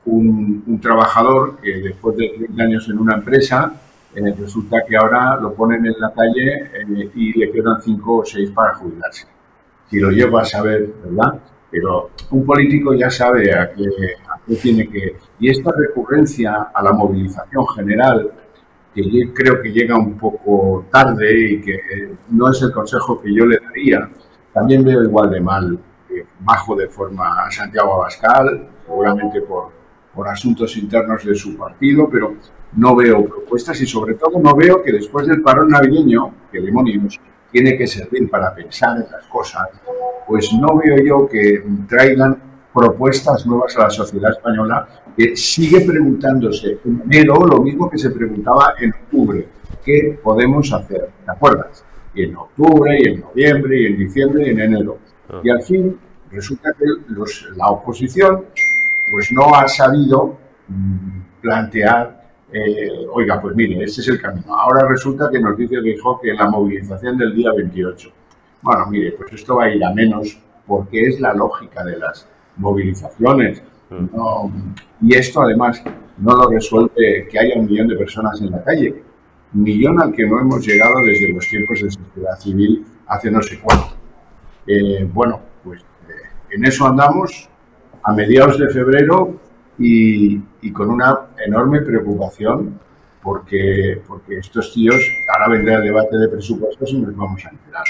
un, 0.06 0.80
trabajador 0.82 1.58
que 1.58 1.82
después 1.82 2.16
de 2.18 2.30
30 2.30 2.64
años 2.64 2.90
en 2.90 3.00
una 3.00 3.16
empresa, 3.16 3.74
eh, 4.16 4.34
resulta 4.40 4.84
que 4.88 4.96
ahora 4.96 5.38
lo 5.38 5.54
ponen 5.54 5.86
en 5.86 5.96
la 6.00 6.14
calle 6.14 6.70
eh, 6.74 7.12
y 7.16 7.38
le 7.38 7.52
quedan 7.52 7.82
5 7.82 8.18
o 8.18 8.26
6 8.26 8.52
para 8.52 8.76
jubilarse. 8.76 9.28
Si 9.90 10.00
lo 10.00 10.12
llego 10.12 10.38
a 10.38 10.46
saber, 10.46 10.94
¿verdad? 11.04 11.40
Pero 11.70 12.12
un 12.32 12.46
político 12.46 12.94
ya 12.94 13.10
sabe 13.10 13.54
a 13.54 13.72
qué, 13.74 13.84
Y 14.50 15.50
esta 15.50 15.72
recurrencia 15.78 16.70
a 16.74 16.82
la 16.82 16.94
movilización 16.94 17.68
general, 17.76 18.32
que 18.94 19.04
creo 19.34 19.62
que 19.62 19.72
llega 19.72 19.98
un 19.98 20.18
poco 20.18 20.86
tarde 20.92 21.52
y 21.52 21.62
que 21.62 21.80
no 22.30 22.50
es 22.50 22.62
el 22.62 22.72
consejo 22.72 23.22
que 23.22 23.34
yo 23.34 23.46
le 23.46 23.60
daría, 23.60 24.10
también 24.54 24.84
veo 24.84 25.04
igual 25.04 25.30
de 25.30 25.42
mal, 25.42 25.80
bajo 26.40 26.76
de 26.76 26.88
forma 26.88 27.46
a 27.46 27.52
Santiago 27.52 27.96
Abascal, 27.96 28.68
seguramente 28.86 29.42
por, 29.42 29.72
por 30.14 30.28
asuntos 30.28 30.76
internos 30.78 31.24
de 31.24 31.36
su 31.36 31.58
partido, 31.58 32.10
pero 32.10 32.36
no 32.74 32.96
veo 32.96 33.26
propuestas 33.26 33.80
y 33.82 33.86
sobre 33.86 34.16
todo 34.16 34.40
no 34.40 34.56
veo 34.56 34.82
que 34.82 34.92
después 34.92 35.28
del 35.28 35.42
parón 35.42 35.70
navideño, 35.70 36.34
que 36.52 36.62
demonios, 36.62 37.20
tiene 37.52 37.78
que 37.78 37.88
servir 37.88 38.30
para 38.30 38.54
pensar 38.54 38.98
en 38.98 39.12
las 39.12 39.26
cosas, 39.28 39.68
pues 40.28 40.52
no 40.54 40.78
veo 40.78 40.98
yo 41.04 41.28
que 41.28 41.64
traigan 41.88 42.47
propuestas 42.78 43.46
nuevas 43.48 43.76
a 43.78 43.84
la 43.84 43.90
sociedad 43.90 44.32
española 44.32 44.88
que 45.18 45.36
sigue 45.36 45.82
preguntándose 45.82 46.80
en 46.86 47.02
enero 47.10 47.36
lo 47.46 47.62
mismo 47.62 47.90
que 47.90 47.98
se 47.98 48.12
preguntaba 48.12 48.76
en 48.80 48.94
octubre. 48.94 49.48
¿Qué 49.84 50.20
podemos 50.22 50.72
hacer? 50.72 51.10
¿Te 51.26 51.32
acuerdas? 51.32 51.84
Y 52.14 52.24
en 52.24 52.36
octubre, 52.36 53.00
y 53.00 53.08
en 53.08 53.22
noviembre, 53.22 53.82
y 53.82 53.86
en 53.88 53.98
diciembre, 53.98 54.48
y 54.48 54.50
en 54.52 54.60
enero. 54.60 55.00
Ah. 55.30 55.42
Y 55.44 55.50
al 55.50 55.64
fin 55.64 55.98
resulta 56.32 56.72
que 56.74 56.86
la 57.56 57.70
oposición 57.70 58.46
pues 59.12 59.32
no 59.32 59.56
ha 59.56 59.68
sabido 59.68 60.38
mm, 60.68 61.42
plantear 61.42 62.18
eh, 62.52 63.06
oiga, 63.12 63.42
pues 63.42 63.56
mire, 63.56 63.84
este 63.84 64.02
es 64.02 64.08
el 64.08 64.22
camino. 64.22 64.56
Ahora 64.56 64.88
resulta 64.88 65.30
que 65.30 65.40
nos 65.40 65.58
dice 65.58 65.82
dijo 65.82 66.20
que 66.22 66.34
la 66.34 66.48
movilización 66.48 67.18
del 67.18 67.36
día 67.36 67.52
28. 67.52 68.10
Bueno, 68.62 68.86
mire, 68.88 69.12
pues 69.12 69.34
esto 69.34 69.56
va 69.56 69.66
a 69.66 69.70
ir 69.70 69.84
a 69.84 69.94
menos 69.94 70.40
porque 70.66 71.08
es 71.08 71.20
la 71.20 71.34
lógica 71.34 71.84
de 71.84 71.98
las 71.98 72.28
movilizaciones. 72.58 73.62
y 75.02 75.16
esto 75.16 75.42
además 75.42 75.82
no 76.18 76.36
lo 76.36 76.50
resuelve 76.50 77.28
que 77.30 77.40
haya 77.40 77.56
un 77.56 77.68
millón 77.68 77.88
de 77.88 77.96
personas 77.96 78.42
en 78.42 78.52
la 78.52 78.64
calle. 78.64 79.04
Un 79.54 79.64
millón 79.64 80.02
al 80.02 80.12
que 80.12 80.26
no 80.26 80.40
hemos 80.40 80.66
llegado 80.66 81.02
desde 81.06 81.32
los 81.32 81.48
tiempos 81.48 81.82
de 81.82 81.92
sociedad 81.92 82.38
civil 82.40 82.86
hace 83.08 83.32
no 83.32 83.42
sé 83.42 83.60
cuánto. 83.60 83.96
Eh, 84.66 85.08
bueno, 85.14 85.40
pues 85.64 85.82
eh, 85.82 86.56
en 86.56 86.66
eso 86.66 86.86
andamos. 86.86 87.50
A 88.04 88.14
mediados 88.14 88.58
de 88.58 88.70
febrero 88.70 89.38
y, 89.78 90.40
con 90.72 90.90
una 90.90 91.28
enorme 91.46 91.82
preocupación 91.82 92.80
porque, 93.22 94.02
porque 94.08 94.38
estos 94.38 94.74
tíos, 94.74 95.02
ahora 95.34 95.50
vendrá 95.50 95.76
el 95.76 95.84
debate 95.84 96.18
de 96.18 96.30
presupuestos 96.30 96.90
y 96.92 97.00
nos 97.00 97.16
vamos 97.16 97.46
a 97.46 97.50
enterar. 97.50 97.84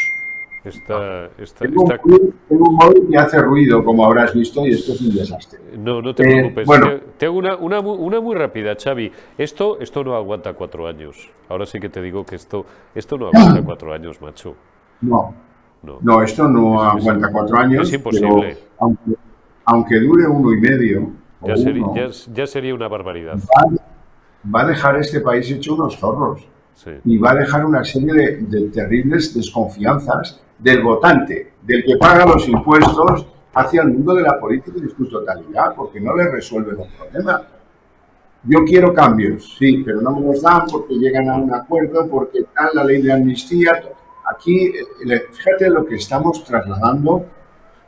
Tengo, 1.57 1.83
Un, 2.49 2.75
móvil 2.75 3.07
que 3.09 3.17
hace 3.17 3.39
ruido, 3.41 3.83
como 3.83 4.05
habrás 4.05 4.33
visto, 4.33 4.65
y 4.65 4.71
esto 4.71 4.93
es 4.93 5.01
un 5.01 5.15
desastre. 5.15 5.59
No, 5.77 6.01
no 6.01 6.13
te 6.13 6.23
preocupes. 6.23 6.65
Bueno, 6.65 6.91
te, 7.17 7.29
una, 7.29 7.55
una, 7.55 7.79
una, 7.79 8.19
muy 8.19 8.35
rápida, 8.35 8.75
Xavi. 8.75 9.11
Esto, 9.37 9.79
esto 9.79 10.03
no 10.03 10.15
aguanta 10.15 10.53
cuatro 10.53 10.87
años. 10.87 11.29
Ahora 11.49 11.65
sí 11.65 11.79
que 11.79 11.89
te 11.89 12.01
digo 12.01 12.25
que 12.25 12.35
esto, 12.35 12.65
esto 12.95 13.17
no 13.17 13.27
aguanta 13.27 13.61
cuatro 13.65 13.93
años, 13.93 14.21
macho. 14.21 14.55
No, 15.01 15.33
no, 16.01 16.21
esto 16.23 16.47
no 16.47 16.81
aguanta 16.81 17.31
cuatro 17.31 17.57
años. 17.57 17.87
Es 17.87 17.93
imposible. 17.93 18.57
aunque, 18.79 19.11
aunque 19.65 19.99
dure 19.99 20.27
uno 20.27 20.53
y 20.53 20.59
medio, 20.59 21.11
ya, 22.33 22.47
sería, 22.47 22.73
una 22.73 22.87
barbaridad. 22.87 23.37
Va, 24.53 24.61
a 24.61 24.65
dejar 24.65 24.97
este 24.97 25.21
país 25.21 25.49
hecho 25.51 25.75
unos 25.75 25.97
zorros. 25.97 26.47
Y 27.05 27.17
va 27.17 27.31
a 27.31 27.35
dejar 27.35 27.65
una 27.65 27.83
serie 27.83 28.37
de, 28.41 28.69
terribles 28.69 29.33
desconfianzas 29.33 30.41
del 30.59 30.81
votante, 30.81 31.53
del 31.61 31.83
que 31.83 31.97
paga 31.97 32.25
los 32.25 32.47
impuestos 32.47 33.25
hacia 33.53 33.81
el 33.81 33.89
mundo 33.89 34.13
de 34.15 34.23
la 34.23 34.39
política 34.39 34.77
en 34.79 34.89
su 34.89 35.07
totalidad, 35.07 35.75
porque 35.75 35.99
no 35.99 36.15
le 36.15 36.29
resuelve 36.29 36.73
los 36.73 36.87
problemas. 36.87 37.41
Yo 38.43 38.59
quiero 38.65 38.93
cambios, 38.93 39.55
sí, 39.57 39.83
pero 39.83 40.01
no 40.01 40.11
me 40.11 40.27
los 40.27 40.41
dan 40.41 40.65
porque 40.71 40.93
llegan 40.95 41.29
a 41.29 41.35
un 41.37 41.53
acuerdo, 41.53 42.07
porque 42.07 42.39
está 42.39 42.69
la 42.73 42.83
ley 42.83 43.01
de 43.01 43.11
amnistía. 43.11 43.81
Aquí, 44.31 44.67
eh, 44.67 45.25
fíjate 45.31 45.69
lo 45.69 45.85
que 45.85 45.95
estamos 45.95 46.43
trasladando 46.43 47.25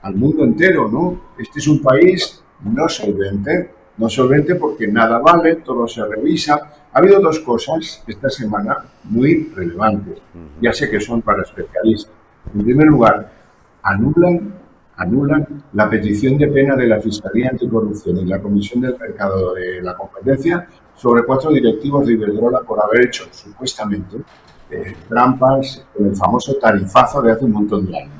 al 0.02 0.16
mundo 0.16 0.44
entero, 0.44 0.90
¿no? 0.90 1.22
Este 1.38 1.60
es 1.60 1.68
un 1.68 1.82
país 1.82 2.44
no 2.64 2.90
solvente, 2.90 3.72
no 3.98 4.10
solvente 4.10 4.56
porque 4.56 4.88
nada 4.88 5.20
vale, 5.20 5.58
todo 5.58 5.88
se 5.88 6.04
revisa. 6.06 6.88
Ha 6.92 7.00
habido 7.00 7.20
dos 7.20 7.40
cosas 7.40 8.04
esta 8.08 8.30
semana 8.30 8.78
muy 9.04 9.52
relevantes, 9.56 10.20
ya 10.62 10.74
sé 10.74 10.90
que 10.90 11.00
son 11.00 11.22
para 11.22 11.44
especialistas. 11.44 12.19
En 12.54 12.64
primer 12.64 12.88
lugar, 12.88 13.32
anulan, 13.84 14.54
anulan 14.98 15.64
la 15.74 15.90
petición 15.90 16.38
de 16.38 16.48
pena 16.48 16.76
de 16.76 16.88
la 16.88 17.00
Fiscalía 17.00 17.50
Anticorrupción 17.52 18.18
y 18.18 18.26
la 18.26 18.42
Comisión 18.42 18.82
del 18.82 18.98
Mercado 18.98 19.54
de 19.54 19.82
la 19.82 19.96
Competencia 19.96 20.68
sobre 20.96 21.24
cuatro 21.24 21.52
directivos 21.52 22.06
de 22.06 22.14
Iberdrola 22.14 22.62
por 22.62 22.84
haber 22.84 23.08
hecho, 23.08 23.26
supuestamente, 23.32 24.18
eh, 24.72 24.96
trampas 25.08 25.86
con 25.96 26.08
el 26.08 26.16
famoso 26.16 26.56
tarifazo 26.56 27.22
de 27.22 27.32
hace 27.32 27.46
un 27.46 27.52
montón 27.52 27.86
de 27.86 27.98
años. 27.98 28.14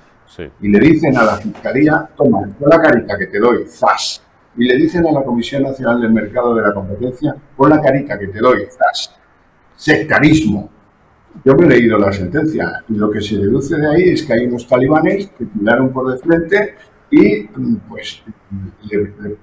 Y 0.62 0.70
le 0.70 0.80
dicen 0.80 1.18
a 1.18 1.24
la 1.24 1.38
Fiscalía, 1.38 2.10
toma, 2.16 2.48
la 2.60 2.82
carita 2.82 3.18
que 3.18 3.28
te 3.28 3.40
doy, 3.40 3.66
¡zas! 3.68 4.22
y 4.56 4.66
le 4.66 4.76
dicen 4.76 5.06
a 5.08 5.12
la 5.12 5.24
Comisión 5.24 5.64
Nacional 5.64 6.02
del 6.02 6.12
Mercado 6.12 6.54
de 6.54 6.62
la 6.62 6.74
Competencia, 6.74 7.36
con 7.56 7.70
la 7.70 7.82
carita 7.82 8.18
que 8.18 8.28
te 8.28 8.40
doy, 8.40 8.64
estás 8.64 9.16
sectarismo. 9.76 10.70
Yo 11.46 11.56
me 11.56 11.66
he 11.66 11.70
leído 11.70 11.98
la 11.98 12.12
sentencia 12.12 12.84
y 12.90 12.94
lo 12.94 13.10
que 13.10 13.22
se 13.22 13.38
deduce 13.38 13.76
de 13.78 13.88
ahí 13.88 14.10
es 14.10 14.24
que 14.24 14.34
hay 14.34 14.46
unos 14.46 14.68
talibanes 14.68 15.28
que 15.38 15.46
tiraron 15.46 15.92
por 15.92 16.12
de 16.12 16.18
frente 16.18 16.76
y 17.10 17.44
pues 17.88 18.24
le, 18.90 19.38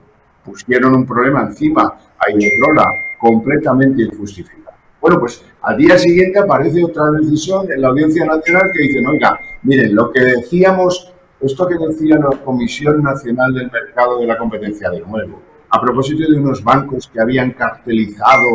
pusieron 0.45 0.95
un 0.95 1.07
problema 1.07 1.43
encima 1.43 1.85
a 1.85 2.31
Iberdrola 2.31 2.89
completamente 3.19 4.03
injustificado. 4.03 4.77
Bueno, 5.01 5.21
pues 5.21 5.45
al 5.63 5.77
día 5.77 5.99
siguiente 5.99 6.39
aparece 6.39 6.85
otra 6.85 7.11
decisión 7.13 7.71
en 7.71 7.81
la 7.81 7.89
Audiencia 7.89 8.25
Nacional 8.25 8.71
que 8.73 8.83
dice, 8.87 9.05
oiga, 9.07 9.39
miren, 9.63 9.95
lo 9.95 10.13
que 10.13 10.21
decíamos 10.21 11.13
esto 11.41 11.67
que 11.67 11.77
decía 11.77 12.17
la 12.17 12.37
Comisión 12.45 13.03
Nacional 13.03 13.53
del 13.53 13.71
Mercado 13.71 14.19
de 14.19 14.27
la 14.27 14.39
Competencia 14.39 14.91
de 14.91 15.01
nuevo, 15.01 15.43
a 15.69 15.81
propósito 15.81 16.31
de 16.31 16.39
unos 16.39 16.63
bancos 16.65 17.11
que 17.13 17.21
habían 17.21 17.53
cartelizado 17.53 18.47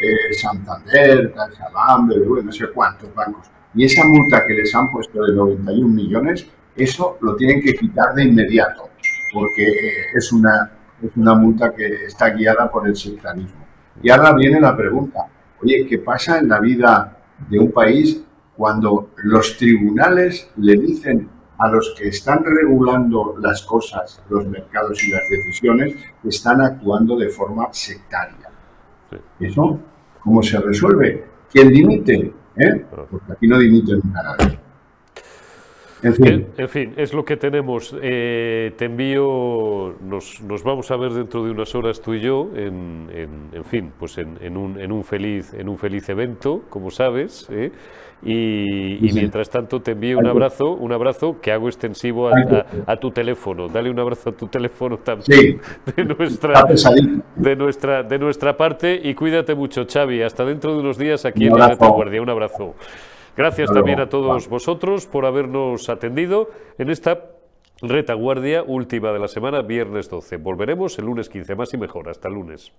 eh, 0.00 0.34
Santander, 0.34 1.32
CaixaBank, 1.32 2.12
no 2.44 2.52
sé 2.52 2.68
cuántos 2.74 3.14
bancos, 3.14 3.50
y 3.74 3.84
esa 3.84 4.04
multa 4.04 4.46
que 4.46 4.54
les 4.54 4.74
han 4.74 4.90
puesto 4.90 5.24
de 5.24 5.34
91 5.34 5.88
millones, 5.88 6.46
eso 6.76 7.18
lo 7.20 7.36
tienen 7.36 7.60
que 7.60 7.74
quitar 7.74 8.14
de 8.14 8.24
inmediato, 8.24 8.90
porque 9.32 9.66
eh, 9.66 9.92
es 10.14 10.32
una, 10.32 10.70
es 11.02 11.10
una 11.16 11.34
multa 11.34 11.74
que 11.74 12.06
está 12.06 12.30
guiada 12.30 12.70
por 12.70 12.86
el 12.86 12.96
sectarismo. 12.96 13.66
Y 14.02 14.10
ahora 14.10 14.32
viene 14.32 14.60
la 14.60 14.76
pregunta, 14.76 15.26
oye, 15.62 15.86
¿qué 15.88 15.98
pasa 15.98 16.38
en 16.38 16.48
la 16.48 16.60
vida 16.60 17.18
de 17.48 17.58
un 17.58 17.72
país 17.72 18.22
cuando 18.56 19.10
los 19.22 19.56
tribunales 19.56 20.50
le 20.56 20.74
dicen 20.74 21.28
a 21.58 21.68
los 21.68 21.94
que 21.96 22.08
están 22.08 22.44
regulando 22.44 23.36
las 23.40 23.62
cosas, 23.62 24.22
los 24.28 24.46
mercados 24.46 25.02
y 25.02 25.10
las 25.10 25.22
decisiones, 25.28 25.94
están 26.24 26.60
actuando 26.60 27.16
de 27.16 27.28
forma 27.28 27.68
sectaria. 27.72 28.47
¿Eso 29.40 29.78
cómo 30.22 30.42
se 30.42 30.58
resuelve? 30.60 31.24
¿Quién 31.50 31.70
dimite? 31.70 32.32
¿Eh? 32.56 32.84
Porque 33.10 33.32
aquí 33.32 33.46
no 33.46 33.58
dimiten 33.58 34.00
nadie. 34.12 34.58
En 36.02 36.14
fin. 36.14 36.46
En, 36.56 36.68
fin, 36.68 36.94
es 36.96 37.12
lo 37.12 37.24
que 37.24 37.36
tenemos. 37.36 37.94
Eh, 38.00 38.72
te 38.76 38.84
envío, 38.84 39.96
nos, 40.00 40.40
nos, 40.42 40.62
vamos 40.62 40.90
a 40.92 40.96
ver 40.96 41.12
dentro 41.12 41.44
de 41.44 41.50
unas 41.50 41.74
horas 41.74 42.00
tú 42.00 42.14
y 42.14 42.20
yo, 42.20 42.50
en, 42.54 43.08
en, 43.52 43.64
fin, 43.64 43.92
pues 43.98 44.16
en, 44.18 44.56
un, 44.56 44.78
en, 44.78 44.92
un 44.92 45.02
feliz, 45.02 45.52
en 45.54 45.68
un 45.68 45.76
feliz 45.76 46.08
evento, 46.08 46.62
como 46.68 46.90
sabes. 46.90 47.48
¿eh? 47.50 47.72
Y, 48.22 48.98
mientras 49.12 49.48
tanto 49.48 49.80
te 49.80 49.92
envío 49.92 50.18
un 50.18 50.26
abrazo, 50.26 50.72
un 50.72 50.92
abrazo 50.92 51.40
que 51.40 51.52
hago 51.52 51.68
extensivo 51.68 52.28
a, 52.28 52.96
tu 52.96 53.10
teléfono. 53.10 53.68
Dale 53.68 53.90
un 53.90 53.98
abrazo 53.98 54.30
a 54.30 54.32
tu 54.32 54.48
teléfono 54.48 54.98
también 54.98 55.60
de, 55.96 56.04
nuestra, 56.04 56.64
de, 57.36 57.56
nuestra, 57.56 58.02
de 58.02 58.18
nuestra 58.18 58.56
parte 58.56 59.00
y 59.02 59.14
cuídate 59.14 59.54
mucho, 59.54 59.86
Xavi. 59.86 60.22
Hasta 60.22 60.44
dentro 60.44 60.74
de 60.74 60.80
unos 60.80 60.98
días 60.98 61.24
aquí 61.24 61.46
en 61.46 61.56
la 61.56 61.68
Retaguardia. 61.68 62.20
Un 62.20 62.30
abrazo. 62.30 62.74
Gracias 63.36 63.70
también 63.72 64.00
a 64.00 64.08
todos 64.08 64.48
vosotros 64.48 65.06
por 65.06 65.24
habernos 65.24 65.88
atendido 65.88 66.50
en 66.76 66.90
esta 66.90 67.24
retaguardia 67.80 68.64
última 68.64 69.12
de 69.12 69.20
la 69.20 69.28
semana, 69.28 69.62
viernes 69.62 70.10
12. 70.10 70.38
Volveremos 70.38 70.98
el 70.98 71.04
lunes 71.04 71.28
15, 71.28 71.54
más 71.54 71.72
y 71.72 71.76
mejor. 71.76 72.08
Hasta 72.08 72.26
el 72.26 72.34
lunes. 72.34 72.72